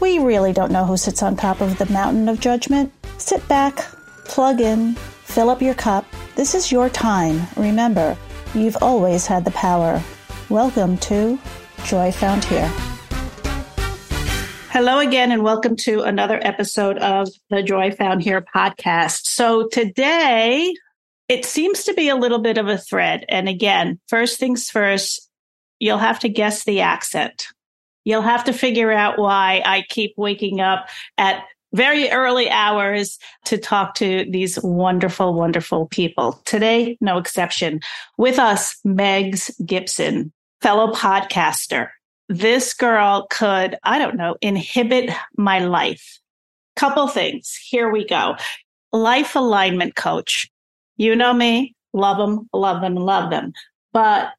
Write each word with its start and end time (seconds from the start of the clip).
we 0.00 0.18
really 0.18 0.52
don't 0.52 0.72
know 0.72 0.86
who 0.86 0.96
sits 0.96 1.22
on 1.22 1.36
top 1.36 1.60
of 1.60 1.76
the 1.76 1.84
mountain 1.92 2.26
of 2.28 2.40
judgment. 2.40 2.90
Sit 3.18 3.46
back, 3.48 3.76
plug 4.24 4.60
in, 4.60 4.94
fill 4.94 5.50
up 5.50 5.60
your 5.60 5.74
cup. 5.74 6.06
This 6.36 6.54
is 6.54 6.72
your 6.72 6.88
time. 6.88 7.46
Remember, 7.54 8.16
you've 8.54 8.78
always 8.80 9.26
had 9.26 9.44
the 9.44 9.50
power. 9.50 10.02
Welcome 10.48 10.96
to 10.98 11.38
Joy 11.84 12.12
Found 12.12 12.44
Here. 12.44 12.66
Hello 14.70 15.00
again, 15.00 15.32
and 15.32 15.42
welcome 15.42 15.76
to 15.76 16.00
another 16.00 16.40
episode 16.42 16.96
of 16.98 17.28
the 17.50 17.62
Joy 17.62 17.90
Found 17.90 18.22
Here 18.22 18.40
podcast. 18.40 19.26
So 19.26 19.68
today, 19.68 20.72
it 21.28 21.44
seems 21.44 21.84
to 21.84 21.92
be 21.92 22.08
a 22.08 22.16
little 22.16 22.38
bit 22.38 22.56
of 22.56 22.68
a 22.68 22.78
thread. 22.78 23.26
And 23.28 23.50
again, 23.50 24.00
first 24.08 24.38
things 24.38 24.70
first, 24.70 25.28
you'll 25.78 25.98
have 25.98 26.20
to 26.20 26.30
guess 26.30 26.64
the 26.64 26.80
accent. 26.80 27.48
You'll 28.10 28.22
have 28.22 28.42
to 28.44 28.52
figure 28.52 28.90
out 28.90 29.18
why 29.18 29.62
I 29.64 29.84
keep 29.88 30.14
waking 30.16 30.60
up 30.60 30.88
at 31.16 31.44
very 31.72 32.10
early 32.10 32.50
hours 32.50 33.20
to 33.44 33.56
talk 33.56 33.94
to 33.94 34.26
these 34.28 34.58
wonderful, 34.64 35.32
wonderful 35.32 35.86
people. 35.86 36.40
Today, 36.44 36.98
no 37.00 37.18
exception. 37.18 37.78
With 38.18 38.40
us, 38.40 38.76
Megs 38.84 39.52
Gibson, 39.64 40.32
fellow 40.60 40.92
podcaster. 40.92 41.90
This 42.28 42.74
girl 42.74 43.28
could, 43.30 43.78
I 43.84 44.00
don't 44.00 44.16
know, 44.16 44.34
inhibit 44.40 45.10
my 45.36 45.60
life. 45.60 46.18
Couple 46.74 47.06
things. 47.06 47.56
Here 47.68 47.90
we 47.90 48.04
go. 48.04 48.34
Life 48.92 49.36
alignment 49.36 49.94
coach. 49.94 50.50
You 50.96 51.14
know 51.14 51.32
me, 51.32 51.76
love 51.92 52.18
them, 52.18 52.48
love 52.52 52.80
them, 52.80 52.96
love 52.96 53.30
them. 53.30 53.52
But 53.92 54.32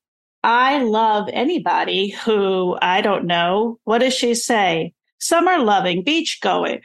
I 0.43 0.83
love 0.83 1.29
anybody 1.31 2.09
who 2.09 2.77
I 2.81 3.01
don't 3.01 3.25
know. 3.25 3.79
What 3.83 3.99
does 3.99 4.13
she 4.13 4.33
say? 4.33 4.93
Summer 5.19 5.59
loving, 5.59 6.03
beach 6.03 6.39
going, 6.41 6.81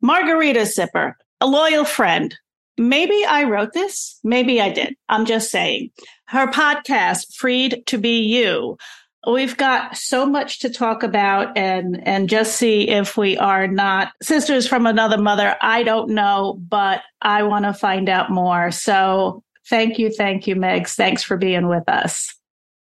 margarita 0.00 0.60
sipper, 0.60 1.14
a 1.40 1.46
loyal 1.46 1.84
friend. 1.84 2.34
Maybe 2.76 3.24
I 3.24 3.44
wrote 3.44 3.72
this. 3.72 4.18
Maybe 4.22 4.60
I 4.60 4.70
did. 4.70 4.96
I'm 5.08 5.26
just 5.26 5.50
saying. 5.50 5.90
Her 6.26 6.46
podcast, 6.46 7.34
Freed 7.34 7.82
to 7.86 7.98
Be 7.98 8.20
You. 8.20 8.78
We've 9.26 9.56
got 9.56 9.96
so 9.96 10.24
much 10.24 10.60
to 10.60 10.70
talk 10.70 11.02
about 11.02 11.56
and, 11.58 12.00
and 12.06 12.28
just 12.28 12.56
see 12.56 12.88
if 12.88 13.16
we 13.16 13.36
are 13.36 13.66
not 13.66 14.12
sisters 14.22 14.66
from 14.66 14.86
another 14.86 15.18
mother. 15.18 15.56
I 15.60 15.82
don't 15.82 16.10
know, 16.10 16.60
but 16.68 17.02
I 17.20 17.42
want 17.42 17.64
to 17.64 17.72
find 17.72 18.08
out 18.08 18.30
more. 18.30 18.70
So 18.70 19.42
thank 19.68 19.98
you. 19.98 20.10
Thank 20.10 20.46
you, 20.46 20.54
Megs. 20.54 20.94
Thanks 20.94 21.22
for 21.22 21.36
being 21.36 21.68
with 21.68 21.88
us. 21.88 22.37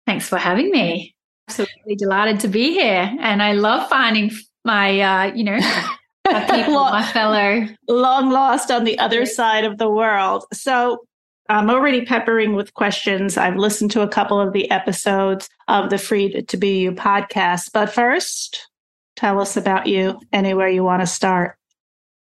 Thanks 0.06 0.28
for 0.28 0.38
having 0.38 0.72
me. 0.72 1.16
Absolutely 1.50 1.96
delighted 1.96 2.40
to 2.42 2.48
be 2.48 2.74
here. 2.74 3.12
And 3.20 3.42
I 3.42 3.54
love 3.54 3.88
finding 3.90 4.32
my, 4.64 5.00
uh, 5.00 5.34
you 5.34 5.44
know, 5.44 5.58
people, 6.28 6.74
my 6.74 7.06
fellow. 7.12 7.68
Long 7.88 8.32
lost 8.32 8.72
on 8.72 8.84
the 8.84 8.98
other 9.00 9.26
side 9.26 9.64
of 9.64 9.78
the 9.78 9.90
world. 9.90 10.46
So 10.54 11.06
I'm 11.50 11.70
already 11.70 12.06
peppering 12.06 12.56
with 12.56 12.74
questions. 12.74 13.38
I've 13.38 13.58
listened 13.58 13.92
to 13.92 14.02
a 14.02 14.08
couple 14.08 14.40
of 14.40 14.54
the 14.54 14.70
episodes 14.72 15.48
of 15.68 15.90
the 15.90 15.98
Free 15.98 16.42
to 16.42 16.58
Be 16.58 16.80
You 16.80 16.92
podcast. 16.92 17.72
But 17.72 17.94
first, 17.94 18.68
tell 19.16 19.40
us 19.40 19.56
about 19.56 19.86
you 19.86 20.20
anywhere 20.34 20.70
you 20.70 20.84
want 20.84 21.02
to 21.02 21.08
start. 21.08 21.58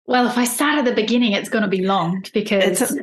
Well, 0.05 0.27
if 0.27 0.37
I 0.37 0.45
start 0.45 0.77
at 0.77 0.85
the 0.85 0.93
beginning, 0.93 1.33
it's 1.33 1.49
going 1.49 1.63
to 1.63 1.69
be 1.69 1.85
long 1.85 2.23
because 2.33 2.81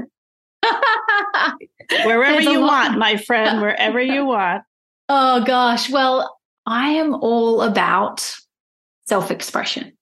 wherever 2.04 2.40
you 2.40 2.60
want, 2.60 2.98
my 2.98 3.16
friend, 3.16 3.60
wherever 3.60 4.00
you 4.00 4.24
want. 4.26 4.62
Oh 5.08 5.44
gosh. 5.44 5.90
Well, 5.90 6.38
I 6.66 6.90
am 6.90 7.14
all 7.14 7.62
about 7.62 8.34
self 9.06 9.30
expression. 9.30 9.92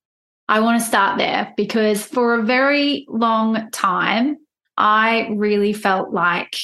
I 0.48 0.60
want 0.60 0.80
to 0.80 0.86
start 0.86 1.18
there 1.18 1.52
because 1.56 2.04
for 2.04 2.34
a 2.34 2.42
very 2.42 3.04
long 3.08 3.70
time, 3.70 4.36
I 4.76 5.28
really 5.30 5.72
felt 5.72 6.12
like 6.12 6.56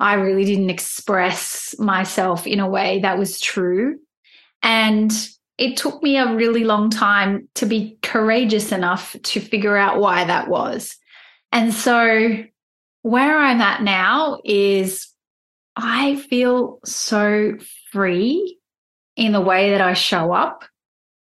I 0.00 0.14
really 0.14 0.44
didn't 0.44 0.70
express 0.70 1.74
myself 1.78 2.46
in 2.46 2.60
a 2.60 2.68
way 2.68 3.00
that 3.00 3.18
was 3.18 3.40
true. 3.40 3.98
And 4.62 5.12
it 5.58 5.76
took 5.76 6.02
me 6.02 6.16
a 6.16 6.34
really 6.34 6.64
long 6.64 6.90
time 6.90 7.48
to 7.54 7.66
be 7.66 7.98
courageous 8.02 8.72
enough 8.72 9.16
to 9.22 9.40
figure 9.40 9.76
out 9.76 10.00
why 10.00 10.24
that 10.24 10.48
was. 10.48 10.96
And 11.52 11.72
so 11.72 12.44
where 13.04 13.38
I'm 13.38 13.60
at 13.60 13.82
now 13.82 14.40
is 14.46 15.08
I 15.76 16.16
feel 16.16 16.80
so 16.86 17.58
free 17.92 18.58
in 19.14 19.32
the 19.32 19.42
way 19.42 19.72
that 19.72 19.82
I 19.82 19.92
show 19.92 20.32
up. 20.32 20.64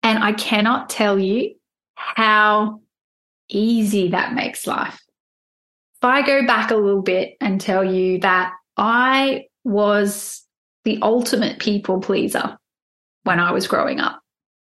And 0.02 0.24
I 0.24 0.32
cannot 0.32 0.90
tell 0.90 1.20
you 1.20 1.56
how 1.96 2.80
easy 3.50 4.10
that 4.10 4.34
makes 4.34 4.66
life. 4.66 4.98
If 5.98 6.06
I 6.06 6.26
go 6.26 6.48
back 6.48 6.72
a 6.72 6.76
little 6.78 7.02
bit 7.02 7.36
and 7.42 7.60
tell 7.60 7.84
you 7.84 8.20
that 8.20 8.54
I 8.78 9.48
was 9.66 10.46
the 10.86 11.00
ultimate 11.02 11.60
people 11.60 12.00
pleaser 12.00 12.58
when 13.26 13.42
I 13.42 13.52
was 13.52 13.68
growing 13.68 14.00
up, 14.00 14.22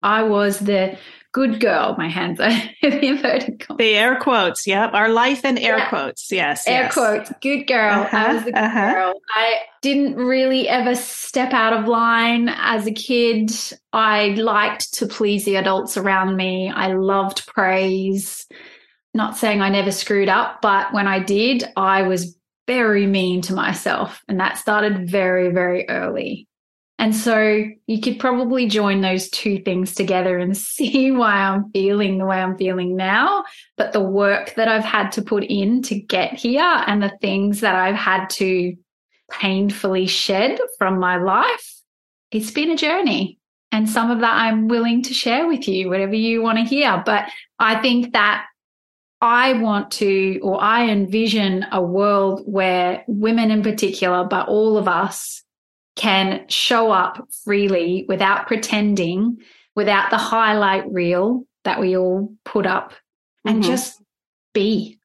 I 0.02 0.24
was 0.24 0.58
the 0.58 0.98
good 1.38 1.60
girl. 1.60 1.94
My 2.00 2.10
hands 2.10 2.40
are 2.40 2.50
the 2.82 3.06
inverted 3.06 3.60
commas. 3.60 3.78
The 3.78 3.94
air 3.94 4.16
quotes. 4.16 4.66
Yep. 4.66 4.96
Our 4.96 5.10
life 5.10 5.46
in 5.46 5.60
air 5.60 5.78
yeah. 5.78 5.90
quotes. 5.90 6.32
Yes. 6.32 6.68
Air 6.68 6.84
yes. 6.84 6.94
quotes. 6.96 7.32
Good 7.42 7.68
girl. 7.68 8.02
Uh-huh, 8.02 8.18
I 8.18 8.34
was 8.34 8.44
the 8.44 8.52
good 8.52 8.60
uh-huh. 8.60 8.94
girl. 8.94 9.14
I 9.36 9.56
didn't 9.84 10.16
really 10.16 10.68
ever 10.68 10.96
step 10.96 11.54
out 11.54 11.74
of 11.74 11.88
line 11.88 12.50
as 12.50 12.88
a 12.88 12.92
kid. 12.92 13.52
I 13.94 14.30
liked 14.30 14.96
to 14.96 15.06
please 15.06 15.46
the 15.46 15.58
adults 15.58 15.96
around 15.96 16.36
me. 16.36 16.72
I 16.72 16.94
loved 16.94 17.46
praise. 17.46 18.48
Not 19.14 19.38
saying 19.38 19.62
I 19.62 19.70
never 19.70 19.92
screwed 19.92 20.30
up, 20.30 20.64
but 20.64 20.92
when 20.92 21.08
I 21.08 21.20
did, 21.20 21.66
I 21.76 22.02
was 22.02 22.36
very 22.66 23.06
mean 23.06 23.42
to 23.44 23.54
myself. 23.54 24.24
And 24.28 24.40
that 24.40 24.58
started 24.58 25.08
very, 25.08 25.52
very 25.52 25.88
early. 25.88 26.48
And 27.08 27.16
so 27.16 27.64
you 27.86 28.02
could 28.02 28.20
probably 28.20 28.68
join 28.68 29.00
those 29.00 29.30
two 29.30 29.62
things 29.62 29.96
together 29.96 30.40
and 30.40 30.58
see 30.58 31.10
why 31.10 31.36
I'm 31.36 31.72
feeling 31.72 32.18
the 32.18 32.26
way 32.26 32.42
I'm 32.42 32.58
feeling 32.58 32.98
now. 32.98 33.46
But 33.78 33.94
the 33.94 34.02
work 34.02 34.56
that 34.56 34.68
I've 34.68 34.84
had 34.84 35.14
to 35.14 35.22
put 35.22 35.46
in 35.46 35.82
to 35.84 35.98
get 35.98 36.34
here 36.34 36.84
and 36.86 37.02
the 37.02 37.18
things 37.22 37.62
that 37.62 37.76
I've 37.76 37.96
had 37.96 38.30
to 38.32 38.76
painfully 39.32 40.06
shed 40.08 40.60
from 40.78 41.00
my 41.00 41.16
life, 41.16 41.76
it's 42.30 42.52
been 42.52 42.72
a 42.72 42.76
journey. 42.76 43.40
And 43.72 43.90
some 43.90 44.12
of 44.12 44.20
that 44.20 44.34
I'm 44.34 44.68
willing 44.68 45.02
to 45.04 45.14
share 45.14 45.48
with 45.48 45.66
you, 45.66 45.88
whatever 45.88 46.16
you 46.16 46.42
want 46.42 46.58
to 46.58 46.66
hear. 46.66 47.02
But 47.06 47.30
I 47.58 47.82
think 47.82 48.12
that 48.12 48.48
I 49.22 49.54
want 49.54 49.92
to, 49.92 50.42
or 50.44 50.62
I 50.62 50.90
envision 50.90 51.68
a 51.72 51.82
world 51.82 52.42
where 52.46 53.06
women 53.08 53.50
in 53.50 53.64
particular, 53.64 54.26
but 54.26 54.50
all 54.50 54.78
of 54.78 54.90
us 54.90 55.46
can 55.98 56.48
show 56.48 56.92
up 56.92 57.28
freely 57.44 58.06
without 58.08 58.48
pretending, 58.48 59.40
without 59.76 60.10
the 60.10 60.18
highlight 60.18 60.90
reel 60.90 61.44
that 61.66 61.82
we 61.82 61.98
all 61.98 62.34
put 62.46 62.66
up, 62.66 62.94
and 63.44 63.62
mm-hmm. 63.62 63.72
just 63.72 64.02
be. 64.54 65.00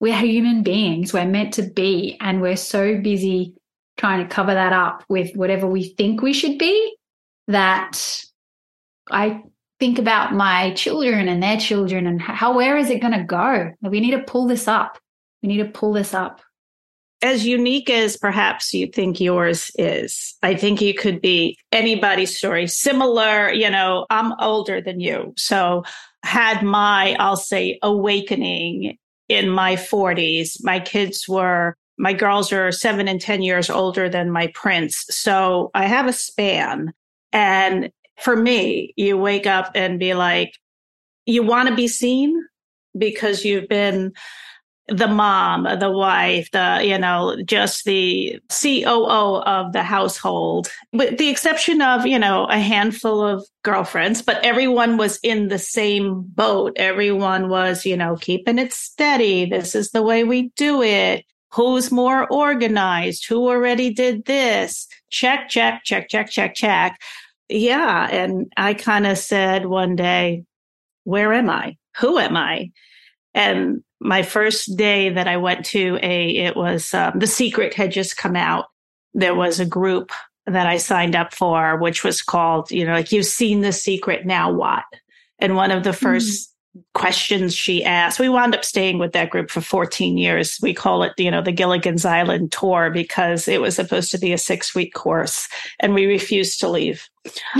We're 0.00 0.18
human 0.18 0.62
beings. 0.62 1.12
We're 1.12 1.26
meant 1.26 1.54
to 1.54 1.62
be. 1.62 2.16
And 2.20 2.40
we're 2.40 2.56
so 2.56 3.00
busy 3.00 3.54
trying 3.96 4.26
to 4.26 4.32
cover 4.32 4.54
that 4.54 4.72
up 4.72 5.04
with 5.08 5.34
whatever 5.34 5.66
we 5.66 5.88
think 5.90 6.22
we 6.22 6.32
should 6.32 6.56
be 6.56 6.96
that 7.48 8.24
I 9.10 9.42
think 9.80 9.98
about 9.98 10.34
my 10.34 10.72
children 10.74 11.28
and 11.28 11.42
their 11.42 11.58
children 11.58 12.06
and 12.06 12.20
how, 12.20 12.54
where 12.54 12.76
is 12.76 12.90
it 12.90 13.00
going 13.00 13.18
to 13.18 13.24
go? 13.24 13.72
We 13.82 14.00
need 14.00 14.12
to 14.12 14.22
pull 14.22 14.46
this 14.46 14.68
up. 14.68 14.98
We 15.42 15.48
need 15.48 15.58
to 15.58 15.70
pull 15.70 15.92
this 15.92 16.14
up 16.14 16.40
as 17.22 17.44
unique 17.44 17.90
as 17.90 18.16
perhaps 18.16 18.72
you 18.72 18.86
think 18.86 19.20
yours 19.20 19.70
is, 19.76 20.36
I 20.42 20.54
think 20.54 20.80
you 20.80 20.94
could 20.94 21.20
be 21.20 21.58
anybody's 21.72 22.36
story. 22.36 22.66
Similar, 22.66 23.52
you 23.52 23.68
know, 23.68 24.06
I'm 24.08 24.32
older 24.40 24.80
than 24.80 25.00
you. 25.00 25.34
So 25.36 25.84
had 26.22 26.62
my, 26.62 27.16
I'll 27.18 27.36
say, 27.36 27.78
awakening 27.82 28.98
in 29.28 29.48
my 29.48 29.74
40s. 29.74 30.62
My 30.62 30.78
kids 30.78 31.28
were, 31.28 31.76
my 31.98 32.12
girls 32.12 32.52
are 32.52 32.70
seven 32.70 33.08
and 33.08 33.20
10 33.20 33.42
years 33.42 33.68
older 33.68 34.08
than 34.08 34.30
my 34.30 34.48
prince. 34.54 35.04
So 35.10 35.70
I 35.74 35.86
have 35.86 36.06
a 36.06 36.12
span. 36.12 36.92
And 37.32 37.90
for 38.18 38.36
me, 38.36 38.94
you 38.96 39.18
wake 39.18 39.46
up 39.46 39.72
and 39.74 39.98
be 39.98 40.14
like, 40.14 40.54
you 41.26 41.42
want 41.42 41.68
to 41.68 41.74
be 41.74 41.88
seen 41.88 42.40
because 42.96 43.44
you've 43.44 43.68
been 43.68 44.12
the 44.88 45.06
mom, 45.06 45.64
the 45.78 45.90
wife, 45.90 46.50
the, 46.52 46.80
you 46.82 46.96
know, 46.98 47.36
just 47.44 47.84
the 47.84 48.40
COO 48.48 49.42
of 49.42 49.72
the 49.72 49.82
household, 49.82 50.70
with 50.92 51.18
the 51.18 51.28
exception 51.28 51.82
of, 51.82 52.06
you 52.06 52.18
know, 52.18 52.46
a 52.46 52.58
handful 52.58 53.22
of 53.22 53.46
girlfriends, 53.62 54.22
but 54.22 54.42
everyone 54.42 54.96
was 54.96 55.18
in 55.22 55.48
the 55.48 55.58
same 55.58 56.22
boat. 56.22 56.72
Everyone 56.76 57.50
was, 57.50 57.84
you 57.84 57.96
know, 57.96 58.16
keeping 58.16 58.58
it 58.58 58.72
steady. 58.72 59.44
This 59.44 59.74
is 59.74 59.90
the 59.90 60.02
way 60.02 60.24
we 60.24 60.48
do 60.56 60.82
it. 60.82 61.24
Who's 61.52 61.92
more 61.92 62.26
organized? 62.30 63.26
Who 63.28 63.48
already 63.48 63.92
did 63.92 64.24
this? 64.24 64.86
Check, 65.10 65.50
check, 65.50 65.82
check, 65.84 66.08
check, 66.08 66.30
check, 66.30 66.54
check. 66.54 66.98
Yeah. 67.48 68.08
And 68.10 68.50
I 68.56 68.74
kind 68.74 69.06
of 69.06 69.18
said 69.18 69.66
one 69.66 69.96
day, 69.96 70.44
where 71.04 71.32
am 71.32 71.48
I? 71.50 71.76
Who 71.98 72.18
am 72.18 72.36
I? 72.36 72.70
And 73.34 73.82
my 74.00 74.22
first 74.22 74.76
day 74.76 75.10
that 75.10 75.26
I 75.26 75.36
went 75.36 75.64
to 75.66 75.98
a, 76.02 76.36
it 76.36 76.56
was 76.56 76.94
um, 76.94 77.18
The 77.18 77.26
Secret 77.26 77.74
had 77.74 77.90
just 77.90 78.16
come 78.16 78.36
out. 78.36 78.66
There 79.14 79.34
was 79.34 79.58
a 79.58 79.66
group 79.66 80.12
that 80.46 80.66
I 80.66 80.76
signed 80.76 81.16
up 81.16 81.34
for, 81.34 81.76
which 81.76 82.04
was 82.04 82.22
called, 82.22 82.70
you 82.70 82.84
know, 82.84 82.92
like 82.92 83.12
you've 83.12 83.26
seen 83.26 83.60
The 83.60 83.72
Secret, 83.72 84.24
now 84.24 84.52
what? 84.52 84.84
And 85.38 85.56
one 85.56 85.70
of 85.70 85.84
the 85.84 85.90
1st 85.90 86.48
mm. 86.76 86.82
questions 86.94 87.54
she 87.54 87.84
asked, 87.84 88.18
we 88.18 88.28
wound 88.28 88.54
up 88.54 88.64
staying 88.64 88.98
with 88.98 89.12
that 89.12 89.30
group 89.30 89.50
for 89.50 89.60
14 89.60 90.16
years. 90.16 90.58
We 90.62 90.74
call 90.74 91.02
it, 91.02 91.12
you 91.18 91.30
know, 91.30 91.42
the 91.42 91.52
Gilligan's 91.52 92.04
Island 92.04 92.52
tour 92.52 92.90
because 92.90 93.46
it 93.48 93.60
was 93.60 93.76
supposed 93.76 94.10
to 94.12 94.18
be 94.18 94.32
a 94.32 94.38
six 94.38 94.74
week 94.74 94.94
course 94.94 95.48
and 95.80 95.94
we 95.94 96.06
refused 96.06 96.60
to 96.60 96.68
leave, 96.68 97.08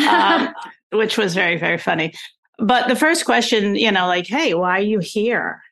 um, 0.09 0.55
which 0.93 1.19
was 1.19 1.35
very, 1.35 1.57
very 1.57 1.79
funny. 1.79 2.15
But 2.59 2.89
the 2.89 2.97
first 2.97 3.25
question, 3.25 3.77
you 3.77 3.93
know, 3.93 4.07
like, 4.07 4.27
hey, 4.27 4.55
why 4.55 4.79
are 4.79 4.83
you 4.83 4.99
here? 4.99 5.63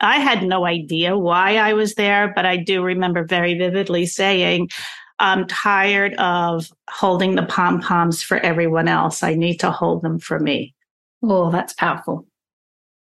I 0.00 0.18
had 0.18 0.42
no 0.42 0.64
idea 0.64 1.16
why 1.16 1.56
I 1.56 1.74
was 1.74 1.94
there, 1.94 2.32
but 2.34 2.46
I 2.46 2.56
do 2.56 2.82
remember 2.82 3.24
very 3.24 3.56
vividly 3.58 4.06
saying, 4.06 4.70
I'm 5.18 5.46
tired 5.46 6.14
of 6.14 6.70
holding 6.88 7.34
the 7.34 7.42
pom 7.42 7.80
poms 7.80 8.22
for 8.22 8.38
everyone 8.38 8.88
else. 8.88 9.22
I 9.22 9.34
need 9.34 9.58
to 9.58 9.70
hold 9.70 10.02
them 10.02 10.18
for 10.18 10.40
me. 10.40 10.74
Oh, 11.22 11.50
that's 11.50 11.74
powerful. 11.74 12.26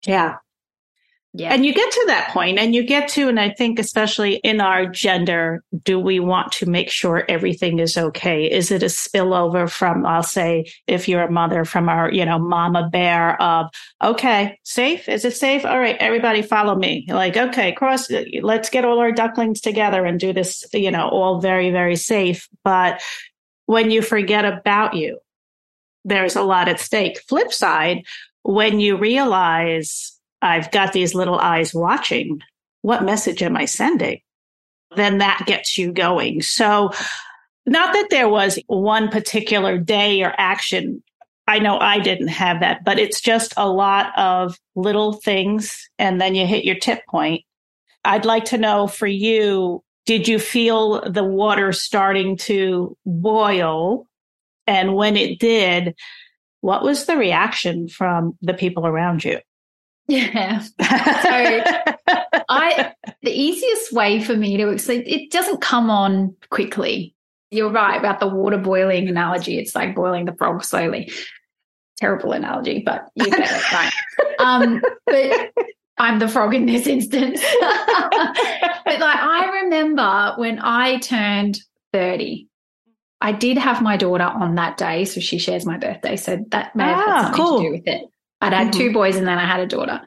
Yeah. 0.05 0.37
Yeah. 1.37 1.53
And 1.53 1.63
you 1.63 1.71
get 1.71 1.91
to 1.91 2.03
that 2.07 2.31
point 2.31 2.57
and 2.57 2.73
you 2.73 2.81
get 2.81 3.09
to, 3.09 3.29
and 3.29 3.39
I 3.39 3.51
think 3.51 3.77
especially 3.77 4.37
in 4.37 4.59
our 4.59 4.87
gender, 4.87 5.63
do 5.83 5.99
we 5.99 6.19
want 6.19 6.51
to 6.53 6.65
make 6.65 6.89
sure 6.89 7.25
everything 7.29 7.77
is 7.77 7.95
okay? 7.95 8.49
Is 8.49 8.71
it 8.71 8.81
a 8.81 8.87
spillover 8.87 9.69
from, 9.69 10.03
I'll 10.03 10.23
say, 10.23 10.65
if 10.87 11.07
you're 11.07 11.21
a 11.21 11.31
mother 11.31 11.63
from 11.63 11.89
our, 11.89 12.11
you 12.11 12.25
know, 12.25 12.39
mama 12.39 12.89
bear 12.91 13.39
of, 13.39 13.69
okay, 14.03 14.57
safe? 14.63 15.07
Is 15.07 15.25
it 15.25 15.35
safe? 15.35 15.63
All 15.63 15.77
right, 15.77 15.95
everybody 15.99 16.41
follow 16.41 16.75
me. 16.75 17.05
Like, 17.07 17.37
okay, 17.37 17.71
cross, 17.71 18.07
let's 18.41 18.71
get 18.71 18.83
all 18.83 18.97
our 18.97 19.11
ducklings 19.11 19.61
together 19.61 20.05
and 20.05 20.19
do 20.19 20.33
this, 20.33 20.65
you 20.73 20.89
know, 20.89 21.07
all 21.07 21.39
very, 21.39 21.69
very 21.69 21.97
safe. 21.97 22.49
But 22.63 22.99
when 23.67 23.91
you 23.91 24.01
forget 24.01 24.43
about 24.43 24.95
you, 24.95 25.19
there's 26.03 26.35
a 26.35 26.41
lot 26.41 26.67
at 26.67 26.79
stake. 26.79 27.19
Flip 27.27 27.53
side, 27.53 28.05
when 28.41 28.79
you 28.79 28.97
realize 28.97 30.16
I've 30.41 30.71
got 30.71 30.93
these 30.93 31.15
little 31.15 31.39
eyes 31.39 31.73
watching. 31.73 32.41
What 32.81 33.03
message 33.03 33.41
am 33.41 33.57
I 33.57 33.65
sending? 33.65 34.21
Then 34.95 35.17
that 35.17 35.43
gets 35.45 35.77
you 35.77 35.91
going. 35.91 36.41
So, 36.41 36.91
not 37.65 37.93
that 37.93 38.07
there 38.09 38.29
was 38.29 38.57
one 38.67 39.09
particular 39.09 39.77
day 39.77 40.23
or 40.23 40.33
action. 40.37 41.03
I 41.47 41.59
know 41.59 41.77
I 41.79 41.99
didn't 41.99 42.29
have 42.29 42.61
that, 42.61 42.83
but 42.85 42.97
it's 42.97 43.19
just 43.19 43.53
a 43.57 43.69
lot 43.69 44.17
of 44.17 44.57
little 44.75 45.13
things. 45.13 45.89
And 45.99 46.21
then 46.21 46.33
you 46.33 46.47
hit 46.47 46.63
your 46.63 46.77
tip 46.77 47.05
point. 47.07 47.43
I'd 48.05 48.25
like 48.25 48.45
to 48.45 48.57
know 48.57 48.87
for 48.87 49.07
you, 49.07 49.83
did 50.05 50.29
you 50.29 50.39
feel 50.39 51.09
the 51.09 51.25
water 51.25 51.73
starting 51.73 52.37
to 52.37 52.95
boil? 53.05 54.07
And 54.65 54.95
when 54.95 55.17
it 55.17 55.39
did, 55.39 55.95
what 56.61 56.83
was 56.83 57.05
the 57.05 57.17
reaction 57.17 57.89
from 57.89 58.37
the 58.41 58.53
people 58.53 58.87
around 58.87 59.25
you? 59.25 59.39
Yeah. 60.07 60.63
So 61.19 61.29
I 62.49 62.93
the 63.21 63.31
easiest 63.31 63.91
way 63.91 64.23
for 64.23 64.35
me 64.35 64.57
to 64.57 64.69
explain 64.69 65.03
it 65.05 65.31
doesn't 65.31 65.61
come 65.61 65.89
on 65.89 66.35
quickly. 66.49 67.13
You're 67.51 67.71
right 67.71 67.97
about 67.97 68.19
the 68.19 68.27
water 68.27 68.57
boiling 68.57 69.07
analogy. 69.07 69.57
It's 69.57 69.75
like 69.75 69.95
boiling 69.95 70.25
the 70.25 70.33
frog 70.33 70.63
slowly. 70.63 71.11
Terrible 71.97 72.31
analogy, 72.31 72.83
but 72.85 73.09
you 73.15 73.25
get 73.25 73.51
it 73.51 73.71
right. 73.73 73.91
Um, 74.39 74.81
but 75.05 75.53
I'm 75.97 76.19
the 76.19 76.27
frog 76.27 76.53
in 76.53 76.65
this 76.65 76.87
instance. 76.87 77.41
but 77.59 78.99
like 78.99 79.19
I 79.19 79.61
remember 79.63 80.33
when 80.37 80.59
I 80.59 80.99
turned 80.99 81.59
30, 81.93 82.47
I 83.19 83.31
did 83.31 83.57
have 83.57 83.81
my 83.81 83.97
daughter 83.97 84.23
on 84.23 84.55
that 84.55 84.77
day. 84.77 85.05
So 85.05 85.19
she 85.19 85.37
shares 85.37 85.65
my 85.65 85.77
birthday. 85.77 86.15
So 86.15 86.37
that 86.49 86.75
may 86.75 86.83
have 86.83 86.97
ah, 86.97 87.11
had 87.11 87.21
something 87.23 87.45
cool. 87.45 87.57
to 87.57 87.63
do 87.65 87.71
with 87.71 87.87
it. 87.87 88.01
I'd 88.41 88.53
had 88.53 88.67
mm-hmm. 88.67 88.79
two 88.79 88.93
boys 88.93 89.15
and 89.15 89.27
then 89.27 89.37
I 89.37 89.45
had 89.45 89.59
a 89.59 89.67
daughter. 89.67 90.01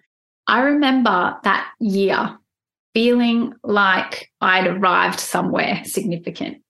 I 0.46 0.60
remember 0.60 1.38
that 1.44 1.68
year 1.78 2.38
feeling 2.94 3.54
like 3.62 4.30
I'd 4.40 4.66
arrived 4.66 5.20
somewhere 5.20 5.82
significant. 5.84 6.62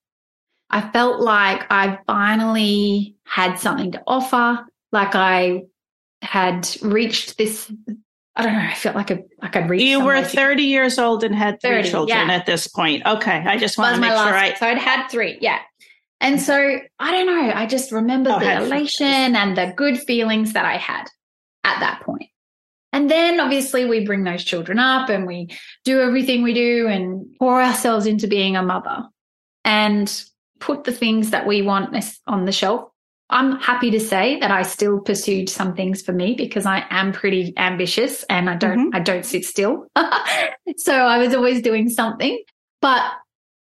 I 0.68 0.88
felt 0.90 1.20
like 1.20 1.66
I 1.70 1.98
finally 2.06 3.16
had 3.24 3.56
something 3.58 3.92
to 3.92 4.02
offer, 4.06 4.64
like 4.92 5.14
I 5.14 5.62
had 6.22 6.68
reached 6.82 7.38
this. 7.38 7.72
I 8.36 8.42
don't 8.42 8.52
know. 8.52 8.60
I 8.60 8.74
felt 8.74 8.94
like 8.94 9.10
a 9.10 9.20
like 9.42 9.56
I'd 9.56 9.68
reached. 9.68 9.84
You 9.84 10.04
were 10.04 10.22
thirty 10.22 10.64
years 10.64 10.98
old 10.98 11.24
and 11.24 11.34
had 11.34 11.60
three 11.60 11.82
30, 11.82 11.90
children 11.90 12.28
yeah. 12.28 12.34
at 12.34 12.46
this 12.46 12.68
point. 12.68 13.04
Okay, 13.04 13.44
I 13.44 13.56
just 13.56 13.78
want 13.78 13.96
to 13.96 14.00
make 14.00 14.10
sure. 14.10 14.18
I... 14.18 14.54
So 14.54 14.66
I'd 14.66 14.78
had 14.78 15.08
three. 15.08 15.38
Yeah. 15.40 15.58
And 16.20 16.40
so 16.40 16.54
I 16.98 17.10
don't 17.10 17.26
know. 17.26 17.52
I 17.54 17.66
just 17.66 17.90
remember 17.90 18.30
oh, 18.30 18.38
the 18.38 18.62
elation 18.62 19.34
and 19.34 19.56
the 19.56 19.72
good 19.74 19.98
feelings 19.98 20.52
that 20.52 20.66
I 20.66 20.76
had 20.76 21.08
at 21.70 21.80
that 21.80 22.02
point. 22.02 22.30
And 22.92 23.10
then 23.10 23.38
obviously 23.38 23.84
we 23.84 24.04
bring 24.04 24.24
those 24.24 24.44
children 24.44 24.78
up 24.78 25.08
and 25.08 25.26
we 25.26 25.48
do 25.84 26.00
everything 26.00 26.42
we 26.42 26.54
do 26.54 26.88
and 26.88 27.26
pour 27.38 27.62
ourselves 27.62 28.06
into 28.06 28.26
being 28.26 28.56
a 28.56 28.62
mother 28.62 29.04
and 29.64 30.24
put 30.58 30.84
the 30.84 30.92
things 30.92 31.30
that 31.30 31.46
we 31.46 31.62
want 31.62 31.94
on 32.26 32.44
the 32.44 32.52
shelf. 32.52 32.88
I'm 33.32 33.60
happy 33.60 33.92
to 33.92 34.00
say 34.00 34.40
that 34.40 34.50
I 34.50 34.62
still 34.62 34.98
pursued 34.98 35.48
some 35.48 35.76
things 35.76 36.02
for 36.02 36.12
me 36.12 36.34
because 36.34 36.66
I 36.66 36.84
am 36.90 37.12
pretty 37.12 37.54
ambitious 37.56 38.24
and 38.24 38.50
I 38.50 38.56
don't 38.56 38.78
mm-hmm. 38.78 38.96
I 38.96 39.00
don't 39.00 39.24
sit 39.24 39.44
still. 39.44 39.86
so 40.76 40.92
I 40.92 41.18
was 41.18 41.32
always 41.32 41.62
doing 41.62 41.88
something. 41.88 42.42
But 42.82 43.12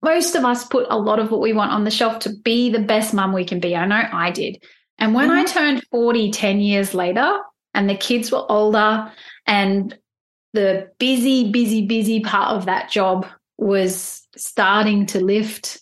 most 0.02 0.34
of 0.34 0.44
us 0.44 0.64
put 0.64 0.86
a 0.88 0.98
lot 0.98 1.18
of 1.18 1.30
what 1.30 1.40
we 1.40 1.52
want 1.52 1.72
on 1.72 1.84
the 1.84 1.90
shelf 1.90 2.20
to 2.20 2.30
be 2.44 2.70
the 2.70 2.78
best 2.78 3.12
mum 3.12 3.34
we 3.34 3.44
can 3.44 3.60
be. 3.60 3.76
I 3.76 3.84
know 3.84 4.02
I 4.10 4.30
did. 4.30 4.62
And 4.98 5.14
when 5.14 5.28
mm-hmm. 5.28 5.40
I 5.40 5.44
turned 5.44 5.84
40 5.90 6.30
10 6.30 6.60
years 6.60 6.94
later, 6.94 7.38
and 7.78 7.88
the 7.88 7.94
kids 7.94 8.32
were 8.32 8.44
older 8.50 9.10
and 9.46 9.96
the 10.52 10.90
busy, 10.98 11.48
busy, 11.52 11.86
busy 11.86 12.18
part 12.18 12.56
of 12.56 12.64
that 12.64 12.90
job 12.90 13.24
was 13.56 14.26
starting 14.36 15.06
to 15.06 15.24
lift, 15.24 15.80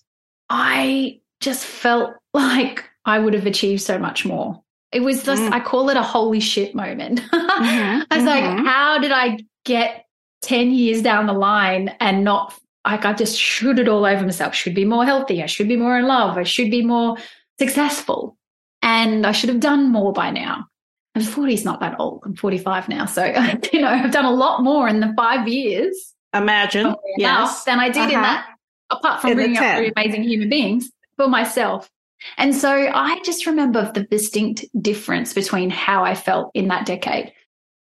I 0.50 1.20
just 1.40 1.64
felt 1.64 2.12
like 2.34 2.84
I 3.06 3.18
would 3.18 3.32
have 3.32 3.46
achieved 3.46 3.80
so 3.80 3.98
much 3.98 4.26
more. 4.26 4.62
It 4.92 5.00
was 5.00 5.22
just, 5.22 5.40
mm. 5.40 5.52
I 5.52 5.60
call 5.60 5.88
it 5.88 5.96
a 5.96 6.02
holy 6.02 6.40
shit 6.40 6.74
moment. 6.74 7.22
Mm-hmm. 7.56 8.02
I 8.10 8.16
was 8.18 8.26
mm-hmm. 8.26 8.56
like, 8.56 8.66
how 8.66 8.98
did 8.98 9.12
I 9.12 9.38
get 9.64 10.04
10 10.42 10.72
years 10.72 11.00
down 11.00 11.26
the 11.26 11.32
line 11.32 11.88
and 12.00 12.22
not 12.22 12.54
like 12.86 13.06
I 13.06 13.14
just 13.14 13.40
should 13.40 13.78
it 13.78 13.88
all 13.88 14.04
over 14.04 14.22
myself? 14.22 14.54
Should 14.54 14.74
be 14.74 14.84
more 14.84 15.06
healthy. 15.06 15.42
I 15.42 15.46
should 15.46 15.66
be 15.66 15.76
more 15.76 15.96
in 15.98 16.06
love. 16.06 16.36
I 16.36 16.42
should 16.42 16.70
be 16.70 16.84
more 16.84 17.16
successful. 17.58 18.36
And 18.82 19.26
I 19.26 19.32
should 19.32 19.48
have 19.48 19.60
done 19.60 19.90
more 19.90 20.12
by 20.12 20.30
now 20.30 20.68
and 21.16 21.26
40 21.26 21.54
is 21.54 21.64
not 21.64 21.80
that 21.80 21.98
old. 21.98 22.22
I'm 22.24 22.36
45 22.36 22.88
now. 22.88 23.06
So, 23.06 23.24
you 23.72 23.80
know, 23.80 23.88
I've 23.88 24.12
done 24.12 24.26
a 24.26 24.30
lot 24.30 24.62
more 24.62 24.86
in 24.86 25.00
the 25.00 25.12
five 25.16 25.48
years. 25.48 26.14
Imagine. 26.34 26.94
Yes. 27.16 27.64
Than 27.64 27.80
I 27.80 27.88
did 27.88 28.02
uh-huh. 28.02 28.14
in 28.14 28.22
that, 28.22 28.46
apart 28.90 29.20
from 29.22 29.30
in 29.30 29.36
bringing 29.36 29.56
up 29.56 29.78
three 29.78 29.92
amazing 29.96 30.24
human 30.24 30.48
beings 30.48 30.90
for 31.16 31.28
myself. 31.28 31.90
And 32.36 32.54
so 32.54 32.70
I 32.70 33.20
just 33.24 33.46
remember 33.46 33.90
the 33.92 34.04
distinct 34.04 34.64
difference 34.80 35.32
between 35.32 35.70
how 35.70 36.04
I 36.04 36.14
felt 36.14 36.50
in 36.54 36.68
that 36.68 36.86
decade 36.86 37.32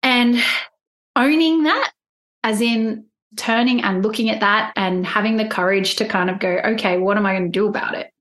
and 0.02 0.42
owning 1.16 1.64
that, 1.64 1.92
as 2.44 2.60
in 2.62 3.06
turning 3.38 3.84
and 3.84 4.04
looking 4.04 4.30
at 4.30 4.42
that 4.42 4.74
and 4.76 5.06
having 5.06 5.38
the 5.38 5.48
courage 5.48 5.96
to 5.96 6.06
kind 6.06 6.30
of 6.30 6.40
go, 6.40 6.60
okay, 6.66 6.98
what 6.98 7.18
am 7.18 7.26
I 7.26 7.34
going 7.34 7.52
to 7.52 7.60
do 7.60 7.68
about 7.68 7.96
it? 7.96 8.12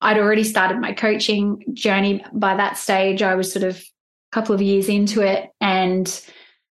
I'd 0.00 0.18
already 0.18 0.44
started 0.44 0.78
my 0.78 0.92
coaching 0.92 1.64
journey 1.74 2.24
by 2.32 2.56
that 2.56 2.78
stage. 2.78 3.22
I 3.22 3.34
was 3.34 3.52
sort 3.52 3.64
of 3.64 3.76
a 3.76 3.82
couple 4.32 4.54
of 4.54 4.62
years 4.62 4.88
into 4.88 5.20
it. 5.22 5.50
And 5.60 6.08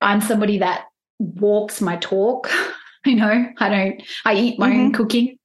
I'm 0.01 0.21
somebody 0.21 0.59
that 0.59 0.87
walks 1.19 1.81
my 1.81 1.97
talk. 1.97 2.51
you 3.07 3.17
know, 3.17 3.47
I 3.59 3.69
don't, 3.69 4.03
I 4.25 4.35
eat 4.35 4.59
my 4.59 4.71
mm-hmm. 4.71 4.81
own 4.81 4.93
cooking. 4.93 5.39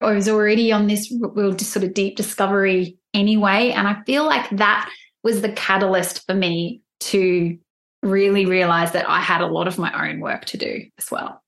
I 0.00 0.12
was 0.12 0.28
already 0.28 0.72
on 0.72 0.86
this 0.86 1.12
real 1.34 1.58
sort 1.58 1.84
of 1.84 1.94
deep 1.94 2.16
discovery 2.16 2.98
anyway. 3.14 3.70
And 3.70 3.88
I 3.88 4.02
feel 4.04 4.24
like 4.24 4.48
that 4.50 4.90
was 5.22 5.40
the 5.40 5.52
catalyst 5.52 6.26
for 6.26 6.34
me 6.34 6.82
to 7.00 7.58
really 8.02 8.46
realize 8.46 8.92
that 8.92 9.08
I 9.08 9.20
had 9.20 9.40
a 9.40 9.46
lot 9.46 9.66
of 9.66 9.78
my 9.78 10.08
own 10.08 10.20
work 10.20 10.44
to 10.46 10.58
do 10.58 10.84
as 10.98 11.10
well. 11.10 11.42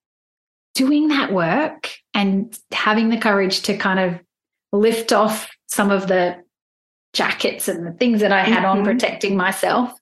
Doing 0.75 1.09
that 1.09 1.33
work 1.33 1.91
and 2.15 2.57
having 2.73 3.11
the 3.11 3.19
courage 3.19 3.63
to 3.63 3.77
kind 3.77 3.99
of 3.99 4.21
lift 4.73 5.13
off 5.13 5.51
some 5.67 5.91
of 5.91 6.09
the 6.09 6.37
jackets 7.13 7.69
and 7.69 7.87
the 7.87 7.93
things 7.93 8.21
that 8.21 8.33
I 8.33 8.43
had 8.43 8.65
mm-hmm. 8.65 8.79
on 8.81 8.85
protecting 8.85 9.37
myself. 9.37 9.93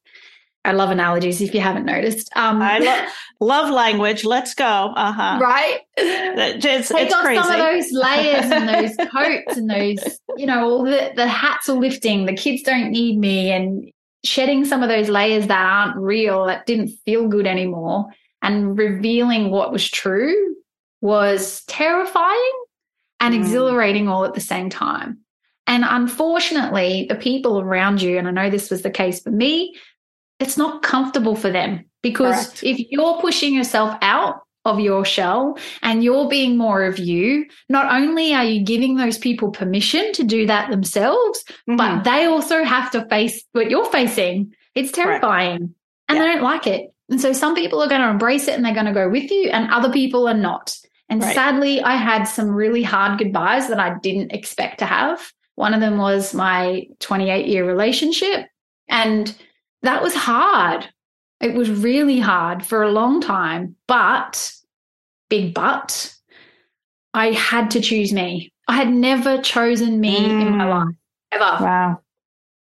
I 0.66 0.72
love 0.72 0.90
analogies 0.90 1.40
if 1.40 1.54
you 1.54 1.60
haven't 1.60 1.84
noticed. 1.84 2.28
Um, 2.34 2.60
I 2.60 2.78
lo- 2.78 3.06
love 3.46 3.70
language. 3.70 4.24
Let's 4.24 4.54
go. 4.54 4.64
Uh 4.64 5.12
huh. 5.12 5.38
Right. 5.40 5.80
It's, 5.96 6.88
Take 6.88 7.06
it's 7.06 7.14
off 7.14 7.24
crazy. 7.24 7.42
some 7.42 7.52
of 7.52 7.58
those 7.58 7.92
layers 7.92 8.44
and 8.46 8.68
those 8.68 8.96
coats 9.12 9.56
and 9.56 9.70
those, 9.70 10.20
you 10.36 10.46
know, 10.46 10.68
all 10.68 10.84
the, 10.84 11.12
the 11.14 11.28
hats 11.28 11.68
are 11.68 11.78
lifting. 11.78 12.26
The 12.26 12.34
kids 12.34 12.62
don't 12.62 12.90
need 12.90 13.18
me. 13.18 13.52
And 13.52 13.90
shedding 14.24 14.64
some 14.64 14.82
of 14.82 14.88
those 14.88 15.08
layers 15.08 15.46
that 15.46 15.64
aren't 15.64 15.96
real, 15.96 16.46
that 16.46 16.66
didn't 16.66 16.88
feel 17.04 17.28
good 17.28 17.46
anymore, 17.46 18.06
and 18.42 18.76
revealing 18.76 19.50
what 19.50 19.72
was 19.72 19.88
true 19.88 20.56
was 21.00 21.62
terrifying 21.68 22.52
and 23.20 23.34
mm. 23.34 23.38
exhilarating 23.38 24.08
all 24.08 24.24
at 24.24 24.34
the 24.34 24.40
same 24.40 24.68
time. 24.68 25.18
And 25.66 25.84
unfortunately, 25.86 27.06
the 27.08 27.16
people 27.16 27.60
around 27.60 28.00
you, 28.00 28.18
and 28.18 28.28
I 28.28 28.30
know 28.30 28.50
this 28.50 28.70
was 28.70 28.82
the 28.82 28.90
case 28.90 29.20
for 29.20 29.30
me, 29.30 29.74
it's 30.38 30.56
not 30.56 30.82
comfortable 30.82 31.36
for 31.36 31.50
them 31.50 31.84
because 32.02 32.48
Correct. 32.48 32.64
if 32.64 32.78
you're 32.90 33.20
pushing 33.20 33.54
yourself 33.54 33.96
out 34.02 34.42
of 34.64 34.80
your 34.80 35.04
shell 35.04 35.56
and 35.82 36.02
you're 36.02 36.28
being 36.28 36.56
more 36.56 36.84
of 36.84 36.98
you, 36.98 37.46
not 37.68 37.92
only 37.94 38.34
are 38.34 38.44
you 38.44 38.64
giving 38.64 38.96
those 38.96 39.16
people 39.16 39.50
permission 39.50 40.12
to 40.12 40.24
do 40.24 40.46
that 40.46 40.70
themselves, 40.70 41.44
mm-hmm. 41.68 41.76
but 41.76 42.02
they 42.02 42.24
also 42.24 42.64
have 42.64 42.90
to 42.90 43.06
face 43.08 43.44
what 43.52 43.70
you're 43.70 43.90
facing. 43.90 44.52
It's 44.74 44.92
terrifying 44.92 45.58
Correct. 45.58 45.72
and 46.08 46.18
yeah. 46.18 46.22
they 46.22 46.32
don't 46.34 46.42
like 46.42 46.66
it. 46.66 46.92
And 47.08 47.20
so 47.20 47.32
some 47.32 47.54
people 47.54 47.80
are 47.82 47.88
going 47.88 48.00
to 48.00 48.08
embrace 48.08 48.48
it 48.48 48.54
and 48.54 48.64
they're 48.64 48.74
going 48.74 48.86
to 48.86 48.92
go 48.92 49.08
with 49.08 49.30
you, 49.30 49.50
and 49.50 49.70
other 49.70 49.92
people 49.92 50.28
are 50.28 50.34
not. 50.34 50.76
And 51.08 51.22
right. 51.22 51.34
sadly, 51.34 51.80
I 51.80 51.94
had 51.94 52.24
some 52.24 52.50
really 52.50 52.82
hard 52.82 53.18
goodbyes 53.18 53.68
that 53.68 53.78
I 53.78 53.96
didn't 54.02 54.32
expect 54.32 54.80
to 54.80 54.86
have. 54.86 55.32
One 55.54 55.72
of 55.72 55.80
them 55.80 55.98
was 55.98 56.34
my 56.34 56.88
28 56.98 57.46
year 57.46 57.64
relationship. 57.64 58.46
And 58.88 59.34
that 59.86 60.02
was 60.02 60.14
hard. 60.14 60.88
It 61.40 61.54
was 61.54 61.70
really 61.70 62.18
hard 62.18 62.64
for 62.64 62.82
a 62.82 62.90
long 62.90 63.20
time, 63.20 63.76
but 63.86 64.52
big 65.28 65.54
but, 65.54 66.14
I 67.14 67.32
had 67.32 67.70
to 67.72 67.80
choose 67.80 68.12
me. 68.12 68.52
I 68.68 68.76
had 68.76 68.92
never 68.92 69.40
chosen 69.40 70.00
me 70.00 70.18
mm. 70.18 70.42
in 70.42 70.56
my 70.56 70.64
mm. 70.64 70.70
life, 70.70 70.94
ever. 71.32 71.64
Wow. 71.64 72.00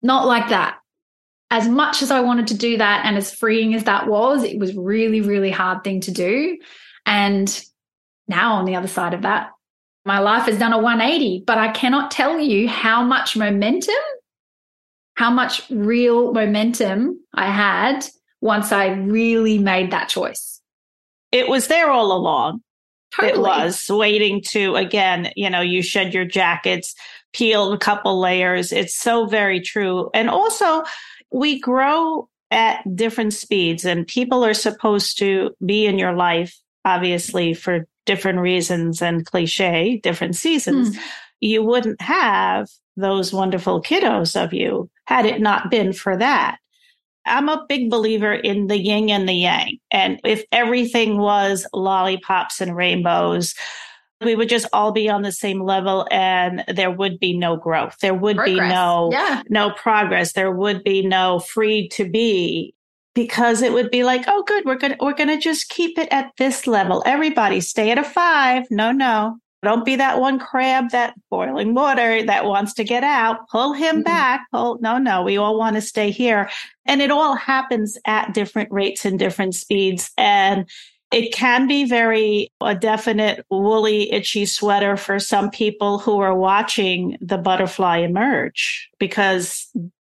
Not 0.03 0.27
like 0.27 0.49
that. 0.49 0.79
As 1.51 1.69
much 1.69 2.03
as 2.03 2.11
I 2.11 2.21
wanted 2.21 2.47
to 2.49 2.57
do 2.57 2.79
that 2.79 3.05
and 3.05 3.17
as 3.17 3.35
freeing 3.35 3.75
as 3.75 3.85
that 3.85 4.09
was, 4.09 4.43
it 4.43 4.59
was 4.59 4.75
really, 4.75 5.21
really 5.21 5.51
hard 5.51 5.85
thing 5.85 6.01
to 6.01 6.11
do. 6.11 6.59
And 7.05 7.65
now 8.27 8.55
on 8.55 8.65
the 8.65 8.75
other 8.75 8.89
side 8.89 9.13
of 9.13 9.23
that, 9.23 9.51
my 10.05 10.19
life 10.19 10.47
has 10.47 10.59
done 10.59 10.73
a 10.73 10.79
180, 10.79 11.45
but 11.47 11.59
I 11.59 11.71
cannot 11.73 12.11
tell 12.11 12.41
you 12.41 12.69
how 12.69 13.05
much 13.05 13.37
momentum, 13.37 13.95
how 15.15 15.31
much 15.31 15.69
real 15.71 16.33
momentum 16.33 17.21
I 17.35 17.51
had 17.51 18.07
once 18.41 18.73
I 18.73 18.89
really 18.89 19.59
made 19.59 19.91
that 19.93 20.09
choice. 20.09 20.61
It 21.31 21.49
was 21.49 21.69
there 21.69 21.91
all 21.91 22.13
along. 22.13 22.61
Totally. 23.15 23.51
It 23.51 23.65
was 23.65 23.89
waiting 23.91 24.41
to, 24.49 24.75
again, 24.77 25.33
you 25.37 25.51
know, 25.51 25.61
you 25.61 25.83
shed 25.83 26.15
your 26.15 26.25
jackets, 26.25 26.95
peel 27.33 27.73
a 27.73 27.79
couple 27.79 28.19
layers. 28.19 28.73
It's 28.73 28.95
so 28.95 29.27
very 29.27 29.61
true. 29.61 30.11
And 30.15 30.31
also, 30.31 30.83
we 31.31 31.61
grow 31.61 32.29
at 32.51 32.81
different 32.95 33.33
speeds, 33.33 33.85
and 33.85 34.07
people 34.07 34.45
are 34.45 34.55
supposed 34.55 35.19
to 35.19 35.55
be 35.65 35.87
in 35.87 35.99
your 35.99 36.15
life, 36.15 36.59
obviously, 36.85 37.55
for 37.55 37.87
different 38.07 38.41
reasons 38.41 39.01
and 39.01 39.25
cliche, 39.25 40.01
different 40.03 40.37
seasons, 40.37 40.97
mm. 40.97 41.01
you 41.41 41.63
wouldn't 41.63 42.01
have 42.01 42.69
those 42.97 43.33
wonderful 43.33 43.83
kiddos 43.83 44.43
of 44.43 44.53
you 44.53 44.91
had 45.13 45.27
it 45.27 45.41
not 45.41 45.71
been 45.71 45.93
for 45.93 46.17
that. 46.17 46.57
I'm 47.27 47.49
a 47.49 47.65
big 47.69 47.91
believer 47.91 48.33
in 48.33 48.67
the 48.67 48.79
yin 48.79 49.11
and 49.11 49.29
the 49.29 49.35
yang. 49.35 49.79
And 49.91 50.19
if 50.25 50.43
everything 50.51 51.19
was 51.19 51.67
lollipops 51.75 52.61
and 52.61 52.75
rainbows, 52.75 53.55
we 54.23 54.35
would 54.35 54.49
just 54.49 54.67
all 54.73 54.91
be 54.91 55.11
on 55.11 55.23
the 55.23 55.33
same 55.33 55.63
level 55.63 56.07
and 56.11 56.65
there 56.67 56.91
would 56.91 57.19
be 57.19 57.37
no 57.37 57.57
growth. 57.57 57.97
There 58.01 58.15
would 58.15 58.37
progress. 58.37 58.57
be 58.57 58.75
no 58.75 59.11
yeah. 59.13 59.43
no 59.51 59.71
progress. 59.73 60.33
There 60.33 60.51
would 60.51 60.83
be 60.83 61.07
no 61.07 61.41
free 61.41 61.89
to 61.91 62.09
be 62.09 62.75
because 63.15 63.61
it 63.61 63.73
would 63.73 63.91
be 63.91 64.05
like, 64.05 64.25
oh, 64.29 64.43
good, 64.45 64.65
we're 64.65 64.77
gonna 64.77 64.97
we're 65.01 65.13
gonna 65.13 65.39
just 65.39 65.69
keep 65.69 65.99
it 65.99 66.09
at 66.11 66.33
this 66.39 66.67
level. 66.67 67.03
Everybody 67.05 67.61
stay 67.61 67.91
at 67.91 67.99
a 67.99 68.05
five. 68.05 68.65
No, 68.71 68.93
no. 68.93 69.37
Don't 69.63 69.85
be 69.85 69.95
that 69.97 70.21
one 70.21 70.39
crab 70.39 70.91
that 70.91 71.15
boiling 71.31 71.75
water 71.75 72.25
that 72.25 72.45
wants 72.45 72.75
to 72.75 72.85
get 72.85 73.05
out. 73.05 73.49
Pull 73.49 73.73
him 73.73 73.97
mm-hmm. 73.97 74.03
back. 74.03 74.47
Pull, 74.51 74.79
no, 74.81 74.99
no, 74.99 75.23
we 75.23 75.37
all 75.37 75.57
want 75.59 75.77
to 75.77 75.83
stay 75.83 76.11
here. 76.11 76.51
And 76.87 77.01
it 77.01 77.11
all 77.11 77.37
happens 77.37 77.97
at 78.05 78.35
different 78.35 78.73
rates 78.73 79.05
and 79.05 79.19
different 79.19 79.55
speeds. 79.55 80.11
And 80.19 80.69
it 81.13 81.33
can 81.33 81.69
be 81.69 81.85
very 81.85 82.51
a 82.61 82.75
definite 82.75 83.45
woolly, 83.51 84.11
itchy 84.13 84.47
sweater 84.47 84.97
for 84.97 85.19
some 85.19 85.51
people 85.51 85.99
who 85.99 86.19
are 86.19 86.35
watching 86.35 87.17
the 87.21 87.39
butterfly 87.39 87.99
emerge 87.99 88.89
because 88.99 89.71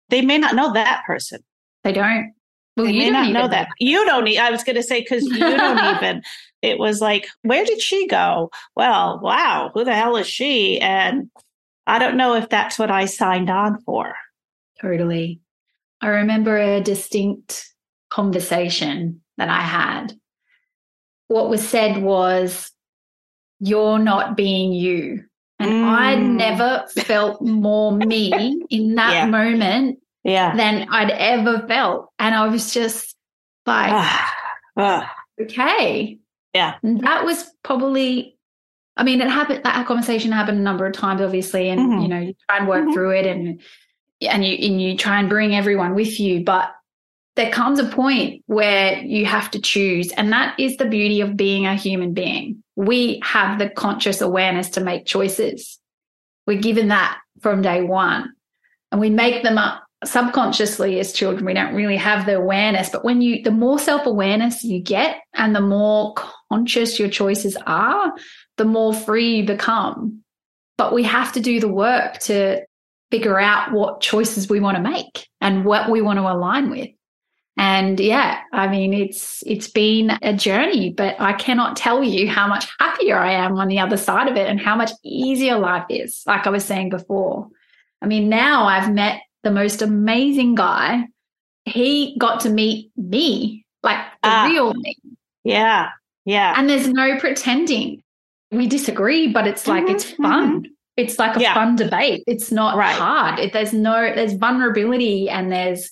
they 0.10 0.22
may 0.22 0.38
not 0.38 0.56
know 0.56 0.74
that 0.74 1.04
person. 1.08 1.40
They 1.84 1.94
don't. 1.94 2.34
Well, 2.76 2.86
they 2.86 2.94
you 2.94 3.00
may 3.00 3.10
not 3.10 3.32
know 3.32 3.48
that. 3.48 3.70
You 3.80 4.06
don't 4.06 4.26
need, 4.26 4.38
I 4.38 4.52
was 4.52 4.64
going 4.64 4.76
to 4.76 4.84
say, 4.84 5.02
because 5.02 5.24
you 5.24 5.40
don't 5.40 5.98
even, 6.04 6.22
it 6.62 6.78
was 6.78 7.02
like, 7.02 7.28
where 7.42 7.66
did 7.66 7.82
she 7.82 8.08
go? 8.08 8.52
Well, 8.76 9.20
wow, 9.22 9.72
who 9.74 9.84
the 9.84 9.96
hell 9.96 10.18
is 10.18 10.28
she? 10.28 10.80
And 10.80 11.30
I 11.88 12.00
don't 12.00 12.18
know 12.18 12.36
if 12.36 12.50
that's 12.50 12.78
what 12.78 12.92
I 12.92 13.06
signed 13.06 13.50
on 13.50 13.82
for. 13.82 14.16
Totally. 14.82 15.42
I 16.02 16.08
remember 16.08 16.58
a 16.58 16.82
distinct 16.82 17.66
conversation 18.10 19.22
that 19.38 19.50
I 19.50 19.62
had. 19.62 20.14
What 21.28 21.50
was 21.50 21.68
said 21.68 22.02
was, 22.02 22.72
You're 23.60 24.00
not 24.00 24.36
being 24.36 24.74
you. 24.74 25.26
And 25.60 25.72
mm. 25.72 25.84
I 25.84 26.16
never 26.16 26.86
felt 26.96 27.42
more 27.42 27.92
me 27.92 28.62
in 28.70 28.96
that 28.96 29.14
yeah. 29.14 29.26
moment 29.26 30.00
yeah. 30.24 30.56
than 30.56 30.88
I'd 30.90 31.12
ever 31.12 31.68
felt. 31.68 32.10
And 32.18 32.34
I 32.34 32.48
was 32.48 32.74
just 32.74 33.16
like, 33.66 34.20
okay. 35.42 36.20
Yeah. 36.54 36.76
And 36.84 37.02
that 37.02 37.26
was 37.26 37.52
probably, 37.64 38.38
I 38.98 39.04
mean, 39.04 39.22
it 39.22 39.30
happened, 39.30 39.64
that 39.64 39.86
conversation 39.86 40.32
happened 40.32 40.60
a 40.60 40.62
number 40.62 40.86
of 40.86 40.94
times, 40.94 41.22
obviously. 41.22 41.70
And, 41.70 41.80
mm-hmm. 41.80 42.02
you 42.02 42.08
know, 42.08 42.20
you 42.20 42.36
try 42.50 42.58
and 42.58 42.68
work 42.68 42.84
mm-hmm. 42.84 42.94
through 42.94 43.12
it 43.12 43.26
and, 43.26 43.62
and 44.22 44.46
you, 44.46 44.68
and 44.68 44.82
you 44.82 44.98
try 44.98 45.20
and 45.20 45.30
bring 45.30 45.56
everyone 45.56 45.96
with 45.96 46.20
you. 46.20 46.44
But 46.44 46.72
there 47.36 47.52
comes 47.52 47.80
a 47.80 47.86
point 47.86 48.44
where 48.48 49.00
you 49.00 49.26
have 49.26 49.52
to 49.52 49.62
choose. 49.62 50.12
And 50.14 50.32
that 50.34 50.60
is 50.60 50.78
the 50.78 50.86
beauty 50.86 51.22
of 51.22 51.38
being 51.38 51.66
a 51.66 51.76
human 51.76 52.14
being. 52.14 52.64
We 52.76 53.22
have 53.24 53.60
the 53.60 53.70
conscious 53.70 54.22
awareness 54.22 54.70
to 54.72 54.82
make 54.82 55.06
choices. 55.06 55.80
We're 56.48 56.60
given 56.60 56.90
that 56.90 57.20
from 57.42 57.62
day 57.62 57.82
one 57.82 58.34
and 58.92 59.00
we 59.00 59.10
make 59.10 59.44
them 59.44 59.58
up 59.58 59.84
subconsciously 60.06 60.98
as 61.00 61.12
children 61.12 61.46
we 61.46 61.54
don't 61.54 61.76
really 61.76 61.98
have 61.98 62.26
the 62.26 62.36
awareness 62.36 62.90
but 62.90 63.04
when 63.04 63.22
you 63.22 63.44
the 63.44 63.52
more 63.52 63.78
self-awareness 63.78 64.64
you 64.64 64.82
get 64.82 65.18
and 65.34 65.54
the 65.54 65.60
more 65.60 66.14
conscious 66.50 66.98
your 66.98 67.10
choices 67.10 67.58
are 67.68 68.14
the 68.60 68.66
more 68.66 68.94
free 68.94 69.38
you 69.38 69.46
become. 69.46 70.22
But 70.78 70.94
we 70.94 71.04
have 71.04 71.32
to 71.34 71.40
do 71.40 71.60
the 71.60 71.68
work 71.68 72.20
to 72.20 72.62
figure 73.10 73.40
out 73.40 73.72
what 73.72 74.02
choices 74.02 74.50
we 74.50 74.60
want 74.60 74.78
to 74.78 74.84
make 74.84 75.28
and 75.42 75.66
what 75.66 75.90
we 75.90 76.02
want 76.02 76.20
to 76.20 76.32
align 76.32 76.70
with. 76.70 76.90
And 77.58 78.00
yeah 78.00 78.40
i 78.54 78.70
mean 78.70 78.94
it's 78.94 79.44
it's 79.46 79.68
been 79.68 80.18
a 80.22 80.34
journey 80.34 80.94
but 80.94 81.20
i 81.20 81.34
cannot 81.34 81.76
tell 81.76 82.02
you 82.02 82.26
how 82.30 82.48
much 82.48 82.66
happier 82.80 83.18
i 83.18 83.34
am 83.34 83.58
on 83.58 83.68
the 83.68 83.80
other 83.80 83.98
side 83.98 84.30
of 84.30 84.38
it 84.38 84.48
and 84.48 84.62
how 84.62 84.78
much 84.78 84.92
easier 85.04 85.60
life 85.60 85.84
is 85.90 86.24
like 86.26 86.48
i 86.48 86.50
was 86.50 86.64
saying 86.64 86.90
before. 86.90 87.50
I 88.02 88.06
mean 88.06 88.30
now 88.30 88.64
i've 88.64 88.94
met 88.94 89.20
the 89.50 89.56
most 89.56 89.82
amazing 89.82 90.54
guy. 90.56 91.08
He 91.66 92.16
got 92.20 92.42
to 92.42 92.50
meet 92.50 92.92
me, 92.96 93.66
like 93.82 94.00
the 94.22 94.30
uh, 94.30 94.48
real 94.48 94.74
me. 94.76 94.96
Yeah. 95.44 95.90
Yeah. 96.26 96.54
And 96.56 96.70
there's 96.70 96.88
no 96.88 97.18
pretending. 97.18 98.04
We 98.52 98.68
disagree, 98.68 99.28
but 99.28 99.48
it's 99.48 99.68
like, 99.68 99.86
mm-hmm, 99.86 99.96
it's 99.96 100.12
fun. 100.12 100.62
Mm-hmm. 100.62 100.72
It's 100.98 101.18
like 101.18 101.36
a 101.38 101.42
yeah. 101.42 101.54
fun 101.54 101.76
debate. 101.76 102.24
It's 102.28 102.52
not 102.52 102.78
right. 102.78 102.96
hard. 102.96 103.40
It, 103.40 103.54
there's 103.54 103.74
no, 103.74 104.14
there's 104.14 104.34
vulnerability 104.34 105.30
and 105.30 105.52
there's 105.52 105.92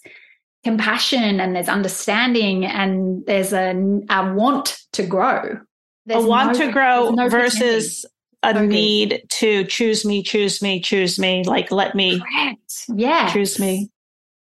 compassion 0.63 1.39
and 1.39 1.55
there's 1.55 1.69
understanding 1.69 2.65
and 2.65 3.25
there's 3.25 3.53
a, 3.53 3.71
a 4.09 4.33
want 4.33 4.79
to 4.93 5.03
grow. 5.03 5.59
There's 6.05 6.23
a 6.23 6.27
want 6.27 6.59
no, 6.59 6.65
to 6.65 6.71
grow 6.71 7.09
no 7.09 7.29
versus 7.29 8.05
a 8.43 8.49
okay. 8.49 8.65
need 8.65 9.23
to 9.29 9.63
choose 9.65 10.05
me, 10.05 10.23
choose 10.23 10.61
me, 10.61 10.79
choose 10.79 11.19
me. 11.19 11.43
Like, 11.43 11.71
let 11.71 11.95
me 11.95 12.19
Correct. 12.19 12.85
Yeah. 12.93 13.31
choose 13.33 13.59
me. 13.59 13.89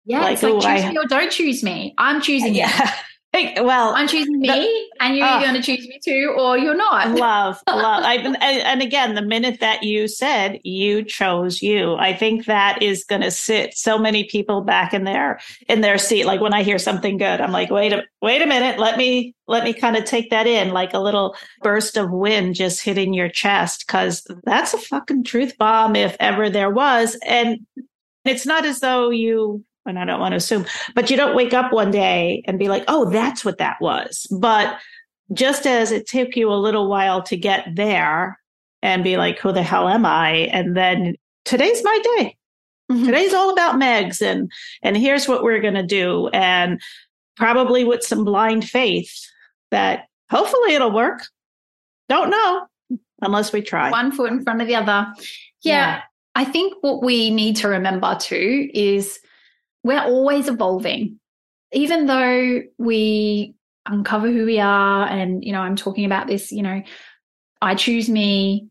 Yeah. 0.06 0.22
Like, 0.22 0.34
it's 0.34 0.44
like, 0.44 0.54
choose 0.54 0.86
I, 0.86 0.90
me 0.90 0.98
or 0.98 1.06
don't 1.06 1.32
choose 1.32 1.64
me. 1.64 1.94
I'm 1.98 2.22
choosing 2.22 2.56
yeah. 2.56 2.92
well, 3.34 3.94
I'm 3.96 4.08
choosing 4.08 4.40
me, 4.40 4.48
the, 4.48 4.86
and 5.02 5.16
you're 5.16 5.28
uh, 5.28 5.40
going 5.42 5.54
to 5.54 5.62
choose 5.62 5.88
me 5.88 6.00
too, 6.04 6.36
or 6.38 6.58
you're 6.58 6.76
not. 6.76 7.12
love, 7.16 7.62
love. 7.68 8.04
I, 8.04 8.16
and, 8.16 8.42
and 8.42 8.82
again, 8.82 9.14
the 9.14 9.22
minute 9.22 9.60
that 9.60 9.84
you 9.84 10.08
said 10.08 10.60
you 10.64 11.04
chose 11.04 11.62
you, 11.62 11.96
I 11.96 12.14
think 12.14 12.46
that 12.46 12.82
is 12.82 13.04
going 13.04 13.22
to 13.22 13.30
sit 13.30 13.76
so 13.76 14.00
many 14.00 14.24
people 14.24 14.62
back 14.62 14.94
in 14.94 15.04
their 15.04 15.40
in 15.68 15.82
their 15.82 16.00
seat. 16.00 16.26
Like 16.26 16.42
when 16.42 16.54
I 16.54 16.64
hear 16.64 16.80
something 16.80 17.18
good, 17.18 17.40
I'm 17.40 17.52
like, 17.52 17.70
wait 17.70 17.94
a 17.94 18.04
wait 18.22 18.42
a 18.42 18.48
minute, 18.48 18.80
let 18.80 18.98
me 18.98 19.36
let 19.48 19.64
me 19.64 19.74
kind 19.74 19.96
of 19.96 20.06
take 20.06 20.32
that 20.32 20.48
in, 20.48 20.72
like 20.72 20.94
a 20.96 21.00
little 21.00 21.36
burst 21.62 21.98
of 21.98 22.12
wind 22.12 22.56
just 22.56 22.82
hitting 22.82 23.14
your 23.14 23.30
chest, 23.30 23.86
because 23.86 24.26
that's 24.44 24.74
a 24.74 24.80
fucking 24.80 25.24
truth 25.24 25.56
bomb 25.58 25.96
if 25.96 26.18
ever 26.20 26.50
there 26.50 26.72
was, 26.72 27.16
and 27.28 27.60
it's 28.26 28.46
not 28.46 28.66
as 28.66 28.80
though 28.80 29.12
you 29.12 29.64
and 29.86 29.98
I 29.98 30.06
don't 30.06 30.20
want 30.20 30.34
to 30.34 30.38
assume, 30.38 30.66
but 30.96 31.10
you 31.10 31.18
don't 31.18 31.36
wake 31.36 31.54
up 31.54 31.72
one 31.72 31.92
day 31.92 32.44
and 32.46 32.60
be 32.60 32.68
like, 32.68 32.84
oh, 32.88 33.10
that's 33.10 33.44
what 33.44 33.58
that 33.58 33.78
was. 33.82 34.28
But 34.32 34.78
just 35.34 35.66
as 35.66 35.92
it 35.92 36.08
took 36.08 36.36
you 36.36 36.52
a 36.52 36.56
little 36.56 36.90
while 36.90 37.22
to 37.24 37.38
get 37.38 37.68
there 37.76 38.40
and 38.82 39.04
be 39.04 39.18
like, 39.18 39.40
who 39.40 39.52
the 39.52 39.64
hell 39.64 39.88
am 39.88 40.06
I? 40.06 40.32
And 40.52 40.76
then 40.76 41.16
today's 41.46 41.84
my 41.84 42.00
day. 42.18 42.38
Mm-hmm. 42.92 43.06
Today's 43.06 43.34
all 43.34 43.52
about 43.52 43.76
Megs 43.76 44.22
and, 44.22 44.52
and 44.82 44.98
here's 44.98 45.28
what 45.28 45.44
we're 45.44 45.62
going 45.62 45.76
to 45.76 45.84
do. 45.84 46.28
And 46.30 46.82
probably 47.36 47.84
with 47.84 48.04
some 48.04 48.24
blind 48.24 48.68
faith 48.68 49.14
that 49.72 50.06
hopefully 50.32 50.74
it'll 50.74 50.94
work. 50.94 51.22
Don't 52.08 52.32
know 52.32 52.66
unless 53.22 53.54
we 53.54 53.62
try. 53.62 53.92
One 53.92 54.12
foot 54.12 54.32
in 54.32 54.44
front 54.44 54.62
of 54.62 54.68
the 54.68 54.76
other. 54.76 55.08
yeah. 55.62 55.74
yeah. 55.74 56.02
I 56.36 56.46
think 56.46 56.74
what 56.82 57.04
we 57.04 57.32
need 57.32 57.58
to 57.58 57.68
remember 57.68 58.16
too 58.16 58.70
is 58.74 59.20
we're 59.84 60.02
always 60.02 60.48
evolving. 60.48 61.20
Even 61.72 62.08
though 62.08 62.62
we 62.78 63.54
uncover 63.86 64.32
who 64.32 64.46
we 64.46 64.60
are, 64.60 65.08
and, 65.08 65.44
you 65.44 65.52
know, 65.52 65.62
I'm 65.62 65.76
talking 65.76 66.06
about 66.06 66.28
this, 66.28 66.52
you 66.52 66.64
know, 66.64 66.82
I 67.62 67.76
choose 67.76 68.10
me, 68.10 68.68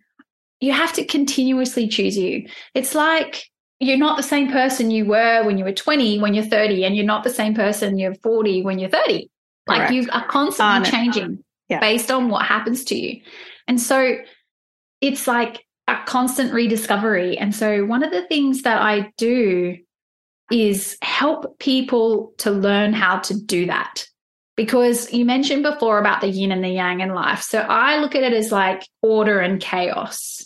you 0.61 0.73
have 0.73 0.93
to 0.95 1.05
continuously 1.05 1.88
choose 1.88 2.17
you. 2.17 2.49
It's 2.75 2.95
like 2.95 3.45
you're 3.81 3.97
not 3.97 4.17
the 4.17 4.23
same 4.23 4.50
person 4.50 4.91
you 4.91 5.07
were 5.07 5.45
when 5.45 5.59
you 5.59 5.65
were 5.65 5.73
20, 5.73 6.19
when 6.21 6.35
you're 6.35 6.45
30, 6.45 6.85
and 6.85 6.97
you're 6.97 7.05
not 7.05 7.23
the 7.23 7.31
same 7.31 7.55
person 7.55 7.99
you're 7.99 8.15
40 8.15 8.62
when 8.62 8.79
you're 8.79 8.91
30. 8.91 9.31
Like 9.67 9.79
Correct. 9.79 9.93
you 9.93 10.09
are 10.12 10.27
constantly 10.27 10.91
changing 10.91 11.45
yeah. 11.69 11.81
based 11.81 12.11
on 12.11 12.29
what 12.29 12.45
happens 12.47 12.85
to 12.85 12.97
you. 12.97 13.21
And 13.69 13.81
so 13.81 14.17
it's 15.00 15.29
like 15.29 15.65
a 15.87 15.99
constant 16.07 16.53
rediscovery. 16.53 17.38
And 17.38 17.55
so 17.55 17.85
one 17.85 18.03
of 18.03 18.11
the 18.11 18.27
things 18.27 18.62
that 18.62 18.81
I 18.81 19.12
do 19.17 19.77
is 20.50 20.97
help 21.02 21.58
people 21.58 22.32
to 22.39 22.50
learn 22.50 22.93
how 22.93 23.19
to 23.19 23.39
do 23.39 23.67
that. 23.67 24.06
Because 24.56 25.13
you 25.13 25.25
mentioned 25.25 25.63
before 25.63 25.99
about 25.99 26.21
the 26.21 26.28
yin 26.28 26.50
and 26.50 26.65
the 26.65 26.69
yang 26.69 27.00
in 27.00 27.15
life. 27.15 27.43
So 27.43 27.61
I 27.61 27.99
look 27.99 28.17
at 28.17 28.25
it 28.25 28.32
as 28.32 28.50
like 28.50 28.82
order 29.02 29.39
and 29.39 29.61
chaos. 29.61 30.45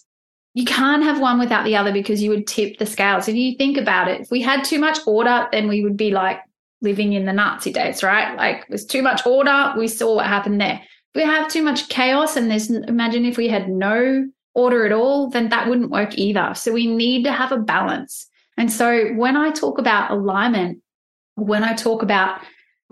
You 0.55 0.67
can't 0.67 1.03
have 1.03 1.19
one 1.19 1.39
without 1.39 1.65
the 1.65 1.77
other 1.77 1.93
because 1.93 2.23
you 2.23 2.29
would 2.29 2.47
tip 2.47 2.77
the 2.77 2.85
scales. 2.85 3.27
If 3.27 3.37
you 3.37 3.57
think 3.57 3.79
about 3.79 4.09
it, 4.09 4.21
if 4.21 4.31
we 4.31 4.43
had 4.43 4.65
too 4.65 4.79
much 4.79 4.99
order, 5.07 5.49
then 5.51 5.67
we 5.67 5.83
would 5.83 5.97
be 5.97 6.11
like 6.11 6.41
living 6.83 7.15
in 7.15 7.25
the 7.25 7.33
Nazi 7.33 7.73
days, 7.73 8.03
right? 8.03 8.37
Like 8.37 8.67
there's 8.69 8.85
too 8.85 9.01
much 9.01 9.25
order. 9.25 9.73
We 9.79 9.89
saw 9.89 10.17
what 10.17 10.27
happened 10.27 10.61
there. 10.61 10.83
If 11.15 11.15
we 11.15 11.23
have 11.23 11.49
too 11.49 11.63
much 11.63 11.89
chaos 11.89 12.37
and 12.37 12.51
there's, 12.51 12.71
imagine 12.71 13.25
if 13.25 13.39
we 13.39 13.49
had 13.49 13.71
no 13.71 14.29
order 14.55 14.85
at 14.85 14.93
all, 14.93 15.31
then 15.31 15.49
that 15.49 15.69
wouldn't 15.69 15.91
work 15.91 16.19
either. 16.19 16.53
So 16.55 16.73
we 16.73 16.87
need 16.87 17.25
to 17.25 17.33
have 17.33 17.53
a 17.53 17.59
balance. 17.59 18.29
And 18.63 18.71
so 18.71 19.09
when 19.15 19.37
I 19.37 19.51
talk 19.51 19.79
about 19.79 20.13
alignment, 20.13 20.79
when 21.35 21.65
I 21.65 21.75
talk 21.75 22.05
about 22.05 22.41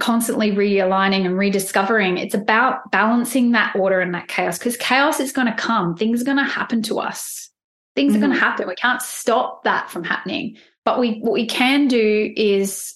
constantly 0.01 0.51
realigning 0.51 1.25
and 1.25 1.39
rediscovering, 1.39 2.19
it's 2.19 2.35
about 2.35 2.91
balancing 2.91 3.53
that 3.53 3.77
order 3.77 4.01
and 4.01 4.13
that 4.13 4.27
chaos 4.27 4.59
because 4.59 4.77
chaos 4.79 5.21
is 5.21 5.31
going 5.31 5.47
to 5.47 5.55
come. 5.55 5.95
Things 5.95 6.23
are 6.23 6.25
going 6.25 6.39
to 6.39 6.43
happen 6.43 6.83
to 6.83 6.99
us. 6.99 7.51
Things 7.95 8.15
mm-hmm. 8.15 8.25
are 8.25 8.27
going 8.27 8.37
to 8.37 8.45
happen. 8.45 8.67
We 8.67 8.75
can't 8.75 9.01
stop 9.01 9.63
that 9.63 9.89
from 9.89 10.03
happening. 10.03 10.57
But 10.85 10.99
we 10.99 11.21
what 11.21 11.35
we 11.35 11.47
can 11.47 11.87
do 11.87 12.35
is 12.37 12.93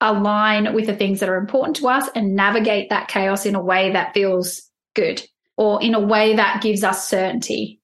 align 0.00 0.74
with 0.74 0.86
the 0.86 0.94
things 0.94 1.18
that 1.18 1.28
are 1.28 1.38
important 1.38 1.74
to 1.78 1.88
us 1.88 2.08
and 2.14 2.36
navigate 2.36 2.88
that 2.90 3.08
chaos 3.08 3.46
in 3.46 3.56
a 3.56 3.60
way 3.60 3.90
that 3.94 4.14
feels 4.14 4.62
good 4.94 5.20
or 5.56 5.82
in 5.82 5.92
a 5.92 6.00
way 6.00 6.36
that 6.36 6.62
gives 6.62 6.84
us 6.84 7.08
certainty. 7.08 7.80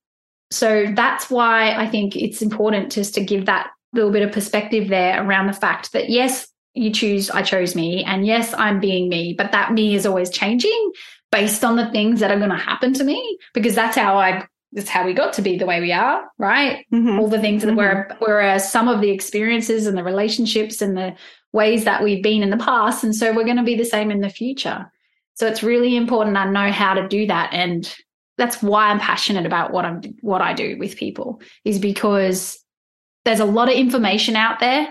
So 0.53 0.93
that's 0.95 1.29
why 1.29 1.75
I 1.75 1.89
think 1.89 2.15
it's 2.15 2.41
important 2.41 2.93
just 2.93 3.15
to 3.15 3.25
give 3.25 3.47
that 3.47 3.71
little 3.93 4.11
bit 4.11 4.23
of 4.23 4.33
perspective 4.33 4.89
there 4.89 5.25
around 5.25 5.47
the 5.47 5.53
fact 5.53 5.93
that 5.93 6.09
yes, 6.09 6.47
you 6.75 6.91
choose, 6.91 7.31
I 7.31 7.43
chose 7.43 7.75
me, 7.75 8.05
and 8.05 8.27
yes, 8.27 8.55
I'm 8.55 8.81
being 8.81 9.09
me, 9.09 9.35
but 9.37 9.53
that 9.53 9.73
me 9.73 9.95
is 9.95 10.07
always 10.07 10.31
changing 10.31 10.93
based 11.31 11.65
on 11.65 11.77
the 11.77 11.91
things 11.91 12.21
that 12.21 12.31
are 12.31 12.39
going 12.39 12.51
to 12.51 12.57
happen 12.57 12.95
to 12.95 13.05
me 13.05 13.39
because 13.53 13.75
that's 13.75 13.97
how 13.97 14.17
I 14.17 14.47
that's 14.73 14.89
how 14.89 15.07
we 15.07 15.15
got 15.15 15.33
to 15.33 15.43
be 15.43 15.57
the 15.57 15.65
way 15.65 15.81
we 15.81 15.93
are, 15.93 16.31
right? 16.37 16.85
Mm-hmm. 16.93 17.19
All 17.19 17.29
the 17.29 17.41
things 17.41 17.63
that 17.63 17.73
mm-hmm. 17.73 18.15
whereas 18.19 18.71
some 18.71 18.87
of 18.87 19.01
the 19.01 19.11
experiences 19.11 19.87
and 19.87 19.97
the 19.97 20.05
relationships 20.05 20.83
and 20.83 20.97
the 20.97 21.15
ways 21.53 21.85
that 21.85 22.03
we've 22.03 22.23
been 22.23 22.43
in 22.43 22.51
the 22.51 22.59
past, 22.59 23.03
and 23.03 23.15
so 23.15 23.33
we're 23.35 23.45
going 23.45 23.57
to 23.57 23.63
be 23.63 23.77
the 23.77 23.85
same 23.85 24.11
in 24.11 24.21
the 24.21 24.29
future. 24.29 24.91
So 25.35 25.47
it's 25.47 25.63
really 25.63 25.97
important 25.97 26.37
I 26.37 26.51
know 26.51 26.71
how 26.71 26.95
to 26.95 27.09
do 27.09 27.27
that, 27.29 27.53
and 27.53 27.93
that's 28.37 28.63
why 28.63 28.89
I'm 28.89 29.01
passionate 29.01 29.47
about 29.47 29.73
what 29.73 29.85
I'm 29.85 30.03
what 30.21 30.43
I 30.43 30.53
do 30.53 30.77
with 30.79 30.97
people 30.97 31.41
is 31.65 31.79
because 31.79 32.63
there's 33.29 33.41
a 33.41 33.45
lot 33.45 33.69
of 33.69 33.75
information 33.75 34.37
out 34.37 34.59
there. 34.59 34.91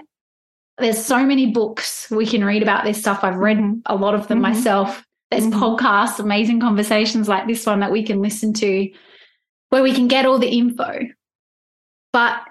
There's 0.78 1.04
so 1.04 1.26
many 1.26 1.47
books 1.47 2.08
we 2.12 2.28
can 2.28 2.45
read 2.45 2.62
about 2.62 2.84
this 2.86 3.00
stuff. 3.00 3.23
I've 3.23 3.38
read 3.38 3.58
mm-hmm. 3.58 3.80
a 3.88 3.95
lot 3.95 4.13
of 4.13 4.28
them 4.28 4.38
mm-hmm. 4.41 4.54
myself. 4.54 5.04
There's 5.32 5.47
mm-hmm. 5.47 5.60
podcasts, 5.60 6.19
amazing 6.19 6.60
conversations 6.60 7.28
like 7.28 7.47
this 7.47 7.65
one 7.65 7.80
that 7.80 7.91
we 7.91 8.04
can 8.04 8.21
listen 8.21 8.54
to 8.54 8.91
where 9.69 9.82
we 9.82 9.91
can 9.91 10.08
get 10.08 10.28
all 10.28 10.38
the 10.38 10.50
info. 10.50 11.00
But 12.13 12.41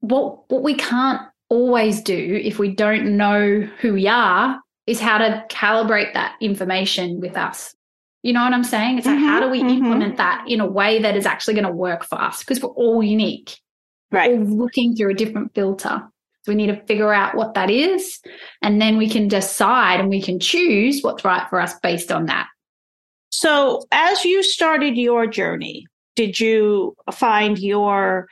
what 0.00 0.50
what 0.50 0.64
we 0.64 0.74
can't 0.74 1.22
always 1.48 2.02
do 2.02 2.40
if 2.42 2.58
we 2.58 2.74
don't 2.74 3.16
know 3.16 3.60
who 3.80 3.92
we 3.92 4.08
are 4.08 4.58
is 4.88 4.98
how 4.98 5.18
to 5.18 5.44
calibrate 5.48 6.12
that 6.14 6.34
information 6.40 7.20
with 7.20 7.36
us. 7.36 7.72
You 8.24 8.32
know 8.32 8.42
what 8.42 8.52
I'm 8.52 8.64
saying? 8.64 8.98
It's 8.98 9.06
like, 9.06 9.20
how 9.20 9.38
do 9.38 9.48
we 9.48 9.60
mm-hmm. 9.60 9.68
implement 9.68 10.14
mm-hmm. 10.14 10.16
that 10.16 10.44
in 10.48 10.58
a 10.58 10.66
way 10.66 11.00
that 11.02 11.16
is 11.16 11.24
actually 11.24 11.54
going 11.54 11.66
to 11.66 11.72
work 11.72 12.04
for 12.04 12.20
us? 12.20 12.40
Because 12.40 12.60
we're 12.60 12.70
all 12.70 13.00
unique 13.00 13.60
right. 14.10 14.30
or 14.30 14.44
looking 14.44 14.94
through 14.94 15.10
a 15.10 15.14
different 15.14 15.54
filter. 15.54 16.02
So 16.42 16.52
we 16.52 16.56
need 16.56 16.68
to 16.68 16.80
figure 16.86 17.12
out 17.12 17.34
what 17.34 17.54
that 17.54 17.70
is. 17.70 18.20
And 18.62 18.80
then 18.80 18.98
we 18.98 19.08
can 19.08 19.26
decide 19.26 19.98
and 19.98 20.08
we 20.08 20.22
can 20.22 20.38
choose 20.38 21.00
what's 21.02 21.24
right 21.24 21.48
for 21.50 21.60
us 21.60 21.74
based 21.80 22.12
on 22.12 22.26
that. 22.26 22.46
So 23.30 23.84
as 23.90 24.24
you 24.24 24.42
started 24.42 24.96
your 24.96 25.26
journey, 25.26 25.86
did 26.14 26.38
you 26.38 26.94
find 27.12 27.58
your 27.58 28.28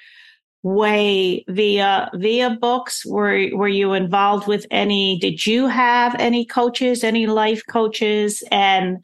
way 0.63 1.45
via 1.49 2.11
via 2.15 2.51
books 2.59 3.05
were 3.05 3.51
were 3.55 3.69
you 3.69 3.93
involved 3.93 4.47
with 4.47 4.65
any 4.71 5.19
did 5.19 5.45
you 5.47 5.67
have 5.67 6.17
any 6.19 6.47
coaches 6.47 7.05
any 7.05 7.27
life 7.27 7.63
coaches 7.69 8.43
and 8.51 8.97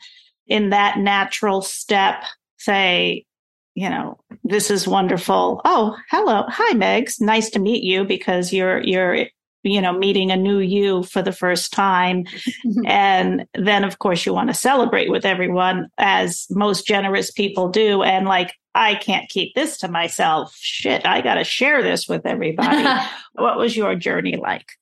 in 0.47 0.71
that 0.71 0.97
natural 0.97 1.61
step 1.61 2.25
say 2.57 3.27
you 3.75 3.89
know, 3.89 4.19
this 4.45 4.71
is 4.71 4.89
wonderful. 4.89 5.61
Oh, 5.65 5.97
hello. 6.11 6.45
Hi, 6.49 6.75
Megs. 6.75 7.21
Nice 7.21 7.51
to 7.51 7.59
meet 7.59 7.83
you 7.83 8.05
because 8.05 8.53
you're, 8.53 8.81
you're, 8.83 9.27
you 9.63 9.81
know, 9.81 9.93
meeting 9.93 10.31
a 10.31 10.37
new 10.37 10.59
you 10.59 11.03
for 11.05 11.23
the 11.23 11.33
first 11.33 11.73
time. 11.73 12.25
Mm-hmm. 12.25 12.87
And 12.87 13.47
then, 13.55 13.85
of 13.85 13.99
course, 13.99 14.27
you 14.27 14.35
want 14.35 14.49
to 14.49 14.55
celebrate 14.55 15.11
with 15.11 15.25
everyone 15.25 15.89
as 15.99 16.47
most 16.51 16.87
generous 16.87 17.31
people 17.31 17.69
do. 17.69 18.03
And 18.03 18.27
like, 18.27 18.55
I 18.75 18.95
can't 18.95 19.29
keep 19.29 19.55
this 19.55 19.79
to 19.79 19.89
myself. 19.89 20.55
Shit, 20.57 21.05
I 21.07 21.21
got 21.21 21.35
to 21.35 21.45
share 21.45 21.83
this 21.83 22.09
with 22.09 22.27
everybody. 22.27 22.87
what 23.33 23.59
was 23.59 23.77
your 23.77 23.95
journey 23.97 24.37
like? 24.37 24.73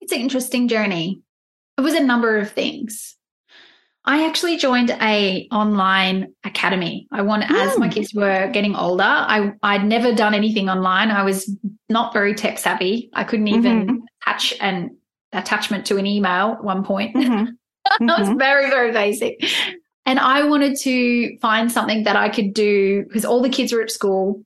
It's 0.00 0.12
an 0.12 0.20
interesting 0.20 0.68
journey. 0.68 1.22
It 1.78 1.82
was 1.82 1.94
a 1.94 2.02
number 2.02 2.36
of 2.38 2.50
things. 2.50 3.13
I 4.06 4.26
actually 4.26 4.58
joined 4.58 4.90
a 4.90 5.48
online 5.50 6.34
academy. 6.44 7.08
I 7.10 7.22
wanted, 7.22 7.48
mm. 7.48 7.56
as 7.56 7.78
my 7.78 7.86
hmm. 7.86 7.92
kids 7.92 8.12
were 8.12 8.50
getting 8.52 8.76
older, 8.76 9.02
I 9.02 9.52
I'd 9.62 9.84
never 9.84 10.14
done 10.14 10.34
anything 10.34 10.68
online. 10.68 11.10
I 11.10 11.22
was 11.22 11.50
not 11.88 12.12
very 12.12 12.34
tech 12.34 12.58
savvy. 12.58 13.10
I 13.14 13.24
couldn't 13.24 13.48
even 13.48 13.86
mm-hmm. 13.86 13.96
attach 14.20 14.54
an 14.60 14.96
attachment 15.32 15.86
to 15.86 15.96
an 15.96 16.06
email 16.06 16.52
at 16.52 16.64
one 16.64 16.84
point. 16.84 17.16
Mm-hmm. 17.94 18.08
I 18.08 18.18
was 18.18 18.28
mm-hmm. 18.30 18.38
very 18.38 18.70
very 18.70 18.92
basic. 18.92 19.44
And 20.06 20.18
I 20.18 20.44
wanted 20.44 20.78
to 20.80 21.36
find 21.38 21.70
something 21.70 22.04
that 22.04 22.16
I 22.16 22.30
could 22.30 22.54
do 22.54 23.04
because 23.04 23.26
all 23.26 23.42
the 23.42 23.50
kids 23.50 23.74
were 23.74 23.82
at 23.82 23.90
school. 23.90 24.42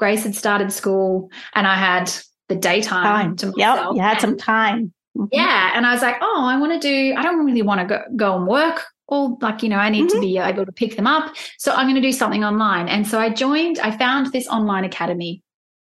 Grace 0.00 0.24
had 0.24 0.34
started 0.34 0.72
school 0.72 1.30
and 1.54 1.64
I 1.64 1.76
had 1.76 2.12
the 2.48 2.56
daytime 2.56 3.04
time. 3.04 3.36
to 3.36 3.46
myself. 3.46 3.78
Yep, 3.78 3.94
you 3.94 4.02
had 4.02 4.20
some 4.20 4.36
time. 4.36 4.92
Mm-hmm. 5.16 5.28
Yeah. 5.32 5.72
And 5.74 5.86
I 5.86 5.92
was 5.92 6.02
like, 6.02 6.16
oh, 6.20 6.46
I 6.46 6.58
want 6.58 6.72
to 6.72 6.78
do, 6.78 7.14
I 7.16 7.22
don't 7.22 7.44
really 7.44 7.62
want 7.62 7.80
to 7.80 7.86
go, 7.86 8.02
go 8.16 8.36
and 8.36 8.46
work 8.46 8.84
all 9.08 9.38
like, 9.40 9.62
you 9.62 9.68
know, 9.68 9.76
I 9.76 9.90
need 9.90 10.08
mm-hmm. 10.08 10.16
to 10.16 10.20
be 10.20 10.38
able 10.38 10.64
to 10.64 10.72
pick 10.72 10.96
them 10.96 11.06
up. 11.06 11.34
So 11.58 11.72
I'm 11.72 11.86
going 11.86 11.96
to 11.96 12.00
do 12.00 12.12
something 12.12 12.44
online. 12.44 12.88
And 12.88 13.06
so 13.06 13.20
I 13.20 13.28
joined, 13.28 13.78
I 13.78 13.96
found 13.96 14.32
this 14.32 14.48
online 14.48 14.84
academy 14.84 15.42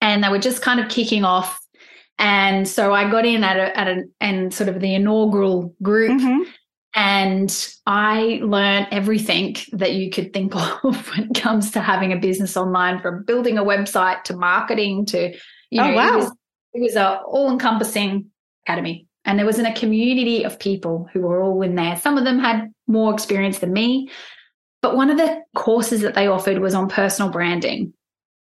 and 0.02 0.24
they 0.24 0.30
were 0.30 0.40
just 0.40 0.62
kind 0.62 0.80
of 0.80 0.90
kicking 0.90 1.24
off. 1.24 1.60
And 2.20 2.68
so 2.68 2.94
I 2.94 3.10
got 3.10 3.26
in 3.26 3.44
at 3.44 3.58
a, 3.58 3.78
at 3.78 3.88
a, 3.88 4.04
and 4.20 4.54
sort 4.54 4.70
of 4.70 4.80
the 4.80 4.94
inaugural 4.94 5.76
group. 5.82 6.22
Mm-hmm. 6.22 6.50
And 6.94 7.76
I 7.86 8.40
learned 8.44 8.88
everything 8.92 9.56
that 9.74 9.94
you 9.94 10.10
could 10.10 10.34
think 10.34 10.56
of 10.84 11.10
when 11.10 11.30
it 11.30 11.42
comes 11.42 11.72
to 11.72 11.80
having 11.80 12.12
a 12.14 12.18
business 12.18 12.58
online, 12.58 13.02
from 13.02 13.24
building 13.24 13.58
a 13.58 13.64
website 13.64 14.24
to 14.26 14.36
marketing 14.36 15.06
to, 15.08 15.34
you 15.70 15.82
oh, 15.82 15.88
know, 15.88 15.92
oh, 15.92 15.96
wow. 15.96 16.14
it 16.14 16.18
was, 16.18 16.32
it 16.74 16.82
was 16.82 16.96
a 16.96 17.20
all 17.22 17.52
encompassing 17.52 18.32
academy. 18.66 19.07
And 19.28 19.38
there 19.38 19.46
was 19.46 19.60
in 19.60 19.66
a 19.66 19.76
community 19.76 20.44
of 20.44 20.58
people 20.58 21.10
who 21.14 21.22
were 21.22 21.42
all 21.44 21.62
in 21.62 21.76
there. 21.76 21.98
Some 21.98 22.18
of 22.18 22.24
them 22.24 22.40
had 22.40 22.72
more 22.88 23.14
experience 23.14 23.60
than 23.60 23.74
me. 23.74 24.10
But 24.82 24.96
one 24.96 25.10
of 25.10 25.18
the 25.18 25.42
courses 25.54 26.02
that 26.02 26.16
they 26.16 26.28
offered 26.28 26.60
was 26.60 26.74
on 26.74 26.88
personal 26.88 27.30
branding. 27.30 27.94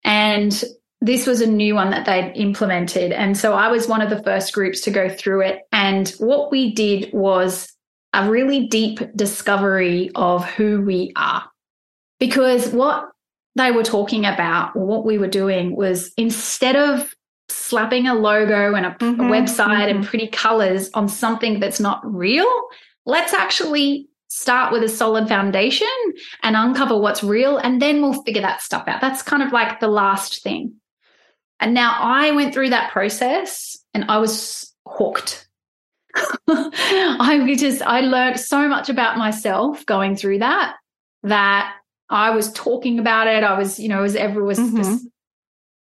And 0.03 0.63
this 0.99 1.25
was 1.25 1.41
a 1.41 1.47
new 1.47 1.75
one 1.75 1.89
that 1.91 2.05
they'd 2.05 2.33
implemented. 2.35 3.13
And 3.13 3.37
so 3.37 3.53
I 3.53 3.69
was 3.69 3.87
one 3.87 4.01
of 4.01 4.09
the 4.09 4.21
first 4.23 4.53
groups 4.53 4.81
to 4.81 4.91
go 4.91 5.09
through 5.09 5.41
it. 5.41 5.61
And 5.71 6.09
what 6.19 6.51
we 6.51 6.73
did 6.73 7.11
was 7.13 7.71
a 8.11 8.29
really 8.29 8.67
deep 8.67 8.99
discovery 9.15 10.11
of 10.15 10.45
who 10.45 10.81
we 10.81 11.13
are. 11.15 11.43
Because 12.19 12.69
what 12.69 13.09
they 13.55 13.71
were 13.71 13.83
talking 13.83 14.25
about, 14.25 14.75
what 14.75 15.05
we 15.05 15.17
were 15.17 15.27
doing, 15.27 15.75
was 15.75 16.11
instead 16.17 16.75
of 16.75 17.13
slapping 17.53 18.07
a 18.07 18.13
logo 18.13 18.73
and 18.75 18.85
a, 18.85 18.91
mm-hmm, 18.91 19.21
a 19.21 19.23
website 19.23 19.67
mm-hmm. 19.67 19.97
and 19.97 20.05
pretty 20.05 20.27
colors 20.27 20.89
on 20.93 21.07
something 21.07 21.59
that's 21.59 21.79
not 21.79 22.01
real, 22.03 22.49
let's 23.05 23.33
actually 23.33 24.07
start 24.27 24.73
with 24.73 24.83
a 24.83 24.89
solid 24.89 25.27
foundation 25.27 25.87
and 26.41 26.55
uncover 26.55 26.97
what's 26.97 27.23
real, 27.23 27.57
and 27.57 27.81
then 27.81 28.01
we'll 28.01 28.23
figure 28.23 28.41
that 28.41 28.61
stuff 28.61 28.87
out. 28.87 28.99
That's 28.99 29.21
kind 29.21 29.43
of 29.43 29.51
like 29.51 29.79
the 29.79 29.87
last 29.87 30.41
thing. 30.41 30.73
And 31.59 31.73
now 31.73 31.95
I 31.99 32.31
went 32.31 32.53
through 32.53 32.71
that 32.71 32.91
process 32.91 33.77
and 33.93 34.05
I 34.09 34.17
was 34.17 34.73
hooked. 34.87 35.47
I 36.47 37.55
just, 37.57 37.81
I 37.83 38.01
learned 38.01 38.39
so 38.39 38.67
much 38.67 38.89
about 38.89 39.17
myself 39.17 39.85
going 39.85 40.15
through 40.15 40.39
that, 40.39 40.75
that 41.23 41.75
I 42.09 42.31
was 42.31 42.51
talking 42.53 42.99
about 42.99 43.27
it. 43.27 43.43
I 43.43 43.57
was, 43.57 43.79
you 43.79 43.87
know, 43.87 44.03
as 44.03 44.15
ever 44.15 44.43
was 44.43 44.59
mm-hmm. 44.59 45.07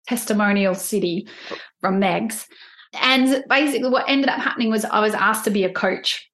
Testimonial 0.08 0.76
city 0.76 1.28
from 1.82 2.00
Megs. 2.00 2.46
And 3.02 3.43
basically, 3.50 3.89
what 3.89 4.06
ended 4.08 4.30
up 4.30 4.39
happening 4.39 4.70
was 4.70 4.86
I 4.86 5.00
was 5.00 5.13
asked 5.13 5.46
to 5.46 5.52
be 5.52 5.63
a 5.63 5.74
coach. 5.74 6.30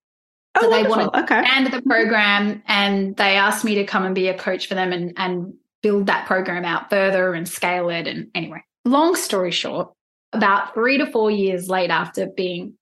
Oh, 0.55 0.61
so 0.61 0.67
oh, 0.67 0.69
they 0.69 0.87
wanted 0.87 1.11
to 1.11 1.23
okay. 1.23 1.39
expand 1.39 1.73
the 1.73 1.81
program 1.81 2.61
and 2.67 3.15
they 3.17 3.37
asked 3.37 3.65
me 3.65 3.75
to 3.75 3.85
come 3.85 4.05
and 4.05 4.13
be 4.13 4.27
a 4.27 4.37
coach 4.37 4.67
for 4.67 4.75
them 4.75 4.93
and, 4.93 5.13
and 5.17 5.53
build 5.81 6.05
that 6.07 6.27
program 6.27 6.63
out 6.63 6.91
further 6.91 7.33
and 7.33 7.49
scale 7.49 7.89
it. 7.89 8.07
And 8.07 8.27
anyway, 8.35 8.63
long 8.85 9.15
story 9.15 9.49
short, 9.49 9.91
about 10.31 10.75
three 10.75 10.99
to 10.99 11.07
four 11.07 11.31
years 11.31 11.69
late 11.69 11.89
after 11.89 12.27
being 12.27 12.75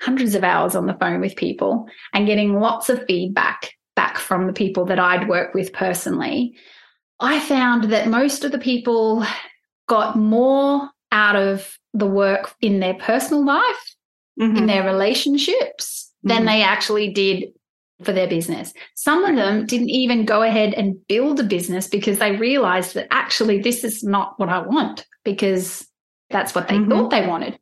hundreds 0.00 0.34
of 0.34 0.44
hours 0.44 0.76
on 0.76 0.86
the 0.86 0.96
phone 1.00 1.20
with 1.20 1.36
people 1.36 1.86
and 2.12 2.26
getting 2.26 2.60
lots 2.60 2.90
of 2.90 3.04
feedback 3.06 3.72
back 3.94 4.18
from 4.18 4.46
the 4.46 4.52
people 4.52 4.84
that 4.84 4.98
I'd 4.98 5.26
worked 5.26 5.54
with 5.54 5.72
personally, 5.72 6.54
I 7.18 7.40
found 7.40 7.84
that 7.84 8.08
most 8.08 8.44
of 8.44 8.52
the 8.52 8.58
people 8.58 9.24
got 9.86 10.16
more 10.16 10.90
out 11.12 11.36
of 11.36 11.78
the 11.94 12.06
work 12.06 12.54
in 12.60 12.80
their 12.80 12.94
personal 12.94 13.44
life, 13.44 13.96
mm-hmm. 14.40 14.56
in 14.56 14.66
their 14.66 14.84
relationships, 14.84 16.12
mm-hmm. 16.18 16.28
than 16.28 16.44
they 16.44 16.62
actually 16.62 17.12
did 17.12 17.52
for 18.02 18.12
their 18.12 18.28
business. 18.28 18.74
Some 18.94 19.24
of 19.24 19.36
them 19.36 19.66
didn't 19.66 19.88
even 19.88 20.26
go 20.26 20.42
ahead 20.42 20.74
and 20.74 20.96
build 21.08 21.40
a 21.40 21.44
business 21.44 21.88
because 21.88 22.18
they 22.18 22.36
realized 22.36 22.94
that 22.94 23.08
actually 23.10 23.60
this 23.60 23.84
is 23.84 24.02
not 24.02 24.38
what 24.38 24.50
I 24.50 24.58
want 24.58 25.06
because 25.24 25.86
that's 26.30 26.54
what 26.54 26.68
they 26.68 26.76
mm-hmm. 26.76 26.90
thought 26.90 27.10
they 27.10 27.26
wanted. 27.26 27.58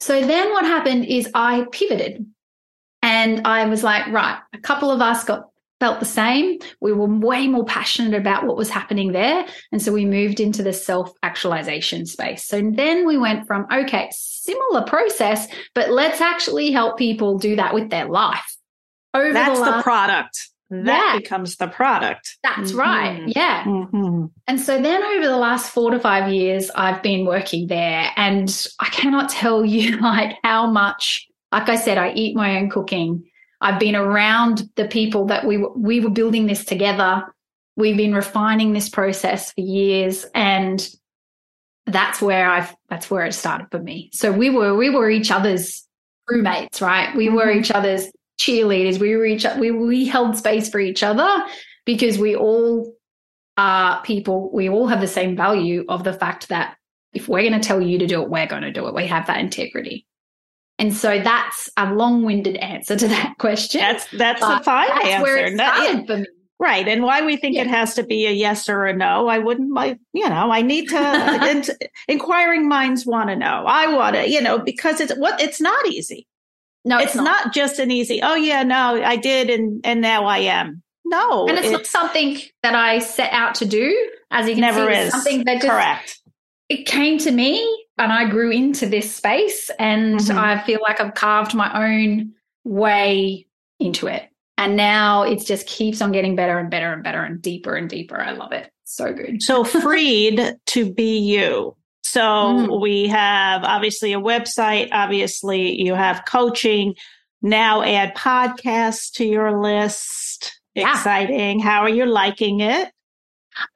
So 0.00 0.20
then 0.20 0.50
what 0.50 0.64
happened 0.64 1.04
is 1.04 1.30
I 1.32 1.66
pivoted 1.70 2.26
and 3.02 3.46
I 3.46 3.66
was 3.66 3.84
like, 3.84 4.06
right, 4.08 4.40
a 4.52 4.58
couple 4.58 4.90
of 4.90 5.00
us 5.00 5.22
got 5.22 5.51
felt 5.82 5.98
the 5.98 6.06
same. 6.06 6.60
We 6.80 6.92
were 6.92 7.06
way 7.06 7.48
more 7.48 7.64
passionate 7.64 8.14
about 8.14 8.46
what 8.46 8.56
was 8.56 8.70
happening 8.70 9.10
there. 9.10 9.44
And 9.72 9.82
so 9.82 9.90
we 9.90 10.04
moved 10.04 10.38
into 10.38 10.62
the 10.62 10.72
self 10.72 11.10
actualization 11.24 12.06
space. 12.06 12.44
So 12.44 12.62
then 12.72 13.04
we 13.04 13.18
went 13.18 13.48
from, 13.48 13.66
okay, 13.72 14.08
similar 14.12 14.82
process, 14.82 15.48
but 15.74 15.90
let's 15.90 16.20
actually 16.20 16.70
help 16.70 16.98
people 16.98 17.36
do 17.36 17.56
that 17.56 17.74
with 17.74 17.90
their 17.90 18.08
life. 18.08 18.56
Over 19.12 19.32
That's 19.32 19.58
the, 19.58 19.64
last- 19.64 19.76
the 19.78 19.82
product. 19.82 20.48
That 20.70 20.86
yeah. 21.14 21.18
becomes 21.18 21.56
the 21.56 21.66
product. 21.66 22.38
That's 22.44 22.70
mm-hmm. 22.70 22.78
right. 22.78 23.22
Yeah. 23.26 23.64
Mm-hmm. 23.64 24.26
And 24.46 24.60
so 24.60 24.80
then 24.80 25.02
over 25.02 25.26
the 25.26 25.36
last 25.36 25.70
four 25.70 25.90
to 25.90 25.98
five 25.98 26.32
years, 26.32 26.70
I've 26.76 27.02
been 27.02 27.26
working 27.26 27.66
there 27.66 28.10
and 28.16 28.48
I 28.78 28.86
cannot 28.86 29.30
tell 29.30 29.64
you 29.74 29.98
like 29.98 30.36
how 30.44 30.70
much, 30.70 31.26
like 31.50 31.68
I 31.68 31.74
said, 31.74 31.98
I 31.98 32.12
eat 32.12 32.36
my 32.36 32.56
own 32.56 32.70
cooking 32.70 33.24
I've 33.62 33.78
been 33.78 33.94
around 33.96 34.68
the 34.74 34.88
people 34.88 35.26
that 35.26 35.46
we 35.46 35.58
we 35.58 36.00
were 36.00 36.10
building 36.10 36.46
this 36.46 36.64
together. 36.64 37.22
We've 37.76 37.96
been 37.96 38.14
refining 38.14 38.72
this 38.72 38.88
process 38.88 39.52
for 39.52 39.60
years, 39.60 40.26
and 40.34 40.86
that's 41.86 42.20
where 42.20 42.50
I've 42.50 42.74
that's 42.90 43.10
where 43.10 43.24
it 43.24 43.34
started 43.34 43.68
for 43.70 43.78
me. 43.78 44.10
So 44.12 44.32
we 44.32 44.50
were 44.50 44.74
we 44.74 44.90
were 44.90 45.08
each 45.08 45.30
other's 45.30 45.86
roommates, 46.28 46.82
right? 46.82 47.16
We 47.16 47.26
mm-hmm. 47.26 47.36
were 47.36 47.50
each 47.52 47.70
other's 47.70 48.10
cheerleaders. 48.38 48.98
We 48.98 49.16
were 49.16 49.24
each 49.24 49.46
we 49.58 49.70
we 49.70 50.06
held 50.06 50.36
space 50.36 50.68
for 50.68 50.80
each 50.80 51.04
other 51.04 51.28
because 51.86 52.18
we 52.18 52.34
all 52.34 52.92
are 53.56 54.02
people. 54.02 54.50
We 54.52 54.68
all 54.68 54.88
have 54.88 55.00
the 55.00 55.06
same 55.06 55.36
value 55.36 55.84
of 55.88 56.02
the 56.02 56.12
fact 56.12 56.48
that 56.48 56.76
if 57.12 57.28
we're 57.28 57.48
going 57.48 57.60
to 57.60 57.66
tell 57.66 57.80
you 57.80 57.98
to 57.98 58.06
do 58.06 58.22
it, 58.22 58.30
we're 58.30 58.46
going 58.46 58.62
to 58.62 58.72
do 58.72 58.88
it. 58.88 58.94
We 58.94 59.06
have 59.06 59.26
that 59.28 59.38
integrity. 59.38 60.06
And 60.78 60.94
so 60.94 61.20
that's 61.20 61.70
a 61.76 61.92
long-winded 61.92 62.56
answer 62.56 62.96
to 62.96 63.08
that 63.08 63.34
question. 63.38 63.80
That's 63.80 64.06
that's 64.10 64.42
a 64.42 64.60
fine 64.62 64.88
that's 64.88 65.06
answer. 65.06 65.22
Where 65.22 65.46
it 65.46 65.54
started 65.54 66.06
for 66.06 66.16
me. 66.18 66.26
Right. 66.62 66.86
And 66.86 67.02
why 67.02 67.22
we 67.22 67.36
think 67.36 67.56
yeah. 67.56 67.62
it 67.62 67.66
has 67.66 67.94
to 67.94 68.04
be 68.04 68.24
a 68.24 68.30
yes 68.30 68.68
or 68.68 68.86
a 68.86 68.96
no, 68.96 69.26
I 69.26 69.38
wouldn't 69.38 69.72
like, 69.72 69.98
you 70.12 70.28
know, 70.28 70.52
I 70.52 70.62
need 70.62 70.88
to, 70.90 71.76
inquiring 72.08 72.68
minds 72.68 73.04
want 73.04 73.30
to 73.30 73.36
know. 73.36 73.64
I 73.66 73.92
want 73.92 74.14
to, 74.14 74.30
you 74.30 74.40
know, 74.40 74.60
because 74.60 75.00
it's 75.00 75.12
what, 75.16 75.40
it's 75.40 75.60
not 75.60 75.84
easy. 75.88 76.28
No, 76.84 76.98
it's, 76.98 77.06
it's 77.06 77.16
not. 77.16 77.46
not. 77.46 77.52
just 77.52 77.80
an 77.80 77.90
easy, 77.90 78.20
oh 78.22 78.36
yeah, 78.36 78.62
no, 78.62 79.02
I 79.02 79.16
did. 79.16 79.50
And, 79.50 79.80
and 79.84 80.00
now 80.00 80.26
I 80.26 80.38
am. 80.38 80.84
No. 81.04 81.48
And 81.48 81.58
it's, 81.58 81.66
it's 81.66 81.72
not 81.72 81.86
something 81.86 82.38
that 82.62 82.76
I 82.76 83.00
set 83.00 83.32
out 83.32 83.56
to 83.56 83.64
do. 83.64 84.10
As 84.30 84.46
you 84.46 84.54
can 84.54 84.60
never 84.60 84.88
see, 84.88 85.00
is. 85.00 85.10
something 85.10 85.44
that 85.44 85.62
just, 85.62 85.66
correct. 85.66 86.20
It 86.68 86.86
came 86.86 87.18
to 87.18 87.32
me 87.32 87.81
and 87.98 88.12
I 88.12 88.28
grew 88.28 88.50
into 88.50 88.86
this 88.86 89.14
space 89.14 89.70
and 89.78 90.18
mm-hmm. 90.18 90.38
I 90.38 90.62
feel 90.62 90.80
like 90.82 91.00
I've 91.00 91.14
carved 91.14 91.54
my 91.54 91.86
own 91.86 92.32
way 92.64 93.46
into 93.78 94.06
it. 94.06 94.28
And 94.58 94.76
now 94.76 95.22
it 95.22 95.44
just 95.44 95.66
keeps 95.66 96.00
on 96.00 96.12
getting 96.12 96.36
better 96.36 96.58
and 96.58 96.70
better 96.70 96.92
and 96.92 97.02
better 97.02 97.22
and 97.22 97.40
deeper 97.42 97.74
and 97.74 97.88
deeper. 97.88 98.20
I 98.20 98.32
love 98.32 98.52
it. 98.52 98.70
So 98.84 99.12
good. 99.12 99.42
So 99.42 99.64
freed 99.64 100.56
to 100.66 100.92
be 100.92 101.18
you. 101.18 101.76
So 102.02 102.20
mm. 102.20 102.80
we 102.80 103.06
have 103.08 103.64
obviously 103.64 104.12
a 104.12 104.20
website, 104.20 104.88
obviously 104.92 105.80
you 105.80 105.94
have 105.94 106.24
coaching, 106.26 106.94
now 107.40 107.82
add 107.82 108.14
podcasts 108.14 109.10
to 109.14 109.24
your 109.24 109.60
list. 109.60 110.60
Yeah. 110.74 110.90
Exciting. 110.92 111.60
How 111.60 111.80
are 111.80 111.88
you 111.88 112.06
liking 112.06 112.60
it? 112.60 112.90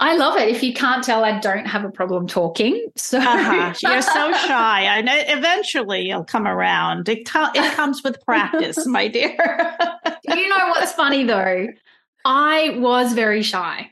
I 0.00 0.16
love 0.16 0.36
it. 0.38 0.48
If 0.48 0.62
you 0.62 0.72
can't 0.72 1.04
tell, 1.04 1.24
I 1.24 1.38
don't 1.38 1.66
have 1.66 1.84
a 1.84 1.90
problem 1.90 2.26
talking. 2.26 2.86
So 2.96 3.18
uh-huh. 3.18 3.74
you're 3.82 4.02
so 4.02 4.32
shy. 4.46 4.86
I 4.86 5.02
know 5.02 5.18
eventually 5.26 6.08
you'll 6.08 6.24
come 6.24 6.46
around. 6.46 7.08
It, 7.08 7.28
co- 7.28 7.50
it 7.54 7.74
comes 7.74 8.02
with 8.02 8.22
practice, 8.24 8.86
my 8.86 9.08
dear. 9.08 9.36
you 10.24 10.48
know 10.48 10.68
what's 10.68 10.92
funny 10.92 11.24
though? 11.24 11.68
I 12.24 12.76
was 12.78 13.12
very 13.12 13.42
shy. 13.42 13.90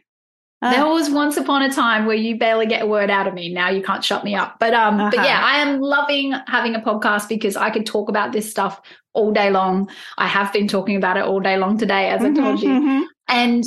Uh, 0.63 0.71
there 0.71 0.87
was 0.87 1.11
once 1.11 1.37
upon 1.37 1.61
a 1.61 1.71
time 1.71 2.07
where 2.07 2.17
you 2.17 2.39
barely 2.39 2.65
get 2.65 2.83
a 2.83 2.87
word 2.87 3.11
out 3.11 3.27
of 3.27 3.35
me. 3.35 3.53
Now 3.53 3.69
you 3.69 3.83
can't 3.83 4.03
shut 4.03 4.25
me 4.25 4.35
up. 4.35 4.57
But 4.59 4.73
um, 4.73 4.99
uh-huh. 4.99 5.11
but 5.15 5.25
yeah, 5.25 5.43
I 5.45 5.59
am 5.59 5.79
loving 5.81 6.33
having 6.47 6.75
a 6.75 6.81
podcast 6.81 7.29
because 7.29 7.55
I 7.55 7.69
could 7.69 7.85
talk 7.85 8.09
about 8.09 8.33
this 8.33 8.51
stuff 8.51 8.81
all 9.13 9.31
day 9.31 9.51
long. 9.51 9.91
I 10.17 10.27
have 10.27 10.53
been 10.55 10.67
talking 10.67 10.97
about 10.97 11.19
it 11.19 11.25
all 11.25 11.41
day 11.41 11.59
long 11.59 11.77
today, 11.77 12.09
as 12.09 12.23
mm-hmm, 12.23 12.41
I 12.41 12.43
told 12.43 12.63
you. 12.63 12.71
Mm-hmm. 12.71 13.03
And 13.29 13.65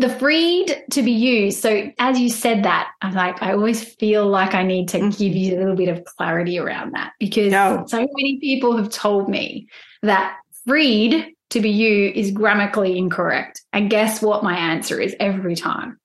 the 0.00 0.08
freed 0.08 0.82
to 0.92 1.02
be 1.02 1.10
used. 1.10 1.60
So 1.60 1.92
as 1.98 2.18
you 2.18 2.30
said 2.30 2.64
that, 2.64 2.90
I'm 3.02 3.12
like, 3.12 3.42
I 3.42 3.52
always 3.52 3.84
feel 3.84 4.26
like 4.26 4.54
I 4.54 4.62
need 4.62 4.88
to 4.88 4.98
mm-hmm. 4.98 5.10
give 5.10 5.34
you 5.34 5.56
a 5.56 5.58
little 5.58 5.76
bit 5.76 5.90
of 5.90 6.04
clarity 6.06 6.58
around 6.58 6.92
that 6.94 7.12
because 7.20 7.52
no. 7.52 7.84
so 7.86 7.98
many 7.98 8.38
people 8.40 8.78
have 8.78 8.88
told 8.88 9.28
me 9.28 9.68
that 10.02 10.38
freed 10.64 11.34
to 11.50 11.60
be 11.60 11.68
you 11.68 12.10
is 12.14 12.30
grammatically 12.30 12.96
incorrect. 12.96 13.60
And 13.74 13.90
guess 13.90 14.22
what 14.22 14.42
my 14.42 14.56
answer 14.56 14.98
is 14.98 15.14
every 15.20 15.54
time? 15.54 16.00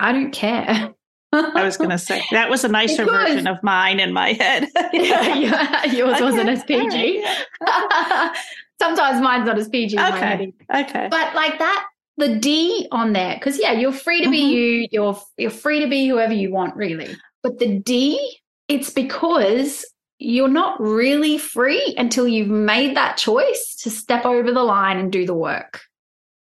I 0.00 0.12
don't 0.12 0.30
care. 0.30 0.94
I 1.32 1.62
was 1.62 1.76
going 1.76 1.90
to 1.90 1.98
say 1.98 2.24
that 2.30 2.48
was 2.48 2.64
a 2.64 2.68
nicer 2.68 3.04
because, 3.04 3.28
version 3.28 3.46
of 3.46 3.62
mine 3.62 4.00
in 4.00 4.14
my 4.14 4.32
head. 4.32 4.68
yeah, 4.94 5.34
yeah, 5.34 5.84
yours 5.86 6.14
okay, 6.14 6.24
wasn't 6.24 6.48
as 6.48 6.64
PG. 6.64 7.22
Right, 7.60 8.36
Sometimes 8.80 9.20
mine's 9.20 9.46
not 9.46 9.58
as 9.58 9.68
PG. 9.68 9.98
Okay. 9.98 10.54
Okay. 10.74 11.08
But 11.10 11.34
like 11.34 11.58
that, 11.58 11.86
the 12.16 12.36
D 12.36 12.88
on 12.90 13.12
there, 13.12 13.34
because 13.34 13.60
yeah, 13.60 13.72
you're 13.72 13.92
free 13.92 14.24
to 14.24 14.30
be 14.30 14.42
mm-hmm. 14.42 14.52
you. 14.52 14.88
You're 14.90 15.20
you're 15.36 15.50
free 15.50 15.80
to 15.80 15.86
be 15.86 16.08
whoever 16.08 16.32
you 16.32 16.50
want, 16.50 16.76
really. 16.76 17.14
But 17.42 17.58
the 17.58 17.78
D, 17.78 18.38
it's 18.68 18.90
because 18.90 19.84
you're 20.18 20.48
not 20.48 20.80
really 20.80 21.36
free 21.36 21.94
until 21.98 22.26
you've 22.26 22.48
made 22.48 22.96
that 22.96 23.18
choice 23.18 23.76
to 23.82 23.90
step 23.90 24.24
over 24.24 24.50
the 24.50 24.64
line 24.64 24.96
and 24.98 25.12
do 25.12 25.26
the 25.26 25.34
work. 25.34 25.82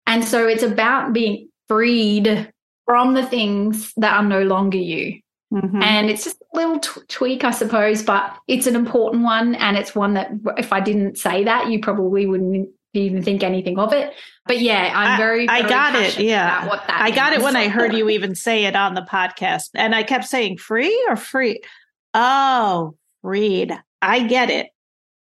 And 0.06 0.26
so 0.26 0.48
it's 0.48 0.64
about 0.64 1.14
being 1.14 1.50
freed 1.70 2.52
from 2.86 3.14
the 3.14 3.26
things 3.26 3.94
that 3.96 4.18
are 4.18 4.24
no 4.24 4.44
longer 4.44 4.78
you. 4.78 5.22
Mm-hmm. 5.54 5.82
And 5.82 6.10
it's 6.10 6.26
just 6.26 6.42
a 6.54 6.58
little 6.58 6.80
t- 6.80 7.02
tweak, 7.08 7.44
I 7.44 7.52
suppose, 7.52 8.04
but 8.04 8.36
it's 8.48 8.68
an 8.68 8.76
important 8.76 9.24
one. 9.24 9.56
And 9.56 9.78
it's 9.78 9.96
one 9.96 10.16
that 10.16 10.32
if 10.58 10.74
I 10.74 10.82
didn't 10.82 11.18
say 11.18 11.46
that, 11.46 11.70
you 11.70 11.80
probably 11.80 12.26
wouldn't 12.26 12.70
even 12.94 13.24
think 13.24 13.44
anything 13.44 13.80
of 13.80 13.94
it. 13.94 14.14
But 14.46 14.60
yeah, 14.60 14.92
I'm 14.94 15.18
very, 15.18 15.48
I, 15.48 15.62
very 15.62 15.70
got 15.70 15.96
it. 15.96 16.20
Yeah. 16.20 16.68
what 16.68 16.86
that 16.88 17.02
I 17.02 17.12
got 17.12 17.34
it 17.34 17.42
when 17.42 17.56
I 17.56 17.68
heard 17.68 17.94
you 17.94 18.10
even 18.10 18.36
say 18.36 18.66
it 18.66 18.76
on 18.76 18.94
the 18.94 19.02
podcast. 19.02 19.70
And 19.74 19.96
I 19.96 20.04
kept 20.04 20.26
saying 20.26 20.58
free 20.58 21.06
or 21.10 21.16
free. 21.16 21.62
Oh, 22.14 22.96
freed. 23.22 23.74
I 24.02 24.24
get 24.24 24.50
it. 24.50 24.68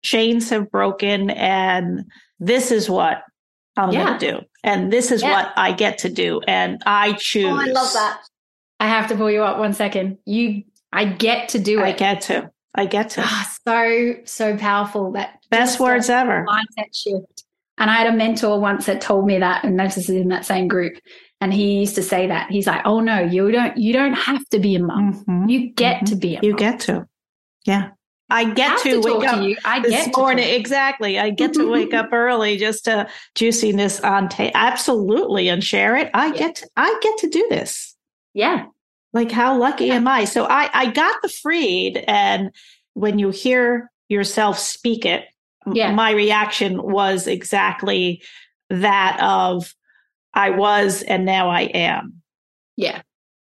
Chains 0.04 0.50
have 0.50 0.70
broken 0.70 1.30
and 1.30 2.06
this 2.40 2.72
is 2.72 2.90
what 2.90 3.24
I'm 3.78 3.92
yeah. 3.92 4.06
going 4.06 4.20
to 4.20 4.32
do. 4.32 4.46
And 4.64 4.92
this 4.92 5.12
is 5.12 5.22
yeah. 5.22 5.32
what 5.32 5.54
I 5.56 5.72
get 5.72 5.98
to 6.00 6.10
do. 6.10 6.42
And 6.48 6.82
I 6.86 7.14
choose. 7.14 7.46
Oh, 7.46 7.60
I 7.60 7.66
love 7.66 7.92
that. 7.94 8.22
I 8.80 8.88
have 8.88 9.08
to 9.08 9.16
pull 9.16 9.32
you 9.32 9.44
up 9.44 9.58
one 9.58 9.74
second. 9.74 10.18
You, 10.26 10.64
I 10.92 11.06
get 11.06 11.50
to 11.50 11.60
do 11.60 11.80
it. 11.80 11.84
I 11.84 11.92
get 11.94 12.22
to. 12.24 12.52
I 12.76 12.86
get 12.86 13.12
to. 13.12 13.24
Oh, 13.26 13.46
so, 13.66 14.16
so 14.26 14.58
powerful. 14.58 15.14
That 15.14 15.40
best 15.50 15.80
uh, 15.80 15.86
words 15.86 16.10
ever. 16.10 16.46
Mindset 16.48 16.94
shift. 16.94 17.44
And 17.78 17.90
I 17.90 17.96
had 17.96 18.08
a 18.08 18.16
mentor 18.16 18.60
once 18.60 18.86
that 18.86 19.02
told 19.02 19.26
me 19.26 19.40
that, 19.40 19.64
and 19.64 19.80
this 19.80 19.98
is 19.98 20.10
in 20.10 20.28
that 20.30 20.46
same 20.46 20.68
group. 20.68 20.94
And 21.42 21.54
he 21.54 21.80
used 21.80 21.96
to 21.96 22.04
say 22.04 22.28
that. 22.28 22.52
He's 22.52 22.68
like, 22.68 22.82
"Oh 22.86 23.00
no, 23.00 23.20
you 23.20 23.52
don't. 23.52 23.76
You 23.78 23.94
don't 23.94 24.14
have 24.14 24.48
to 24.50 24.60
be 24.60 24.76
a 24.76 24.80
mom. 24.80 25.14
Mm-hmm. 25.14 25.50
You 25.50 25.74
get 25.74 25.98
mm-hmm. 25.98 26.06
to 26.06 26.16
be 26.16 26.36
a. 26.36 26.40
You 26.42 26.56
get 26.56 26.82
to. 26.82 27.08
Yeah. 27.66 27.90
I 28.30 28.46
get 28.52 28.80
to, 28.80 29.02
to 29.02 29.02
wake 29.02 29.28
up 29.28 29.40
to 29.42 29.56
I 29.64 29.80
this 29.80 30.16
morning. 30.16 30.50
Exactly. 30.50 31.20
I 31.20 31.30
get 31.30 31.54
to 31.54 31.70
wake 31.72 31.94
up 31.94 32.12
early 32.12 32.58
just 32.58 32.86
to 32.86 33.08
juiciness 33.36 34.00
on 34.00 34.28
tape. 34.30 34.54
Absolutely. 34.56 35.50
And 35.50 35.64
share 35.64 35.96
it. 35.98 36.10
I 36.14 36.28
yeah. 36.28 36.34
get, 36.34 36.56
to, 36.56 36.70
I 36.76 37.00
get 37.02 37.18
to 37.20 37.30
do 37.30 37.46
this. 37.50 37.96
Yeah. 38.34 38.66
Like 39.12 39.32
how 39.32 39.58
lucky 39.60 39.86
yeah. 39.86 39.96
am 39.96 40.08
I? 40.08 40.26
So 40.26 40.46
I, 40.46 40.70
I 40.74 40.92
got 40.92 41.22
the 41.22 41.30
freed. 41.30 42.04
And 42.08 42.50
when 42.94 43.20
you 43.20 43.30
hear 43.30 43.92
yourself 44.10 44.58
speak 44.58 45.06
it, 45.06 45.26
yeah. 45.72 45.94
my 45.94 46.12
reaction 46.12 46.82
was 46.82 47.28
exactly 47.28 48.22
that 48.70 49.18
of 49.22 49.74
I 50.34 50.50
was 50.50 51.04
and 51.04 51.26
now 51.26 51.50
I 51.50 51.62
am. 51.62 52.22
Yeah. 52.76 53.02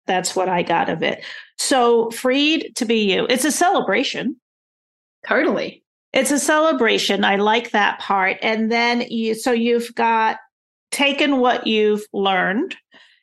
That's 0.07 0.35
what 0.35 0.49
I 0.49 0.63
got 0.63 0.89
of 0.89 1.03
it. 1.03 1.25
So 1.59 2.11
freed 2.11 2.73
to 2.77 2.85
be 2.85 3.13
you. 3.13 3.27
It's 3.29 3.45
a 3.45 3.53
celebration. 3.53 4.37
Totally. 5.27 5.85
It's 6.13 6.33
a 6.33 6.39
celebration. 6.39 7.25
I 7.25 7.37
like 7.37 7.71
that 7.71 8.01
part. 8.01 8.37
And 8.43 8.71
then 8.71 9.03
you, 9.03 9.35
so 9.35 9.53
you've 9.53 9.95
got 9.95 10.39
taken 10.91 11.39
what 11.39 11.67
you've 11.67 12.05
learned. 12.13 12.77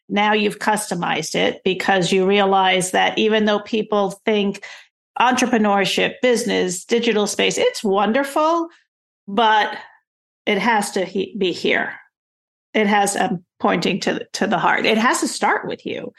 Now 0.08 0.34
you've 0.34 0.60
customized 0.60 1.36
it 1.36 1.62
because 1.64 2.12
you 2.12 2.26
realize 2.26 2.92
that 2.92 3.18
even 3.18 3.46
though 3.46 3.60
people 3.60 4.12
think 4.26 4.66
entrepreneurship, 5.20 6.16
business, 6.22 6.86
digital 6.86 7.28
space, 7.28 7.58
it's 7.58 7.84
wonderful, 7.84 8.70
but 9.28 9.78
it 10.46 10.58
has 10.58 10.92
to 10.92 11.06
he- 11.06 11.36
be 11.38 11.52
here. 11.52 11.94
It 12.74 12.88
has, 12.88 13.16
um, 13.16 13.44
pointing 13.60 14.00
to, 14.02 14.26
to 14.34 14.48
the 14.48 14.58
heart. 14.58 14.86
It 14.86 14.98
has 14.98 15.20
to 15.20 15.28
start 15.28 15.68
with 15.68 15.86
you. 15.86 16.14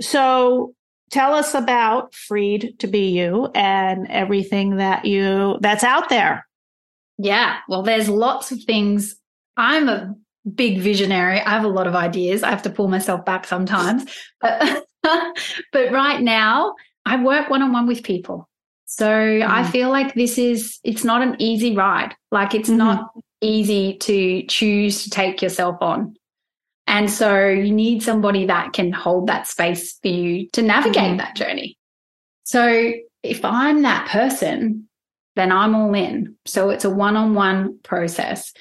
So 0.00 0.74
tell 1.10 1.34
us 1.34 1.54
about 1.54 2.14
freed 2.14 2.74
to 2.78 2.86
be 2.86 3.10
you 3.10 3.50
and 3.54 4.06
everything 4.08 4.76
that 4.76 5.04
you 5.04 5.58
that's 5.60 5.84
out 5.84 6.08
there 6.08 6.46
yeah 7.18 7.58
well 7.68 7.82
there's 7.82 8.08
lots 8.08 8.52
of 8.52 8.62
things 8.62 9.16
i'm 9.56 9.88
a 9.88 10.14
big 10.54 10.78
visionary 10.78 11.40
i 11.40 11.50
have 11.50 11.64
a 11.64 11.68
lot 11.68 11.86
of 11.86 11.94
ideas 11.94 12.42
i 12.42 12.50
have 12.50 12.62
to 12.62 12.70
pull 12.70 12.88
myself 12.88 13.24
back 13.24 13.46
sometimes 13.46 14.04
but 14.40 14.84
but 15.02 15.92
right 15.92 16.20
now 16.22 16.74
i 17.06 17.22
work 17.22 17.50
one-on-one 17.50 17.86
with 17.86 18.02
people 18.02 18.48
so 18.86 19.06
mm. 19.08 19.46
i 19.46 19.68
feel 19.70 19.90
like 19.90 20.14
this 20.14 20.38
is 20.38 20.78
it's 20.84 21.04
not 21.04 21.22
an 21.22 21.36
easy 21.38 21.74
ride 21.76 22.14
like 22.30 22.54
it's 22.54 22.68
mm-hmm. 22.68 22.78
not 22.78 23.10
easy 23.40 23.96
to 23.96 24.42
choose 24.48 25.04
to 25.04 25.10
take 25.10 25.40
yourself 25.40 25.76
on 25.80 26.14
and 26.90 27.08
so 27.08 27.46
you 27.46 27.72
need 27.72 28.02
somebody 28.02 28.46
that 28.46 28.72
can 28.72 28.92
hold 28.92 29.28
that 29.28 29.46
space 29.46 29.96
for 30.02 30.08
you 30.08 30.48
to 30.50 30.60
navigate 30.60 31.04
mm-hmm. 31.04 31.16
that 31.18 31.36
journey. 31.36 31.78
So 32.42 32.92
if 33.22 33.44
I'm 33.44 33.82
that 33.82 34.08
person, 34.08 34.88
then 35.36 35.52
I'm 35.52 35.76
all 35.76 35.94
in. 35.94 36.34
So 36.46 36.70
it's 36.70 36.84
a 36.84 36.90
one 36.90 37.16
on 37.16 37.34
one 37.34 37.78
process. 37.84 38.52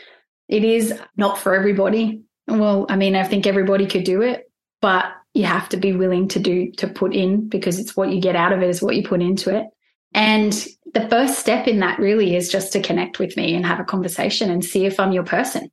It 0.48 0.64
is 0.64 0.94
not 1.18 1.40
for 1.40 1.56
everybody. 1.56 2.22
Well, 2.48 2.86
I 2.88 2.98
mean, 2.98 3.16
I 3.16 3.24
think 3.24 3.48
everybody 3.48 3.88
could 3.88 4.04
do 4.04 4.22
it, 4.22 4.48
but 4.80 5.06
you 5.34 5.46
have 5.46 5.70
to 5.70 5.78
be 5.78 5.94
willing 5.94 6.28
to 6.30 6.40
do, 6.40 6.72
to 6.74 6.88
put 6.88 7.14
in 7.14 7.48
because 7.48 7.80
it's 7.80 7.96
what 7.96 8.12
you 8.12 8.20
get 8.20 8.36
out 8.36 8.52
of 8.52 8.62
it 8.62 8.70
is 8.70 8.82
what 8.82 8.96
you 8.96 9.04
put 9.04 9.22
into 9.22 9.56
it. 9.56 9.68
And 10.14 10.54
the 10.94 11.08
first 11.10 11.40
step 11.40 11.68
in 11.68 11.80
that 11.80 12.00
really 12.00 12.36
is 12.36 12.50
just 12.50 12.74
to 12.74 12.82
connect 12.82 13.20
with 13.20 13.38
me 13.38 13.54
and 13.54 13.66
have 13.66 13.80
a 13.80 13.84
conversation 13.84 14.50
and 14.50 14.66
see 14.66 14.86
if 14.86 15.00
I'm 15.00 15.12
your 15.12 15.24
person 15.24 15.70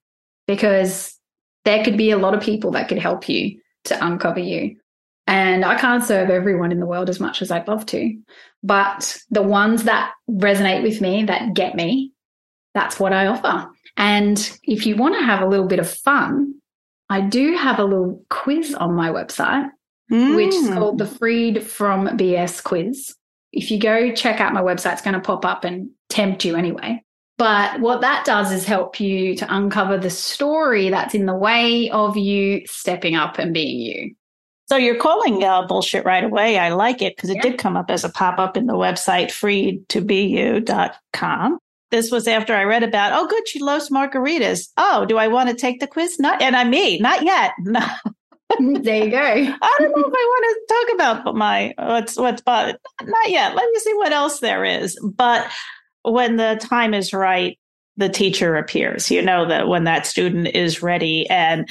because 0.47 1.19
there 1.65 1.83
could 1.85 1.97
be 1.97 2.11
a 2.11 2.19
lot 2.19 2.35
of 2.35 2.43
people 2.43 2.71
that 2.73 2.89
could 2.89 2.99
help 2.99 3.29
you 3.29 3.61
to 3.85 4.07
uncover 4.07 4.41
you. 4.41 4.77
And 5.27 5.65
I 5.65 5.77
can't 5.77 6.05
serve 6.05 6.31
everyone 6.31 6.71
in 6.71 6.79
the 6.79 6.87
world 6.87 7.09
as 7.09 7.19
much 7.19 7.43
as 7.43 7.51
I'd 7.51 7.67
love 7.67 7.87
to. 7.87 8.17
But 8.63 9.19
the 9.31 9.43
ones 9.43 9.85
that 9.85 10.13
resonate 10.31 10.83
with 10.83 11.01
me, 11.01 11.25
that 11.25 11.55
get 11.55 11.75
me, 11.75 12.13
that's 12.75 13.01
what 13.01 13.13
I 13.13 13.27
offer. 13.27 13.69
And 13.97 14.59
if 14.63 14.87
you 14.87 14.97
want 14.97 15.15
to 15.15 15.25
have 15.25 15.41
a 15.41 15.49
little 15.49 15.67
bit 15.67 15.79
of 15.79 15.91
fun, 15.91 16.55
I 17.09 17.21
do 17.21 17.57
have 17.57 17.79
a 17.79 17.85
little 17.85 18.25
quiz 18.31 18.75
on 18.75 18.95
my 18.95 19.11
website, 19.11 19.69
mm. 20.11 20.35
which 20.35 20.55
is 20.55 20.69
called 20.69 20.99
the 20.99 21.07
Freed 21.07 21.63
from 21.63 22.09
BS 22.09 22.63
quiz. 22.63 23.15
If 23.53 23.71
you 23.71 23.79
go 23.79 24.13
check 24.13 24.41
out 24.41 24.53
my 24.53 24.63
website, 24.63 24.95
it's 24.95 25.03
going 25.03 25.15
to 25.15 25.21
pop 25.21 25.45
up 25.45 25.65
and 25.65 25.91
tempt 26.09 26.45
you 26.45 26.57
anyway. 26.57 27.03
But 27.39 27.81
what 27.81 28.01
that 28.01 28.25
does 28.25 28.51
is 28.51 28.65
help 28.65 28.99
you 28.99 29.37
to 29.37 29.55
uncover 29.55 29.99
the 29.99 30.11
story 30.11 30.89
that's 30.89 31.15
in 31.15 31.27
the 31.27 31.35
way 31.35 31.91
of 31.91 32.17
you 32.17 32.63
stepping 32.67 33.15
up 33.15 33.39
and 33.39 33.53
being 33.53 33.79
you. 33.79 34.15
So 34.69 34.77
you're 34.77 34.97
calling 34.97 35.45
uh, 35.45 35.67
bullshit 35.67 36.05
right 36.05 36.25
away. 36.25 36.59
I 36.59 36.71
like 36.71 37.03
it 37.03 37.15
because 37.15 37.31
it 37.31 37.37
yeah. 37.37 37.43
did 37.43 37.59
come 37.59 37.77
up 37.77 37.91
as 37.91 38.05
a 38.05 38.09
pop 38.09 38.39
up 38.39 38.57
in 38.57 38.67
the 38.67 38.73
website 38.73 39.29
freedtobeyou.com. 39.29 41.59
This 41.91 42.11
was 42.11 42.27
after 42.27 42.55
I 42.55 42.65
read 42.65 42.83
about, 42.83 43.13
oh, 43.13 43.27
good, 43.29 43.47
she 43.49 43.61
loves 43.61 43.91
margaritas. 43.91 44.69
Oh, 44.77 45.05
do 45.05 45.19
I 45.19 45.29
want 45.29 45.49
to 45.49 45.55
take 45.55 45.81
the 45.81 45.87
quiz? 45.87 46.19
Not, 46.19 46.43
and 46.43 46.57
I'm 46.57 46.71
me, 46.71 46.99
not 46.99 47.23
yet. 47.23 47.53
No. 47.61 47.87
Mm, 48.53 48.85
there 48.85 49.05
you 49.05 49.11
go. 49.11 49.19
I 49.63 49.77
don't 49.79 49.91
know 49.91 50.05
if 50.07 50.15
I 50.15 50.27
want 50.29 50.59
to 50.69 50.75
talk 50.75 50.95
about 50.95 51.35
my 51.35 51.75
what's 51.79 52.17
what's 52.17 52.43
but 52.43 52.81
not 53.03 53.31
yet. 53.31 53.57
Let 53.57 53.69
me 53.73 53.81
see 53.81 53.95
what 53.95 54.13
else 54.13 54.39
there 54.39 54.65
is. 54.65 54.99
But 55.03 55.51
when 56.03 56.37
the 56.37 56.57
time 56.61 56.95
is 56.95 57.13
right, 57.13 57.59
the 57.97 58.09
teacher 58.09 58.57
appears. 58.57 59.11
You 59.11 59.23
know 59.23 59.47
that 59.49 59.69
when 59.69 59.85
that 59.85 60.07
student 60.07 60.49
is 60.49 60.83
ready. 60.83 61.29
And 61.29 61.69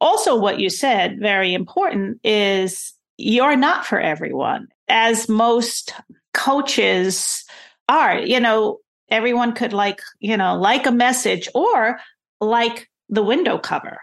also, 0.00 0.36
what 0.36 0.60
you 0.60 0.70
said, 0.70 1.18
very 1.20 1.54
important, 1.54 2.20
is 2.24 2.92
you're 3.16 3.56
not 3.56 3.86
for 3.86 4.00
everyone, 4.00 4.68
as 4.88 5.28
most 5.28 5.94
coaches 6.34 7.44
are. 7.88 8.18
You 8.18 8.40
know, 8.40 8.78
everyone 9.12 9.52
could 9.52 9.72
like, 9.72 10.00
you 10.18 10.36
know, 10.36 10.56
like 10.56 10.86
a 10.86 10.90
message 10.90 11.48
or 11.54 12.00
like 12.40 12.88
the 13.08 13.22
window 13.22 13.58
cover. 13.58 14.00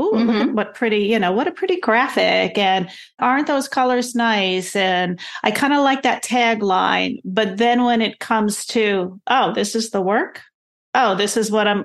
Ooh, 0.00 0.12
mm-hmm. 0.14 0.54
what 0.54 0.74
pretty, 0.74 1.00
you 1.06 1.18
know, 1.18 1.32
what 1.32 1.46
a 1.46 1.52
pretty 1.52 1.78
graphic. 1.78 2.56
And 2.56 2.88
aren't 3.18 3.46
those 3.46 3.68
colors 3.68 4.14
nice? 4.14 4.74
And 4.74 5.20
I 5.42 5.50
kind 5.50 5.74
of 5.74 5.80
like 5.80 6.02
that 6.02 6.24
tagline. 6.24 7.20
But 7.24 7.58
then 7.58 7.84
when 7.84 8.00
it 8.00 8.18
comes 8.18 8.64
to, 8.66 9.20
oh, 9.26 9.52
this 9.52 9.74
is 9.74 9.90
the 9.90 10.00
work. 10.00 10.40
Oh, 10.94 11.16
this 11.16 11.36
is 11.36 11.50
what 11.50 11.68
I'm, 11.68 11.84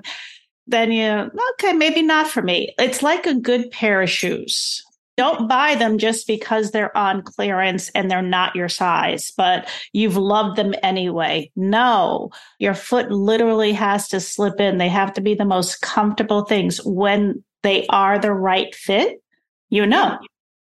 then 0.66 0.92
you, 0.92 1.30
okay, 1.52 1.74
maybe 1.74 2.02
not 2.02 2.28
for 2.28 2.42
me. 2.42 2.74
It's 2.78 3.02
like 3.02 3.26
a 3.26 3.34
good 3.34 3.70
pair 3.70 4.00
of 4.00 4.10
shoes. 4.10 4.82
Don't 5.16 5.48
buy 5.48 5.74
them 5.74 5.98
just 5.98 6.26
because 6.26 6.70
they're 6.70 6.96
on 6.96 7.22
clearance 7.22 7.88
and 7.90 8.10
they're 8.10 8.22
not 8.22 8.54
your 8.54 8.68
size, 8.68 9.32
but 9.36 9.68
you've 9.92 10.16
loved 10.16 10.56
them 10.56 10.74
anyway. 10.82 11.50
No, 11.56 12.30
your 12.58 12.74
foot 12.74 13.10
literally 13.10 13.72
has 13.72 14.08
to 14.08 14.20
slip 14.20 14.60
in. 14.60 14.78
They 14.78 14.88
have 14.88 15.14
to 15.14 15.20
be 15.20 15.34
the 15.34 15.44
most 15.44 15.80
comfortable 15.80 16.44
things 16.44 16.78
when 16.84 17.42
they 17.62 17.86
are 17.88 18.18
the 18.18 18.32
right 18.32 18.74
fit. 18.74 19.22
You 19.68 19.86
know. 19.86 20.18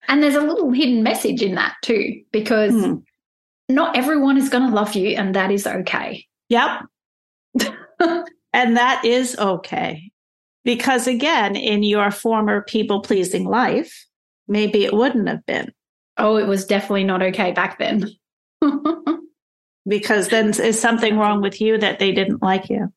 And 0.07 0.23
there's 0.23 0.35
a 0.35 0.41
little 0.41 0.73
hidden 0.73 1.03
message 1.03 1.43
in 1.43 1.55
that 1.57 1.75
too, 1.83 2.23
because 2.33 2.73
mm. 2.73 3.03
not 3.69 3.97
everyone 3.97 4.39
is 4.39 4.49
going 4.49 4.69
to 4.69 4.75
love 4.75 4.95
you, 4.95 5.11
and 5.11 5.35
that 5.35 5.51
is 5.51 5.67
okay. 5.67 6.25
Yep. 6.49 6.83
and 8.01 8.77
that 8.77 9.05
is 9.05 9.37
okay. 9.39 10.11
Because 10.65 11.07
again, 11.07 11.57
in 11.57 11.83
your 11.83 12.11
former 12.11 12.63
people 12.63 13.01
pleasing 13.01 13.45
life, 13.45 14.07
maybe 14.49 14.85
it 14.85 14.93
wouldn't 14.93 15.29
have 15.29 15.45
been. 15.47 15.73
Oh, 16.17 16.37
it 16.37 16.47
was 16.47 16.67
definitely 16.67 17.05
not 17.05 17.23
okay 17.23 17.53
back 17.53 17.79
then. 17.79 18.11
because 19.87 20.29
then 20.29 20.49
is 20.49 20.81
something 20.81 21.17
wrong 21.17 21.41
with 21.41 21.61
you 21.61 21.79
that 21.79 21.99
they 21.99 22.13
didn't 22.13 22.43
like 22.43 22.69
you? 22.69 22.93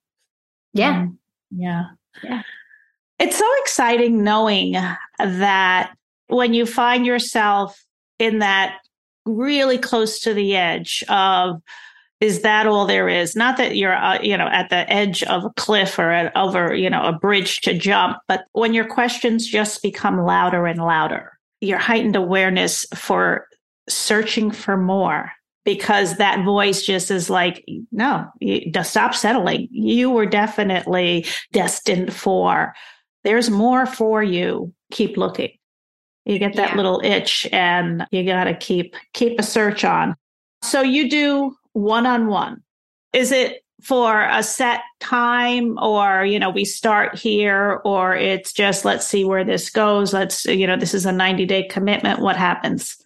Yeah. 0.74 1.04
Mm, 1.04 1.18
yeah. 1.52 1.84
Yeah. 2.24 2.42
It's 3.20 3.38
so 3.38 3.48
exciting 3.62 4.24
knowing 4.24 4.76
that 5.20 5.94
when 6.28 6.54
you 6.54 6.66
find 6.66 7.06
yourself 7.06 7.86
in 8.18 8.40
that 8.40 8.80
really 9.26 9.78
close 9.78 10.20
to 10.22 10.34
the 10.34 10.56
edge 10.56 11.04
of 11.08 11.62
is 12.20 12.42
that 12.42 12.68
all 12.68 12.86
there 12.86 13.10
is 13.10 13.36
not 13.36 13.58
that 13.58 13.76
you're 13.76 13.96
uh, 13.96 14.20
you 14.22 14.38
know 14.38 14.48
at 14.48 14.70
the 14.70 14.92
edge 14.92 15.24
of 15.24 15.44
a 15.44 15.50
cliff 15.58 16.00
or 16.00 16.10
at, 16.10 16.36
over 16.36 16.74
you 16.74 16.90
know 16.90 17.04
a 17.04 17.14
bridge 17.14 17.62
to 17.62 17.78
jump 17.78 18.18
but 18.28 18.46
when 18.54 18.74
your 18.74 18.86
questions 18.86 19.46
just 19.46 19.84
become 19.84 20.24
louder 20.24 20.66
and 20.66 20.80
louder 20.80 21.31
your 21.62 21.80
heightened 21.80 22.16
awareness 22.16 22.86
for 22.96 23.48
searching 23.88 24.52
for 24.52 24.78
more 24.78 25.32
because 25.64 26.18
that 26.18 26.44
voice 26.44 26.84
just 26.84 27.12
is 27.12 27.30
like, 27.30 27.64
no, 27.92 28.28
you, 28.40 28.72
stop 28.84 29.14
settling. 29.14 29.68
You 29.72 30.10
were 30.10 30.26
definitely 30.26 31.26
destined 31.52 32.14
for. 32.14 32.74
There's 33.24 33.50
more 33.50 33.86
for 33.86 34.24
you. 34.24 34.74
Keep 34.92 35.18
looking. 35.18 35.52
You 36.26 36.40
get 36.40 36.56
that 36.56 36.72
yeah. 36.72 36.76
little 36.76 37.02
itch 37.04 37.48
and 37.52 38.06
you 38.12 38.24
got 38.26 38.46
to 38.46 38.56
keep 38.56 38.96
keep 39.14 39.40
a 39.40 39.44
search 39.44 39.84
on. 39.84 40.16
So 40.64 40.82
you 40.82 41.10
do 41.10 41.56
one 41.74 42.06
on 42.06 42.28
one. 42.28 42.62
Is 43.14 43.32
it 43.32 43.64
for 43.82 44.28
a 44.30 44.44
set 44.44 44.82
time 45.00 45.78
or 45.80 46.24
you 46.24 46.38
know 46.38 46.50
we 46.50 46.64
start 46.64 47.18
here 47.18 47.82
or 47.84 48.16
it's 48.16 48.54
just 48.54 48.86
let's 48.86 49.08
see 49.08 49.26
where 49.26 49.44
this 49.44 49.70
goes 49.70 50.14
let's 50.14 50.46
you 50.46 50.68
know 50.68 50.78
this 50.78 50.94
is 50.94 51.06
a 51.06 51.12
90 51.12 51.46
day 51.46 51.64
commitment 51.64 52.20
what 52.20 52.38
happens 52.38 52.98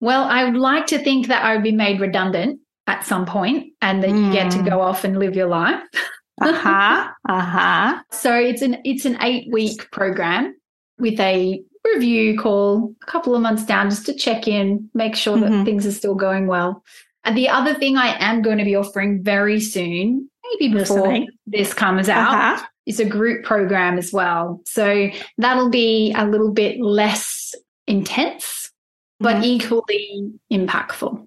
well 0.00 0.24
i 0.24 0.44
would 0.44 0.56
like 0.56 0.86
to 0.86 0.98
think 0.98 1.28
that 1.28 1.44
i 1.44 1.54
would 1.54 1.62
be 1.62 1.72
made 1.72 2.00
redundant 2.00 2.60
at 2.88 3.04
some 3.04 3.24
point 3.24 3.72
and 3.80 4.02
that 4.02 4.10
mm. 4.10 4.26
you 4.26 4.32
get 4.32 4.50
to 4.50 4.58
hmm. 4.58 4.68
go 4.68 4.80
off 4.80 5.04
and 5.04 5.18
live 5.18 5.36
your 5.36 5.46
life 5.46 5.80
uh-huh 6.40 7.08
uh-huh 7.28 8.02
so 8.10 8.34
it's 8.34 8.62
an 8.62 8.78
it's 8.84 9.04
an 9.04 9.16
eight 9.22 9.46
week 9.52 9.88
program 9.92 10.56
with 10.98 11.20
a 11.20 11.62
review 11.94 12.36
call 12.36 12.94
a 13.02 13.06
couple 13.06 13.34
of 13.34 13.40
months 13.40 13.64
down 13.64 13.88
just 13.88 14.06
to 14.06 14.14
check 14.14 14.48
in 14.48 14.90
make 14.92 15.14
sure 15.14 15.38
that 15.38 15.50
mm-hmm. 15.50 15.64
things 15.64 15.86
are 15.86 15.92
still 15.92 16.14
going 16.16 16.48
well 16.48 16.82
and 17.24 17.36
the 17.36 17.48
other 17.48 17.74
thing 17.74 17.96
I 17.96 18.16
am 18.18 18.42
going 18.42 18.58
to 18.58 18.64
be 18.64 18.76
offering 18.76 19.22
very 19.22 19.60
soon, 19.60 20.28
maybe 20.44 20.72
before 20.74 20.98
Listening. 20.98 21.28
this 21.46 21.74
comes 21.74 22.08
out, 22.08 22.32
uh-huh. 22.32 22.66
is 22.86 23.00
a 23.00 23.04
group 23.04 23.44
program 23.44 23.98
as 23.98 24.12
well. 24.12 24.62
So 24.66 25.10
that'll 25.38 25.70
be 25.70 26.14
a 26.16 26.26
little 26.26 26.52
bit 26.52 26.80
less 26.80 27.54
intense, 27.86 28.70
but 29.18 29.36
mm-hmm. 29.36 29.44
equally 29.44 30.32
impactful. 30.50 31.26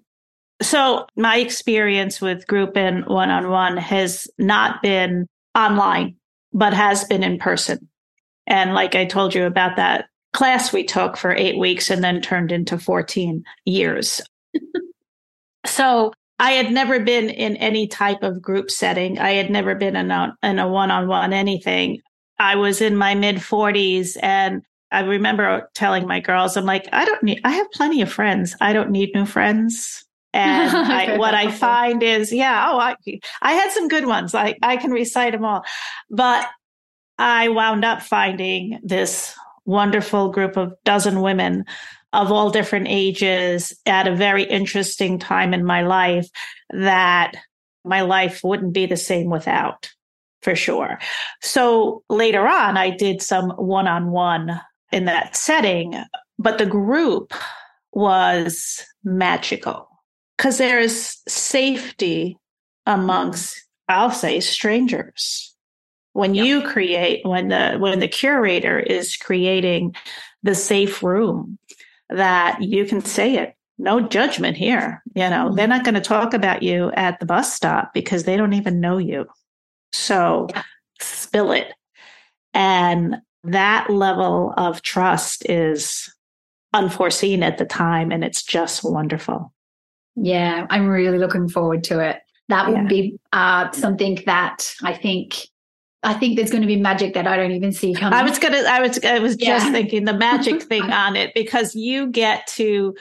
So 0.62 1.06
my 1.16 1.38
experience 1.38 2.22
with 2.22 2.48
group 2.48 2.78
and 2.78 3.06
one 3.06 3.30
on 3.30 3.50
one 3.50 3.78
has 3.78 4.28
not 4.38 4.82
been 4.82 5.28
online, 5.56 6.16
but 6.54 6.74
has 6.74 7.04
been 7.04 7.24
in 7.24 7.38
person. 7.38 7.90
And 8.48 8.74
like 8.74 8.96
I 8.96 9.06
told 9.06 9.36
you 9.36 9.46
about 9.46 9.76
that 9.76 10.06
class 10.32 10.74
we 10.74 10.84
took 10.84 11.18
for 11.18 11.34
eight 11.34 11.58
weeks 11.58 11.90
and 11.90 12.04
then 12.04 12.22
turned 12.22 12.52
into 12.52 12.78
14 12.78 13.44
years. 13.66 14.22
So 15.66 16.14
I 16.40 16.52
had 16.52 16.72
never 16.72 17.00
been 17.00 17.30
in 17.30 17.56
any 17.58 17.88
type 17.88 18.24
of 18.24 18.42
group 18.42 18.70
setting. 18.70 19.20
I 19.20 19.32
had 19.32 19.50
never 19.50 19.76
been 19.76 19.96
in 19.96 20.12
a, 20.12 20.36
in 20.44 20.60
a 20.60 20.68
one-on-one 20.68 21.34
anything. 21.34 22.02
I 22.40 22.56
was 22.56 22.82
in 22.82 22.96
my 22.98 23.16
mid 23.16 23.38
40s 23.38 24.18
and 24.22 24.64
I 24.92 25.02
remember 25.02 25.70
telling 25.74 26.08
my 26.08 26.20
girls, 26.20 26.58
I'm 26.58 26.66
like, 26.66 26.88
I 26.92 27.06
don't 27.06 27.24
need, 27.24 27.42
I 27.44 27.52
have 27.52 27.72
plenty 27.72 28.02
of 28.02 28.12
friends. 28.12 28.56
I 28.62 28.74
don't 28.74 28.92
need 28.92 29.14
new 29.16 29.26
friends. 29.26 30.06
And 30.34 30.70
I, 30.76 31.18
what 31.18 31.34
I 31.34 31.52
find 31.52 32.04
is, 32.04 32.34
yeah, 32.34 32.70
oh, 32.72 32.80
I, 32.80 32.96
I 33.42 33.54
had 33.54 33.72
some 33.72 33.88
good 33.88 34.06
ones. 34.06 34.36
I, 34.36 34.56
I 34.62 34.78
can 34.78 34.92
recite 34.92 35.34
them 35.34 35.46
all, 35.46 35.64
but 36.10 36.48
I 37.18 37.50
wound 37.50 37.86
up 37.86 38.02
finding 38.02 38.80
this 38.84 39.36
wonderful 39.66 40.30
group 40.30 40.58
of 40.58 40.74
dozen 40.84 41.22
women 41.22 41.66
of 42.14 42.32
all 42.32 42.52
different 42.52 42.88
ages 42.90 43.74
at 43.86 44.08
a 44.08 44.16
very 44.16 44.44
interesting 44.44 45.20
time 45.20 45.54
in 45.54 45.66
my 45.66 45.82
life 45.82 46.30
that 46.70 47.36
my 47.84 48.02
life 48.02 48.42
wouldn't 48.44 48.74
be 48.74 48.86
the 48.86 48.96
same 48.96 49.30
without 49.30 49.92
for 50.42 50.56
sure. 50.56 51.00
So 51.42 52.04
later 52.10 52.48
on, 52.48 52.78
I 52.78 52.92
did 52.92 53.22
some 53.22 53.50
one 53.52 53.88
on 53.88 54.12
one 54.12 54.62
in 54.92 55.06
that 55.06 55.36
setting, 55.36 55.96
but 56.38 56.58
the 56.58 56.66
group 56.66 57.34
was 57.92 58.86
magical 59.04 59.88
because 60.38 60.58
there's 60.58 61.22
safety 61.28 62.38
amongst, 62.86 63.66
I'll 63.88 64.12
say, 64.12 64.40
strangers. 64.40 65.50
When 66.12 66.36
you 66.36 66.62
create, 66.62 67.26
when 67.26 67.48
the, 67.48 67.78
when 67.80 68.00
the 68.00 68.08
curator 68.08 68.80
is 68.80 69.18
creating 69.18 69.96
the 70.44 70.54
safe 70.54 71.02
room, 71.02 71.58
that 72.14 72.62
you 72.62 72.86
can 72.86 73.04
say 73.04 73.38
it. 73.38 73.56
No 73.78 74.00
judgment 74.08 74.56
here. 74.56 75.02
You 75.16 75.30
know, 75.30 75.48
mm-hmm. 75.48 75.56
they're 75.56 75.68
not 75.68 75.84
going 75.84 75.96
to 75.96 76.02
talk 76.02 76.34
about 76.34 76.64
you 76.64 76.92
at 76.92 77.20
the 77.20 77.26
bus 77.26 77.54
stop 77.54 77.94
because 77.94 78.24
they 78.24 78.38
don't 78.38 78.54
even 78.54 78.80
know 78.80 78.98
you. 78.98 79.26
So 79.92 80.48
spill 81.02 81.52
it. 81.52 81.74
And 82.54 83.18
that 83.44 83.90
level 83.90 84.54
of 84.58 84.82
trust 84.84 85.50
is 85.50 86.14
unforeseen 86.72 87.44
at 87.44 87.58
the 87.58 87.66
time. 87.66 88.12
And 88.12 88.24
it's 88.24 88.44
just 88.44 88.84
wonderful. 88.84 89.52
Yeah, 90.16 90.68
I'm 90.70 90.88
really 90.88 91.18
looking 91.18 91.50
forward 91.50 91.84
to 91.86 92.00
it. 92.00 92.20
That 92.50 92.68
would 92.68 92.78
yeah. 92.78 92.88
be 92.88 93.20
uh, 93.32 93.72
something 93.72 94.22
that 94.26 94.72
I 94.84 94.94
think 94.94 95.48
I 96.04 96.14
think 96.14 96.36
there's 96.36 96.52
going 96.52 96.62
to 96.62 96.68
be 96.68 96.76
magic 96.76 97.14
that 97.14 97.28
I 97.28 97.38
don't 97.38 97.52
even 97.52 97.72
see 97.72 97.94
coming. 97.94 98.18
I 98.18 98.24
was 98.24 98.38
gonna, 98.38 98.58
I 98.58 98.82
was, 98.82 99.04
I 99.04 99.20
was 99.20 99.38
yeah. 99.40 99.58
just 99.58 99.72
thinking 99.72 100.06
the 100.06 100.14
magic 100.14 100.62
thing 100.70 100.84
on 100.84 101.16
it 101.16 101.34
because 101.34 101.76
you 101.76 102.08
get 102.08 102.46
to 102.48 102.96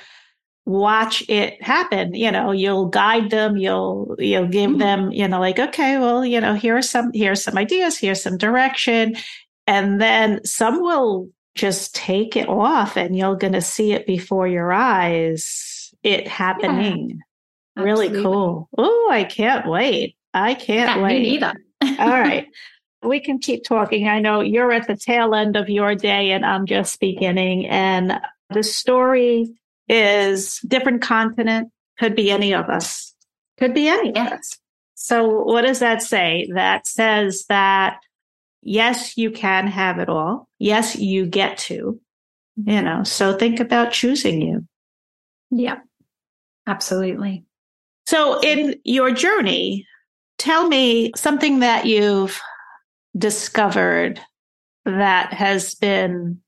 watch 0.64 1.24
it 1.28 1.62
happen. 1.62 2.14
You 2.14 2.30
know, 2.30 2.52
you'll 2.52 2.86
guide 2.86 3.30
them, 3.30 3.56
you'll, 3.56 4.14
you'll 4.18 4.46
give 4.46 4.70
mm-hmm. 4.70 4.78
them, 4.78 5.12
you 5.12 5.26
know, 5.26 5.40
like, 5.40 5.58
okay, 5.58 5.98
well, 5.98 6.24
you 6.24 6.40
know, 6.40 6.54
here 6.54 6.76
are 6.76 6.82
some, 6.82 7.10
here's 7.12 7.42
some 7.42 7.58
ideas, 7.58 7.98
here's 7.98 8.22
some 8.22 8.38
direction, 8.38 9.16
and 9.66 10.00
then 10.00 10.44
some 10.44 10.80
will 10.80 11.28
just 11.54 11.94
take 11.94 12.36
it 12.36 12.48
off, 12.48 12.96
and 12.96 13.16
you're 13.16 13.36
going 13.36 13.52
to 13.52 13.60
see 13.60 13.92
it 13.92 14.06
before 14.06 14.46
your 14.46 14.72
eyes, 14.72 15.92
it 16.02 16.26
happening. 16.26 17.20
Yeah. 17.76 17.82
Really 17.82 18.10
cool. 18.10 18.68
Oh, 18.76 19.08
I 19.10 19.24
can't 19.24 19.66
wait. 19.66 20.16
I 20.34 20.54
can't 20.54 20.98
yeah, 20.98 21.02
wait. 21.02 21.24
either. 21.26 21.54
All 21.98 22.08
right. 22.08 22.46
we 23.02 23.20
can 23.20 23.38
keep 23.38 23.64
talking. 23.64 24.08
I 24.08 24.20
know 24.20 24.40
you're 24.40 24.72
at 24.72 24.86
the 24.86 24.96
tail 24.96 25.34
end 25.34 25.56
of 25.56 25.68
your 25.68 25.94
day 25.94 26.30
and 26.30 26.44
I'm 26.44 26.66
just 26.66 27.00
beginning. 27.00 27.66
And 27.66 28.20
the 28.50 28.62
story 28.62 29.52
is 29.88 30.60
different 30.66 31.02
continent, 31.02 31.70
could 31.98 32.14
be 32.14 32.30
any 32.30 32.54
of 32.54 32.68
us, 32.68 33.14
could 33.58 33.74
be 33.74 33.88
any 33.88 34.10
of 34.10 34.16
us. 34.16 34.58
So 34.94 35.42
what 35.42 35.62
does 35.62 35.80
that 35.80 36.02
say? 36.02 36.48
That 36.54 36.86
says 36.86 37.44
that 37.48 37.98
yes, 38.62 39.16
you 39.16 39.30
can 39.30 39.66
have 39.66 39.98
it 39.98 40.08
all. 40.08 40.48
Yes, 40.58 40.96
you 40.96 41.26
get 41.26 41.58
to, 41.58 42.00
you 42.64 42.82
know, 42.82 43.02
so 43.02 43.36
think 43.36 43.58
about 43.58 43.92
choosing 43.92 44.40
you. 44.40 44.66
Yeah, 45.50 45.78
absolutely. 46.66 47.44
So 48.06 48.40
in 48.40 48.76
your 48.84 49.10
journey, 49.10 49.86
tell 50.38 50.68
me 50.68 51.12
something 51.16 51.60
that 51.60 51.86
you've 51.86 52.40
discovered 53.16 54.20
that 54.84 55.32
has 55.32 55.74
been 55.74 56.40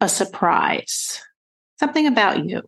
a 0.00 0.08
surprise? 0.08 1.20
Something 1.78 2.06
about 2.06 2.44
you. 2.44 2.62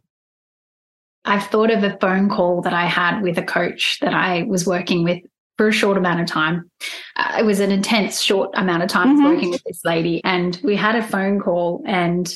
I've 1.25 1.47
thought 1.47 1.71
of 1.71 1.83
a 1.83 1.99
phone 1.99 2.29
call 2.29 2.63
that 2.63 2.73
I 2.73 2.87
had 2.87 3.21
with 3.21 3.37
a 3.37 3.43
coach 3.43 3.99
that 4.01 4.15
I 4.15 4.45
was 4.45 4.67
working 4.67 5.03
with 5.03 5.23
for 5.57 5.69
a 5.69 5.73
short 5.73 5.97
amount 5.97 6.21
of 6.21 6.27
time. 6.27 6.71
Uh, 7.17 7.37
it 7.41 7.45
was 7.45 7.61
an 7.61 7.73
intense 7.73 8.21
short 8.21 8.51
amount 8.55 8.83
of 8.83 8.89
time 8.89 9.17
mm-hmm. 9.17 9.25
working 9.25 9.51
with 9.51 9.63
this 9.65 9.85
lady. 9.85 10.21
And 10.25 10.59
we 10.63 10.77
had 10.77 10.95
a 10.95 11.03
phone 11.03 11.41
call 11.41 11.83
and 11.87 12.33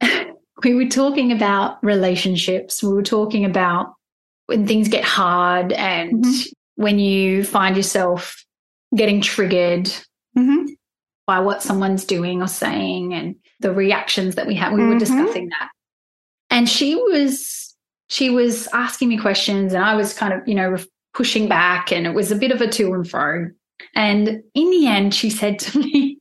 we 0.62 0.74
were 0.74 0.88
talking 0.88 1.32
about 1.32 1.82
relationships. 1.82 2.82
We 2.82 2.92
were 2.92 3.02
talking 3.02 3.44
about 3.44 3.94
when 4.46 4.66
things 4.66 4.88
get 4.88 5.04
hard 5.04 5.72
and 5.72 6.24
mm-hmm. 6.24 6.82
when 6.82 6.98
you 6.98 7.44
find 7.44 7.76
yourself 7.76 8.44
getting 8.94 9.20
triggered 9.20 9.90
mm-hmm. 10.36 10.66
by 11.26 11.40
what 11.40 11.62
someone's 11.62 12.04
doing 12.04 12.42
or 12.42 12.48
saying 12.48 13.14
and 13.14 13.36
the 13.60 13.72
reactions 13.72 14.34
that 14.34 14.46
we 14.46 14.54
have. 14.54 14.72
We 14.72 14.80
mm-hmm. 14.80 14.90
were 14.90 14.98
discussing 14.98 15.48
that. 15.48 15.70
And 16.50 16.68
she 16.68 16.94
was 16.94 17.74
she 18.08 18.30
was 18.30 18.68
asking 18.72 19.08
me 19.08 19.18
questions 19.18 19.72
and 19.72 19.84
I 19.84 19.94
was 19.94 20.12
kind 20.12 20.32
of, 20.32 20.46
you 20.46 20.54
know, 20.54 20.76
pushing 21.14 21.48
back 21.48 21.90
and 21.90 22.06
it 22.06 22.14
was 22.14 22.30
a 22.30 22.36
bit 22.36 22.50
of 22.50 22.60
a 22.60 22.68
to 22.68 22.92
and 22.92 23.08
fro. 23.08 23.46
And 23.94 24.42
in 24.54 24.70
the 24.70 24.86
end, 24.86 25.14
she 25.14 25.30
said 25.30 25.58
to 25.60 25.78
me, 25.80 26.18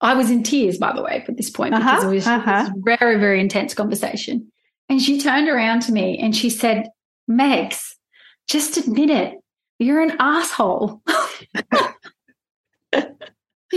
I 0.00 0.14
was 0.14 0.30
in 0.30 0.42
tears, 0.42 0.78
by 0.78 0.92
the 0.94 1.02
way, 1.02 1.24
at 1.26 1.36
this 1.36 1.50
point, 1.50 1.74
uh-huh, 1.74 1.90
because 1.90 2.04
it 2.04 2.14
was, 2.14 2.26
uh-huh. 2.26 2.66
it 2.68 2.72
was 2.74 2.98
very, 3.00 3.18
very 3.18 3.40
intense 3.40 3.74
conversation. 3.74 4.50
And 4.88 5.00
she 5.00 5.20
turned 5.20 5.48
around 5.48 5.80
to 5.82 5.92
me 5.92 6.18
and 6.18 6.36
she 6.36 6.50
said, 6.50 6.88
Megs, 7.28 7.94
just 8.48 8.76
admit 8.76 9.10
it. 9.10 9.34
You're 9.78 10.02
an 10.02 10.16
asshole. 10.20 11.02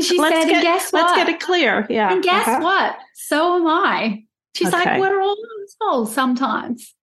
she 0.02 0.20
let's 0.20 0.36
said, 0.36 0.50
get, 0.50 0.64
guess 0.64 0.91
what? 0.91 1.04
Let's 1.04 1.18
get 1.18 1.30
it 1.30 1.39
clear. 1.39 1.86
Yeah. 1.89 2.12
And 2.12 2.24
guess 2.24 2.48
uh-huh. 2.48 2.62
what? 2.62 2.98
So 3.14 3.56
am 3.58 3.68
I. 3.68 4.24
She's 4.56 4.74
okay. 4.74 4.78
like, 4.78 5.00
we're 5.00 5.22
all 5.22 5.38
assholes 5.64 6.14
sometimes. 6.14 6.93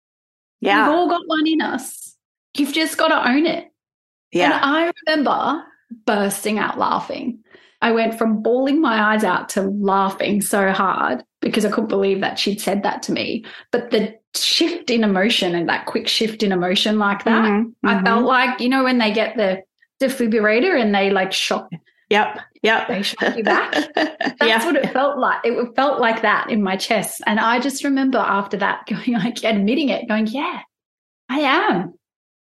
Yeah. 0.61 0.89
We've 0.89 0.97
all 0.97 1.09
got 1.09 1.23
one 1.27 1.47
in 1.47 1.61
us. 1.61 2.17
You've 2.57 2.73
just 2.73 2.97
got 2.97 3.09
to 3.09 3.29
own 3.29 3.47
it. 3.47 3.71
Yeah. 4.33 4.47
And 4.47 4.55
I 4.55 4.93
remember 5.07 5.65
bursting 6.05 6.59
out 6.59 6.79
laughing. 6.79 7.41
I 7.81 7.93
went 7.93 8.17
from 8.19 8.43
bawling 8.43 8.81
my 8.81 9.13
eyes 9.13 9.25
out 9.25 9.51
to 9.51 9.63
laughing 9.63 10.41
so 10.41 10.73
hard 10.73 11.23
because 11.41 11.65
I 11.65 11.71
couldn't 11.71 11.89
believe 11.89 12.21
that 12.23 12.39
she'd 12.39 12.61
said 12.61 12.83
that 12.83 13.03
to 13.05 13.13
me. 13.13 13.45
But 13.71 13.91
the 13.91 14.19
shift 14.35 14.91
in 14.91 15.05
emotion 15.05 15.55
and 15.55 15.69
that 15.69 15.87
quick 15.87 16.09
shift 16.09 16.43
in 16.43 16.51
emotion 16.51 16.99
like 16.99 17.25
that, 17.25 17.45
mm-hmm, 17.45 17.87
I 17.87 17.95
mm-hmm. 17.95 18.07
felt 18.07 18.25
like, 18.25 18.61
you 18.61 18.71
know, 18.71 18.85
when 18.85 18.99
they 18.99 19.13
get 19.13 19.37
the 19.37 19.63
defibrillator 20.01 20.81
and 20.81 20.95
they 20.95 21.11
like 21.11 21.33
shock. 21.33 21.69
Yep. 22.09 22.39
Yep. 22.65 22.89
They 22.89 23.03
shock 23.03 23.37
you 23.37 23.45
back. 23.45 23.73
That's 23.95 24.41
yeah. 24.43 24.65
what 24.65 24.77
it 24.77 24.91
felt 24.93 25.19
like. 25.19 25.41
It 25.45 25.77
felt 25.77 26.01
like 26.01 26.23
that 26.23 26.51
in 26.51 26.63
my 26.63 26.77
chest. 26.77 27.21
And 27.27 27.39
I 27.39 27.61
just 27.61 27.85
remember 27.85 28.19
after 28.19 28.57
that 28.57 28.87
going 28.89 29.13
like 29.13 29.45
admitting 29.45 29.91
it, 29.91 30.09
going, 30.09 30.27
yeah, 30.27 30.63
I 31.29 31.41
am. 31.41 31.95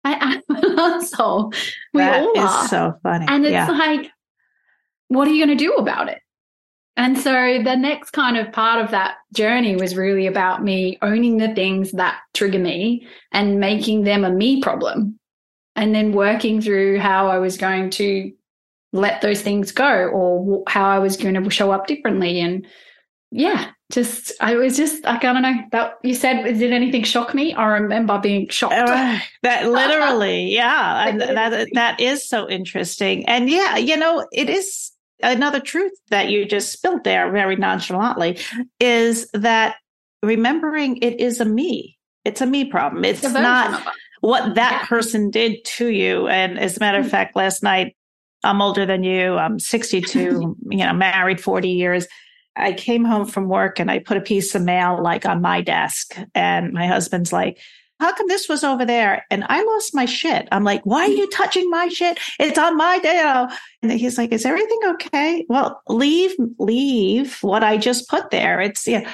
I 0.05 0.13
am 0.15 0.43
an 0.57 0.79
asshole. 0.79 1.53
We 1.93 2.01
that 2.01 2.23
all 2.23 2.39
are. 2.39 2.69
so 2.69 2.95
funny. 3.03 3.27
And 3.29 3.45
it's 3.45 3.53
yeah. 3.53 3.69
like, 3.69 4.11
what 5.09 5.27
are 5.29 5.33
you 5.33 5.45
going 5.45 5.57
to 5.57 5.65
do 5.65 5.75
about 5.75 6.09
it? 6.09 6.21
And 6.97 7.19
so 7.19 7.33
the 7.65 7.75
next 7.75 8.11
kind 8.11 8.37
of 8.37 8.53
part 8.53 8.85
of 8.85 8.91
that 8.91 9.17
journey 9.35 9.77
was 9.77 9.97
really 9.97 10.27
about 10.27 10.63
me 10.63 10.99
owning 11.03 11.39
the 11.39 11.55
things 11.55 11.93
that 11.93 12.21
trigger 12.35 12.59
me 12.59 13.09
and 13.33 13.59
making 13.59 14.05
them 14.05 14.25
a 14.25 14.31
me 14.31 14.61
problem. 14.61 15.19
And 15.75 15.95
then 15.95 16.13
working 16.13 16.61
through 16.61 16.99
how 16.99 17.29
I 17.29 17.39
was 17.39 17.57
going 17.57 17.91
to 17.91 18.31
let 18.93 19.21
those 19.23 19.43
things 19.43 19.73
go 19.73 20.09
or 20.09 20.63
how 20.69 20.85
I 20.85 20.99
was 20.99 21.17
going 21.17 21.43
to 21.43 21.51
show 21.51 21.71
up 21.71 21.87
differently. 21.87 22.41
And 22.41 22.67
yeah, 23.31 23.71
just 23.91 24.33
I 24.41 24.57
was 24.57 24.77
just 24.77 25.05
like 25.05 25.25
I 25.25 25.33
don't 25.33 25.43
know 25.43 25.63
that 25.73 25.95
you 26.03 26.15
said 26.15 26.43
did 26.45 26.73
anything 26.73 27.03
shock 27.03 27.35
me? 27.35 27.55
I 27.55 27.65
remember 27.79 28.19
being 28.19 28.49
shocked. 28.49 28.75
Uh, 28.75 29.19
that 29.43 29.67
literally, 29.71 30.55
yeah, 30.55 31.09
and 31.09 31.21
that 31.21 31.69
that 31.73 32.01
is 32.01 32.29
so 32.29 32.49
interesting. 32.49 33.27
And 33.27 33.49
yeah, 33.49 33.77
you 33.77 33.97
know, 33.97 34.27
it 34.33 34.51
is 34.51 34.93
another 35.23 35.61
truth 35.61 35.93
that 36.11 36.31
you 36.31 36.45
just 36.45 36.73
spilled 36.73 37.05
there 37.05 37.31
very 37.31 37.57
nonchalantly 37.57 38.39
is 38.81 39.31
that 39.33 39.77
remembering 40.23 40.99
it 40.99 41.21
is 41.21 41.41
a 41.41 41.45
me. 41.45 41.99
It's 42.25 42.41
a 42.41 42.47
me 42.47 42.67
problem. 42.67 43.05
It's 43.05 43.23
not 43.23 43.83
what 44.21 44.55
that 44.55 44.83
yeah. 44.83 44.87
person 44.87 45.31
did 45.31 45.65
to 45.65 45.89
you. 45.89 46.29
And 46.29 46.59
as 46.59 46.77
a 46.77 46.81
matter 46.81 46.99
of 46.99 47.05
hmm. 47.05 47.11
fact, 47.11 47.37
last 47.37 47.63
night 47.63 47.97
I'm 48.45 48.61
older 48.61 48.87
than 48.87 49.03
you. 49.03 49.37
I'm 49.37 49.59
62, 49.59 50.57
you 50.71 50.79
know, 50.79 50.93
married 50.93 51.41
40 51.41 51.69
years. 51.69 52.07
I 52.57 52.73
came 52.73 53.05
home 53.05 53.27
from 53.27 53.49
work 53.49 53.79
and 53.81 53.91
I 53.91 53.99
put 53.99 54.17
a 54.17 54.23
piece 54.23 54.55
of 54.55 54.63
mail 54.63 55.03
like 55.03 55.25
on 55.25 55.41
my 55.41 55.63
desk. 55.63 56.17
And 56.35 56.73
my 56.73 56.87
husband's 56.87 57.33
like, 57.33 57.59
how 58.03 58.13
come 58.13 58.27
this 58.27 58.49
was 58.49 58.65
over 58.65 58.85
there? 58.85 59.25
And 59.31 59.45
I 59.49 59.63
lost 59.63 59.95
my 59.95 60.07
shit. 60.07 60.49
I'm 60.51 60.65
like, 60.65 60.83
why 60.85 61.03
are 61.03 61.09
you 61.09 61.31
touching 61.31 61.71
my 61.71 61.87
shit? 61.89 62.19
It's 62.41 62.59
on 62.59 62.77
my 62.77 62.99
day. 62.99 63.47
And 63.81 63.93
he's 63.93 64.19
like, 64.19 64.33
is 64.33 64.45
everything 64.45 64.81
okay? 64.87 65.47
Well, 65.49 65.81
leave, 65.89 66.33
leave 66.59 67.39
what 67.43 67.63
I 67.63 67.77
just 67.77 68.09
put 68.09 68.31
there. 68.31 68.61
It's, 68.61 68.89
yeah. 68.89 69.09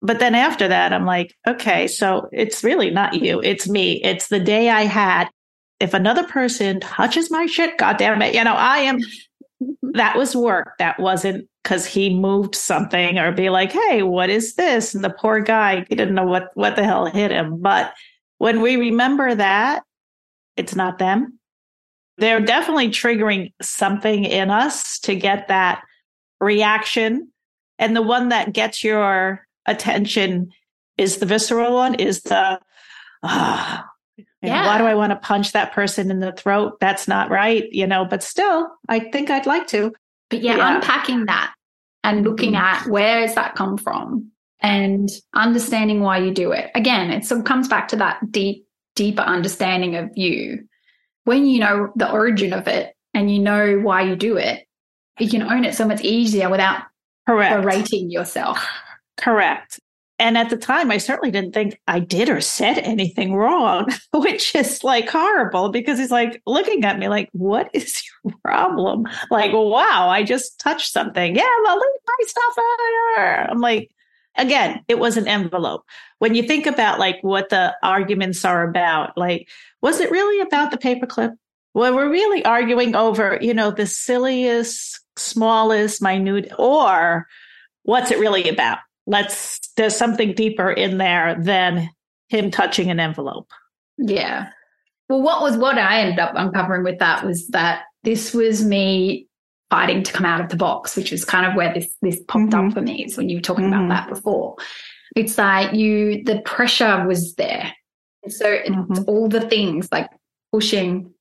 But 0.00 0.20
then 0.20 0.34
after 0.34 0.68
that, 0.68 0.92
I'm 0.92 1.06
like, 1.06 1.34
okay, 1.46 1.88
so 1.88 2.28
it's 2.30 2.62
really 2.62 2.90
not 2.90 3.14
you. 3.20 3.40
It's 3.42 3.68
me. 3.68 4.00
It's 4.04 4.28
the 4.28 4.40
day 4.40 4.70
I 4.70 4.82
had. 4.82 5.28
If 5.80 5.94
another 5.94 6.24
person 6.24 6.80
touches 6.80 7.30
my 7.30 7.46
shit, 7.46 7.78
God 7.78 7.96
damn 7.96 8.22
it, 8.22 8.34
you 8.34 8.44
know, 8.44 8.54
I 8.54 8.78
am, 8.78 8.98
that 9.92 10.16
was 10.16 10.36
work. 10.36 10.74
That 10.78 10.98
wasn't 11.00 11.48
because 11.62 11.86
he 11.86 12.14
moved 12.14 12.54
something 12.54 13.18
or 13.18 13.32
be 13.32 13.50
like, 13.50 13.72
hey, 13.72 14.02
what 14.02 14.30
is 14.30 14.54
this? 14.54 14.94
And 14.94 15.02
the 15.02 15.10
poor 15.10 15.40
guy, 15.40 15.84
he 15.88 15.94
didn't 15.94 16.14
know 16.14 16.26
what, 16.26 16.50
what 16.54 16.76
the 16.76 16.84
hell 16.84 17.06
hit 17.06 17.30
him. 17.30 17.60
But 17.60 17.92
when 18.38 18.60
we 18.60 18.76
remember 18.76 19.34
that, 19.34 19.82
it's 20.56 20.76
not 20.76 20.98
them. 20.98 21.38
They're 22.18 22.40
definitely 22.40 22.90
triggering 22.90 23.52
something 23.60 24.24
in 24.24 24.50
us 24.50 25.00
to 25.00 25.16
get 25.16 25.48
that 25.48 25.82
reaction. 26.40 27.32
And 27.78 27.96
the 27.96 28.02
one 28.02 28.28
that 28.28 28.52
gets 28.52 28.84
your 28.84 29.46
attention 29.66 30.52
is 30.96 31.16
the 31.16 31.26
visceral 31.26 31.74
one, 31.74 31.94
is 31.94 32.22
the, 32.22 32.60
ah, 33.24 33.84
uh, 34.44 34.48
yeah. 34.48 34.66
why 34.66 34.78
do 34.78 34.84
I 34.84 34.94
want 34.94 35.10
to 35.10 35.16
punch 35.16 35.52
that 35.52 35.72
person 35.72 36.10
in 36.10 36.20
the 36.20 36.32
throat? 36.32 36.78
That's 36.80 37.08
not 37.08 37.30
right, 37.30 37.70
you 37.72 37.86
know, 37.86 38.04
but 38.04 38.22
still, 38.22 38.68
I 38.88 39.00
think 39.00 39.30
I'd 39.30 39.46
like 39.46 39.66
to. 39.68 39.92
But 40.30 40.42
yeah, 40.42 40.56
yeah. 40.56 40.76
unpacking 40.76 41.26
that 41.26 41.54
and 42.02 42.24
looking 42.24 42.52
mm-hmm. 42.52 42.62
at 42.62 42.86
where 42.86 43.20
has 43.20 43.34
that 43.34 43.54
come 43.54 43.76
from 43.76 44.30
and 44.60 45.10
understanding 45.34 46.00
why 46.00 46.18
you 46.18 46.32
do 46.32 46.52
it. 46.52 46.70
Again, 46.74 47.10
it 47.10 47.24
sort 47.24 47.40
of 47.40 47.44
comes 47.44 47.68
back 47.68 47.88
to 47.88 47.96
that 47.96 48.32
deep, 48.32 48.66
deeper 48.94 49.22
understanding 49.22 49.96
of 49.96 50.10
you. 50.14 50.66
When 51.24 51.46
you 51.46 51.60
know 51.60 51.92
the 51.96 52.10
origin 52.10 52.52
of 52.52 52.68
it 52.68 52.94
and 53.12 53.34
you 53.34 53.38
know 53.38 53.78
why 53.80 54.02
you 54.02 54.16
do 54.16 54.36
it, 54.36 54.66
you 55.18 55.28
can 55.28 55.42
own 55.42 55.64
it 55.64 55.74
so 55.74 55.86
much 55.86 56.02
easier 56.02 56.50
without 56.50 56.82
Correct. 57.26 57.62
berating 57.62 58.10
yourself. 58.10 58.66
Correct. 59.16 59.80
And 60.18 60.38
at 60.38 60.48
the 60.48 60.56
time, 60.56 60.92
I 60.92 60.98
certainly 60.98 61.32
didn't 61.32 61.54
think 61.54 61.80
I 61.88 61.98
did 61.98 62.28
or 62.28 62.40
said 62.40 62.78
anything 62.78 63.34
wrong, 63.34 63.88
which 64.14 64.54
is 64.54 64.84
like 64.84 65.08
horrible 65.08 65.70
because 65.70 65.98
he's 65.98 66.10
like 66.10 66.40
looking 66.46 66.84
at 66.84 66.98
me 66.98 67.08
like, 67.08 67.28
what 67.32 67.68
is 67.72 68.02
your 68.24 68.34
problem? 68.44 69.06
Like, 69.30 69.52
wow, 69.52 70.08
I 70.08 70.22
just 70.22 70.60
touched 70.60 70.92
something. 70.92 71.34
Yeah, 71.34 71.50
well, 71.64 71.76
leave 71.76 72.00
my 72.06 72.24
stuff. 72.26 73.48
I'm 73.50 73.60
like, 73.60 73.90
again, 74.36 74.84
it 74.86 74.98
was 74.98 75.16
an 75.16 75.26
envelope. 75.26 75.84
When 76.18 76.34
you 76.34 76.44
think 76.44 76.66
about 76.66 77.00
like 77.00 77.18
what 77.22 77.48
the 77.48 77.74
arguments 77.82 78.44
are 78.44 78.68
about, 78.68 79.18
like, 79.18 79.48
was 79.82 80.00
it 80.00 80.10
really 80.12 80.40
about 80.40 80.70
the 80.70 80.78
paperclip? 80.78 81.36
Well, 81.74 81.94
we're 81.94 82.10
really 82.10 82.44
arguing 82.44 82.94
over, 82.94 83.36
you 83.40 83.52
know, 83.52 83.72
the 83.72 83.86
silliest, 83.86 85.00
smallest, 85.16 86.00
minute, 86.00 86.52
or 86.56 87.26
what's 87.82 88.12
it 88.12 88.20
really 88.20 88.48
about? 88.48 88.78
Let's 89.06 89.60
there's 89.76 89.96
something 89.96 90.34
deeper 90.34 90.70
in 90.70 90.98
there 90.98 91.36
than 91.40 91.88
him 92.28 92.50
touching 92.50 92.90
an 92.90 93.00
envelope. 93.00 93.50
Yeah. 93.98 94.48
Well, 95.08 95.22
what 95.22 95.42
was 95.42 95.56
what 95.56 95.78
I 95.78 96.00
ended 96.00 96.18
up 96.18 96.32
uncovering 96.34 96.84
with 96.84 96.98
that 96.98 97.24
was 97.24 97.46
that 97.48 97.82
this 98.02 98.32
was 98.32 98.64
me 98.64 99.28
fighting 99.70 100.02
to 100.02 100.12
come 100.12 100.26
out 100.26 100.40
of 100.40 100.48
the 100.48 100.56
box, 100.56 100.96
which 100.96 101.12
is 101.12 101.24
kind 101.24 101.46
of 101.46 101.54
where 101.54 101.72
this 101.72 101.92
this 102.02 102.20
popped 102.28 102.52
mm-hmm. 102.52 102.68
up 102.68 102.74
for 102.74 102.80
me. 102.80 103.04
Is 103.04 103.16
when 103.16 103.28
you 103.28 103.36
were 103.36 103.42
talking 103.42 103.64
mm-hmm. 103.64 103.84
about 103.84 104.06
that 104.06 104.14
before. 104.14 104.56
It's 105.16 105.38
like 105.38 105.74
you 105.74 106.24
the 106.24 106.40
pressure 106.40 107.06
was 107.06 107.34
there. 107.34 107.72
And 108.22 108.32
so 108.32 108.46
mm-hmm. 108.46 108.92
it's 108.92 109.00
all 109.06 109.28
the 109.28 109.48
things 109.48 109.88
like 109.92 110.10
pushing 110.52 111.13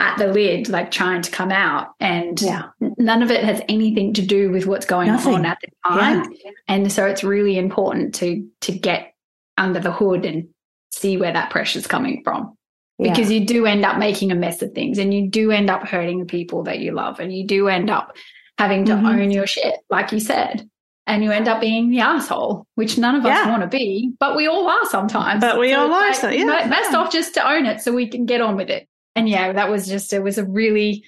at 0.00 0.16
the 0.16 0.26
lid, 0.26 0.68
like 0.70 0.90
trying 0.90 1.20
to 1.22 1.30
come 1.30 1.52
out. 1.52 1.88
And 2.00 2.40
yeah. 2.40 2.70
none 2.80 3.22
of 3.22 3.30
it 3.30 3.44
has 3.44 3.60
anything 3.68 4.14
to 4.14 4.22
do 4.22 4.50
with 4.50 4.66
what's 4.66 4.86
going 4.86 5.08
Nothing. 5.08 5.34
on 5.34 5.46
at 5.46 5.58
the 5.60 5.68
time. 5.88 6.32
Yeah. 6.42 6.50
And 6.66 6.90
so 6.90 7.06
it's 7.06 7.22
really 7.22 7.58
important 7.58 8.14
to 8.16 8.48
to 8.62 8.72
get 8.72 9.14
under 9.58 9.78
the 9.78 9.92
hood 9.92 10.24
and 10.24 10.48
see 10.90 11.18
where 11.18 11.32
that 11.32 11.50
pressure's 11.50 11.86
coming 11.86 12.22
from. 12.24 12.56
Yeah. 12.98 13.12
Because 13.12 13.30
you 13.30 13.44
do 13.46 13.66
end 13.66 13.84
up 13.84 13.98
making 13.98 14.32
a 14.32 14.34
mess 14.34 14.62
of 14.62 14.72
things 14.72 14.98
and 14.98 15.12
you 15.12 15.28
do 15.28 15.50
end 15.50 15.70
up 15.70 15.86
hurting 15.86 16.18
the 16.18 16.26
people 16.26 16.64
that 16.64 16.80
you 16.80 16.92
love 16.92 17.20
and 17.20 17.32
you 17.32 17.46
do 17.46 17.68
end 17.68 17.90
up 17.90 18.16
having 18.58 18.86
to 18.86 18.92
mm-hmm. 18.92 19.06
own 19.06 19.30
your 19.30 19.46
shit, 19.46 19.74
like 19.90 20.12
you 20.12 20.20
said. 20.20 20.68
And 21.06 21.24
you 21.24 21.32
end 21.32 21.48
up 21.48 21.60
being 21.60 21.90
the 21.90 22.00
asshole, 22.00 22.66
which 22.76 22.96
none 22.96 23.16
of 23.16 23.26
us 23.26 23.46
want 23.48 23.62
to 23.62 23.68
be, 23.68 24.12
but 24.20 24.36
we 24.36 24.46
all 24.46 24.68
are 24.68 24.84
sometimes. 24.84 25.40
But 25.40 25.58
we 25.58 25.72
so 25.72 25.80
all 25.80 25.92
are. 25.92 26.08
Like, 26.08 26.14
so, 26.14 26.28
yeah. 26.28 26.68
Best 26.68 26.94
off 26.94 27.10
just 27.10 27.34
to 27.34 27.50
own 27.50 27.66
it 27.66 27.80
so 27.80 27.92
we 27.92 28.06
can 28.06 28.26
get 28.26 28.40
on 28.40 28.54
with 28.54 28.70
it 28.70 28.86
and 29.20 29.28
yeah, 29.28 29.52
that 29.52 29.68
was 29.68 29.86
just, 29.86 30.14
it 30.14 30.22
was 30.22 30.38
a 30.38 30.46
really 30.46 31.04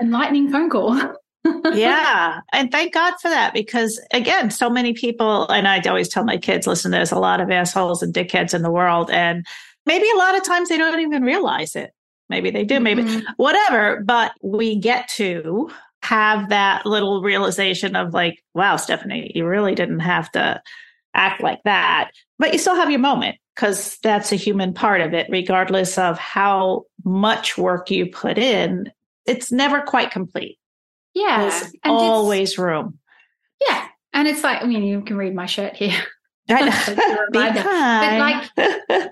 enlightening 0.00 0.50
phone 0.50 0.70
call. 0.70 0.96
yeah. 1.74 2.40
And 2.52 2.70
thank 2.70 2.94
God 2.94 3.14
for 3.20 3.28
that 3.28 3.52
because, 3.52 4.00
again, 4.12 4.52
so 4.52 4.70
many 4.70 4.92
people, 4.92 5.48
and 5.48 5.66
I 5.66 5.80
always 5.80 6.08
tell 6.08 6.22
my 6.22 6.36
kids, 6.36 6.68
listen, 6.68 6.92
there's 6.92 7.10
a 7.10 7.18
lot 7.18 7.40
of 7.40 7.50
assholes 7.50 8.04
and 8.04 8.14
dickheads 8.14 8.54
in 8.54 8.62
the 8.62 8.70
world. 8.70 9.10
And 9.10 9.44
maybe 9.84 10.06
a 10.14 10.18
lot 10.18 10.36
of 10.36 10.44
times 10.44 10.68
they 10.68 10.78
don't 10.78 11.00
even 11.00 11.24
realize 11.24 11.74
it. 11.74 11.90
Maybe 12.28 12.52
they 12.52 12.62
do, 12.62 12.78
maybe 12.78 13.02
mm-hmm. 13.02 13.26
whatever. 13.36 14.00
But 14.04 14.30
we 14.42 14.78
get 14.78 15.08
to 15.16 15.68
have 16.02 16.50
that 16.50 16.86
little 16.86 17.20
realization 17.20 17.96
of 17.96 18.14
like, 18.14 18.40
wow, 18.54 18.76
Stephanie, 18.76 19.32
you 19.34 19.44
really 19.44 19.74
didn't 19.74 20.00
have 20.00 20.30
to 20.32 20.62
act 21.14 21.42
like 21.42 21.64
that. 21.64 22.12
But 22.38 22.52
you 22.52 22.60
still 22.60 22.76
have 22.76 22.90
your 22.90 23.00
moment 23.00 23.38
because 23.56 23.96
that's 24.02 24.32
a 24.32 24.36
human 24.36 24.74
part 24.74 25.00
of 25.00 25.14
it, 25.14 25.26
regardless 25.30 25.96
of 25.96 26.18
how 26.18 26.84
much 27.04 27.56
work 27.56 27.90
you 27.90 28.06
put 28.06 28.36
in. 28.36 28.92
It's 29.24 29.50
never 29.50 29.80
quite 29.80 30.10
complete. 30.10 30.58
Yeah. 31.14 31.48
There's 31.48 31.72
always 31.84 32.58
room. 32.58 32.98
Yeah. 33.66 33.88
And 34.12 34.28
it's 34.28 34.44
like, 34.44 34.62
I 34.62 34.66
mean, 34.66 34.82
you 34.82 35.00
can 35.00 35.16
read 35.16 35.34
my 35.34 35.46
shirt 35.46 35.74
here. 35.74 35.98
but 36.48 37.32
like, 37.32 38.50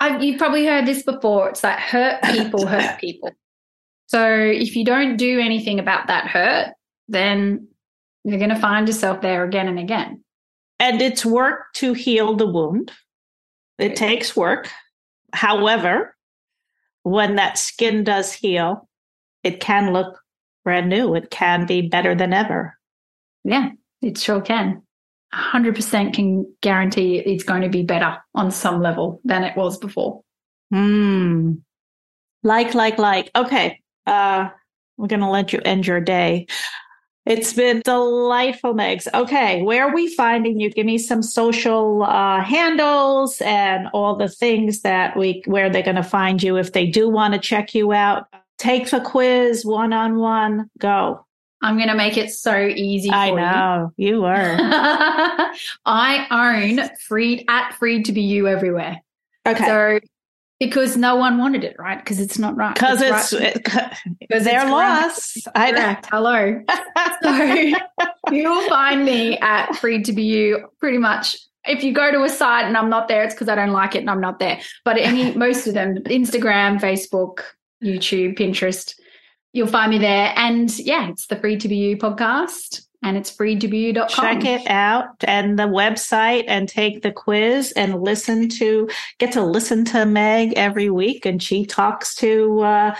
I've, 0.00 0.22
you've 0.22 0.38
probably 0.38 0.66
heard 0.66 0.86
this 0.86 1.02
before. 1.02 1.48
It's 1.48 1.64
like 1.64 1.78
hurt 1.78 2.22
people 2.22 2.64
hurt 2.64 3.00
people. 3.00 3.32
So 4.06 4.24
if 4.24 4.76
you 4.76 4.84
don't 4.84 5.16
do 5.16 5.40
anything 5.40 5.80
about 5.80 6.06
that 6.08 6.26
hurt, 6.28 6.74
then 7.08 7.68
you're 8.22 8.38
going 8.38 8.50
to 8.50 8.58
find 8.58 8.86
yourself 8.86 9.20
there 9.20 9.44
again 9.44 9.66
and 9.66 9.80
again. 9.80 10.22
And 10.78 11.02
it's 11.02 11.26
work 11.26 11.72
to 11.74 11.92
heal 11.92 12.36
the 12.36 12.46
wound. 12.46 12.92
It 13.80 13.96
takes 13.96 14.36
work. 14.36 14.70
However, 15.32 16.14
when 17.02 17.36
that 17.36 17.58
skin 17.58 18.04
does 18.04 18.32
heal, 18.32 18.88
it 19.42 19.60
can 19.60 19.92
look 19.92 20.20
brand 20.64 20.88
new. 20.88 21.14
It 21.14 21.30
can 21.30 21.66
be 21.66 21.88
better 21.88 22.14
than 22.14 22.32
ever. 22.32 22.76
Yeah, 23.44 23.70
it 24.02 24.18
sure 24.18 24.40
can. 24.40 24.82
100% 25.34 26.12
can 26.12 26.52
guarantee 26.60 27.18
it's 27.18 27.44
going 27.44 27.62
to 27.62 27.68
be 27.68 27.82
better 27.82 28.18
on 28.34 28.50
some 28.50 28.82
level 28.82 29.20
than 29.24 29.44
it 29.44 29.56
was 29.56 29.78
before. 29.78 30.22
Hmm. 30.72 31.54
Like, 32.42 32.74
like, 32.74 32.98
like. 32.98 33.30
Okay. 33.34 33.80
Uh, 34.06 34.48
we're 34.96 35.06
going 35.06 35.20
to 35.20 35.28
let 35.28 35.52
you 35.52 35.60
end 35.64 35.86
your 35.86 36.00
day. 36.00 36.46
It's 37.26 37.52
been 37.52 37.82
delightful, 37.84 38.74
Megs. 38.74 39.06
Okay, 39.12 39.62
where 39.62 39.88
are 39.88 39.94
we 39.94 40.12
finding 40.14 40.58
you? 40.58 40.70
Give 40.70 40.86
me 40.86 40.96
some 40.96 41.22
social 41.22 42.02
uh, 42.02 42.42
handles 42.42 43.40
and 43.42 43.88
all 43.92 44.16
the 44.16 44.28
things 44.28 44.80
that 44.82 45.16
we 45.16 45.42
where 45.46 45.68
they're 45.68 45.82
going 45.82 45.96
to 45.96 46.02
find 46.02 46.42
you 46.42 46.56
if 46.56 46.72
they 46.72 46.86
do 46.86 47.08
want 47.08 47.34
to 47.34 47.40
check 47.40 47.74
you 47.74 47.92
out. 47.92 48.26
Take 48.58 48.90
the 48.90 49.00
quiz 49.00 49.64
one 49.64 49.92
on 49.92 50.16
one. 50.16 50.70
Go. 50.78 51.26
I'm 51.62 51.76
going 51.76 51.88
to 51.88 51.94
make 51.94 52.16
it 52.16 52.30
so 52.30 52.58
easy. 52.58 53.10
I 53.10 53.30
know 53.30 53.92
you, 53.98 54.08
you 54.08 54.24
are. 54.24 54.56
I 55.84 56.26
own 56.30 56.88
freed 57.06 57.44
at 57.48 57.74
freed 57.74 58.06
to 58.06 58.12
be 58.12 58.22
you 58.22 58.48
everywhere. 58.48 58.98
Okay. 59.46 59.66
So 59.66 60.00
because 60.60 60.94
no 60.96 61.16
one 61.16 61.38
wanted 61.38 61.64
it, 61.64 61.74
right? 61.78 61.98
Because 61.98 62.20
it's 62.20 62.38
not 62.38 62.54
right. 62.54 62.74
Because 62.74 63.00
it's, 63.00 63.32
it's 63.32 63.74
right. 63.74 63.96
it, 64.20 64.44
they're 64.44 64.70
lost. 64.70 65.48
I 65.54 65.72
Correct. 65.72 66.06
Hello. 66.12 66.62
so 67.22 68.30
you 68.30 68.50
will 68.50 68.68
find 68.68 69.04
me 69.04 69.38
at 69.38 69.74
Freed 69.76 70.04
to 70.04 70.12
Be 70.12 70.22
You 70.22 70.68
pretty 70.78 70.98
much. 70.98 71.38
If 71.64 71.82
you 71.82 71.92
go 71.92 72.12
to 72.12 72.22
a 72.24 72.28
site 72.28 72.66
and 72.66 72.76
I'm 72.76 72.90
not 72.90 73.08
there, 73.08 73.24
it's 73.24 73.34
because 73.34 73.48
I 73.48 73.54
don't 73.54 73.72
like 73.72 73.94
it 73.94 74.00
and 74.00 74.10
I'm 74.10 74.20
not 74.20 74.38
there. 74.38 74.60
But 74.84 74.98
any 74.98 75.34
most 75.36 75.66
of 75.66 75.72
them, 75.72 75.96
Instagram, 76.04 76.78
Facebook, 76.78 77.40
YouTube, 77.82 78.38
Pinterest, 78.38 78.94
you'll 79.54 79.66
find 79.66 79.90
me 79.90 79.98
there. 79.98 80.34
And 80.36 80.78
yeah, 80.78 81.08
it's 81.08 81.26
the 81.26 81.36
Freed 81.36 81.60
to 81.62 81.68
Be 81.68 81.76
You 81.76 81.96
podcast 81.96 82.82
and 83.02 83.16
it's 83.16 83.34
freedtobeyou.com. 83.34 84.08
Check 84.08 84.44
it 84.44 84.68
out 84.68 85.08
and 85.24 85.58
the 85.58 85.64
website 85.64 86.44
and 86.48 86.68
take 86.68 87.02
the 87.02 87.12
quiz 87.12 87.72
and 87.72 88.02
listen 88.02 88.48
to, 88.50 88.88
get 89.18 89.32
to 89.32 89.42
listen 89.42 89.84
to 89.86 90.04
Meg 90.04 90.52
every 90.56 90.90
week. 90.90 91.24
And 91.24 91.42
she 91.42 91.64
talks 91.64 92.14
to, 92.16 92.60
uh, 92.60 92.94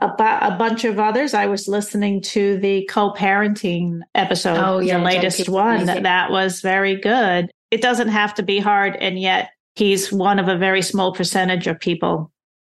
about 0.00 0.52
a 0.52 0.56
bunch 0.56 0.84
of 0.84 0.98
others. 0.98 1.32
I 1.32 1.46
was 1.46 1.68
listening 1.68 2.20
to 2.22 2.58
the 2.58 2.84
co-parenting 2.84 4.00
episode, 4.14 4.58
oh, 4.58 4.78
yeah, 4.78 4.98
the 4.98 5.04
latest 5.04 5.48
one. 5.48 5.86
That, 5.86 6.02
that 6.02 6.30
was 6.30 6.60
very 6.60 6.96
good. 6.96 7.50
It 7.70 7.80
doesn't 7.80 8.08
have 8.08 8.34
to 8.34 8.42
be 8.42 8.58
hard. 8.58 8.96
And 8.96 9.18
yet 9.18 9.50
he's 9.74 10.12
one 10.12 10.38
of 10.38 10.48
a 10.48 10.58
very 10.58 10.82
small 10.82 11.14
percentage 11.14 11.66
of 11.66 11.80
people 11.80 12.30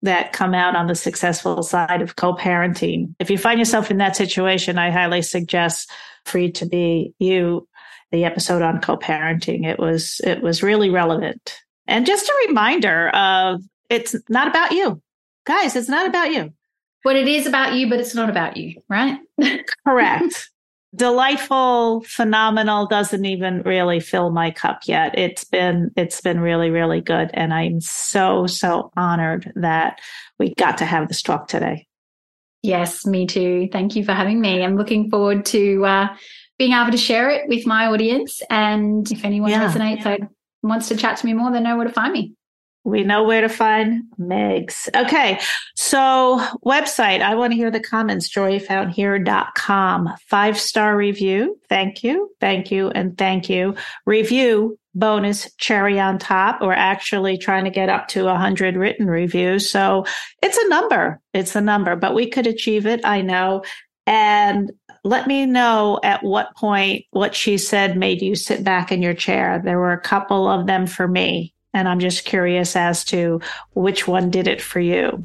that 0.02 0.34
come 0.34 0.52
out 0.52 0.76
on 0.76 0.88
the 0.88 0.94
successful 0.94 1.62
side 1.62 2.02
of 2.02 2.16
co-parenting. 2.16 3.14
If 3.18 3.30
you 3.30 3.38
find 3.38 3.58
yourself 3.58 3.90
in 3.90 3.96
that 3.96 4.14
situation, 4.14 4.78
I 4.78 4.90
highly 4.90 5.22
suggest 5.22 5.90
Freed 6.26 6.54
to 6.56 6.66
Be 6.66 7.14
You, 7.18 7.68
the 8.10 8.24
episode 8.24 8.62
on 8.62 8.80
co-parenting. 8.80 9.64
It 9.66 9.78
was 9.78 10.20
it 10.24 10.42
was 10.42 10.62
really 10.62 10.90
relevant. 10.90 11.58
And 11.86 12.06
just 12.06 12.28
a 12.28 12.46
reminder 12.48 13.08
of 13.10 13.62
it's 13.88 14.16
not 14.28 14.48
about 14.48 14.72
you. 14.72 15.00
Guys, 15.46 15.76
it's 15.76 15.88
not 15.88 16.06
about 16.06 16.32
you. 16.32 16.52
But 17.04 17.16
it 17.16 17.28
is 17.28 17.46
about 17.46 17.74
you, 17.74 17.88
but 17.88 18.00
it's 18.00 18.14
not 18.16 18.28
about 18.28 18.56
you, 18.56 18.82
right? 18.88 19.18
Correct. 19.86 20.50
Delightful, 20.96 22.00
phenomenal, 22.02 22.86
doesn't 22.86 23.24
even 23.24 23.62
really 23.62 24.00
fill 24.00 24.30
my 24.30 24.50
cup 24.50 24.80
yet. 24.86 25.16
It's 25.16 25.44
been 25.44 25.90
it's 25.96 26.20
been 26.20 26.40
really, 26.40 26.70
really 26.70 27.00
good. 27.00 27.30
And 27.34 27.52
I'm 27.52 27.80
so, 27.80 28.46
so 28.46 28.90
honored 28.96 29.52
that 29.56 30.00
we 30.38 30.54
got 30.54 30.78
to 30.78 30.84
have 30.84 31.08
this 31.08 31.22
talk 31.22 31.48
today. 31.48 31.86
Yes, 32.66 33.06
me 33.06 33.26
too. 33.26 33.68
Thank 33.70 33.94
you 33.94 34.04
for 34.04 34.12
having 34.12 34.40
me. 34.40 34.64
I'm 34.64 34.76
looking 34.76 35.08
forward 35.08 35.46
to 35.46 35.84
uh, 35.86 36.16
being 36.58 36.72
able 36.72 36.90
to 36.90 36.96
share 36.96 37.30
it 37.30 37.48
with 37.48 37.64
my 37.64 37.86
audience. 37.86 38.42
And 38.50 39.10
if 39.10 39.24
anyone 39.24 39.50
yeah, 39.50 39.70
resonates 39.70 40.04
yeah. 40.04 40.16
and 40.20 40.28
wants 40.62 40.88
to 40.88 40.96
chat 40.96 41.18
to 41.18 41.26
me 41.26 41.32
more, 41.32 41.52
they 41.52 41.60
know 41.60 41.76
where 41.76 41.86
to 41.86 41.92
find 41.92 42.12
me. 42.12 42.32
We 42.82 43.04
know 43.04 43.22
where 43.24 43.40
to 43.40 43.48
find 43.48 44.04
Megs. 44.18 44.88
Okay. 44.94 45.40
So 45.74 46.40
website, 46.64 47.20
I 47.20 47.34
want 47.34 47.52
to 47.52 47.56
hear 47.56 47.70
the 47.70 47.80
comments, 47.80 48.28
joyfoundhere.com. 48.32 50.14
Five 50.28 50.58
star 50.58 50.96
review. 50.96 51.60
Thank 51.68 52.02
you. 52.02 52.30
Thank 52.40 52.70
you. 52.70 52.90
And 52.90 53.16
thank 53.18 53.48
you. 53.48 53.74
Review 54.06 54.78
bonus 54.96 55.48
cherry 55.58 56.00
on 56.00 56.18
top. 56.18 56.60
We're 56.60 56.72
actually 56.72 57.38
trying 57.38 57.64
to 57.64 57.70
get 57.70 57.88
up 57.88 58.08
to 58.08 58.28
a 58.28 58.36
hundred 58.36 58.76
written 58.76 59.06
reviews. 59.06 59.70
So 59.70 60.04
it's 60.42 60.56
a 60.56 60.68
number. 60.68 61.20
It's 61.34 61.54
a 61.54 61.60
number, 61.60 61.94
but 61.94 62.14
we 62.14 62.28
could 62.28 62.46
achieve 62.46 62.86
it. 62.86 63.00
I 63.04 63.20
know. 63.20 63.62
And 64.06 64.72
let 65.04 65.26
me 65.26 65.46
know 65.46 66.00
at 66.02 66.24
what 66.24 66.56
point 66.56 67.04
what 67.10 67.34
she 67.34 67.58
said 67.58 67.96
made 67.96 68.22
you 68.22 68.34
sit 68.34 68.64
back 68.64 68.90
in 68.90 69.02
your 69.02 69.14
chair. 69.14 69.60
There 69.62 69.78
were 69.78 69.92
a 69.92 70.00
couple 70.00 70.48
of 70.48 70.66
them 70.66 70.86
for 70.86 71.06
me. 71.06 71.52
And 71.74 71.88
I'm 71.88 72.00
just 72.00 72.24
curious 72.24 72.74
as 72.74 73.04
to 73.04 73.40
which 73.74 74.08
one 74.08 74.30
did 74.30 74.48
it 74.48 74.62
for 74.62 74.80
you. 74.80 75.24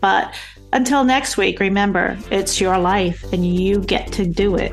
But 0.00 0.34
until 0.72 1.04
next 1.04 1.36
week, 1.36 1.60
remember, 1.60 2.18
it's 2.30 2.60
your 2.60 2.78
life 2.78 3.32
and 3.32 3.46
you 3.46 3.78
get 3.80 4.12
to 4.14 4.26
do 4.26 4.56
it. 4.56 4.72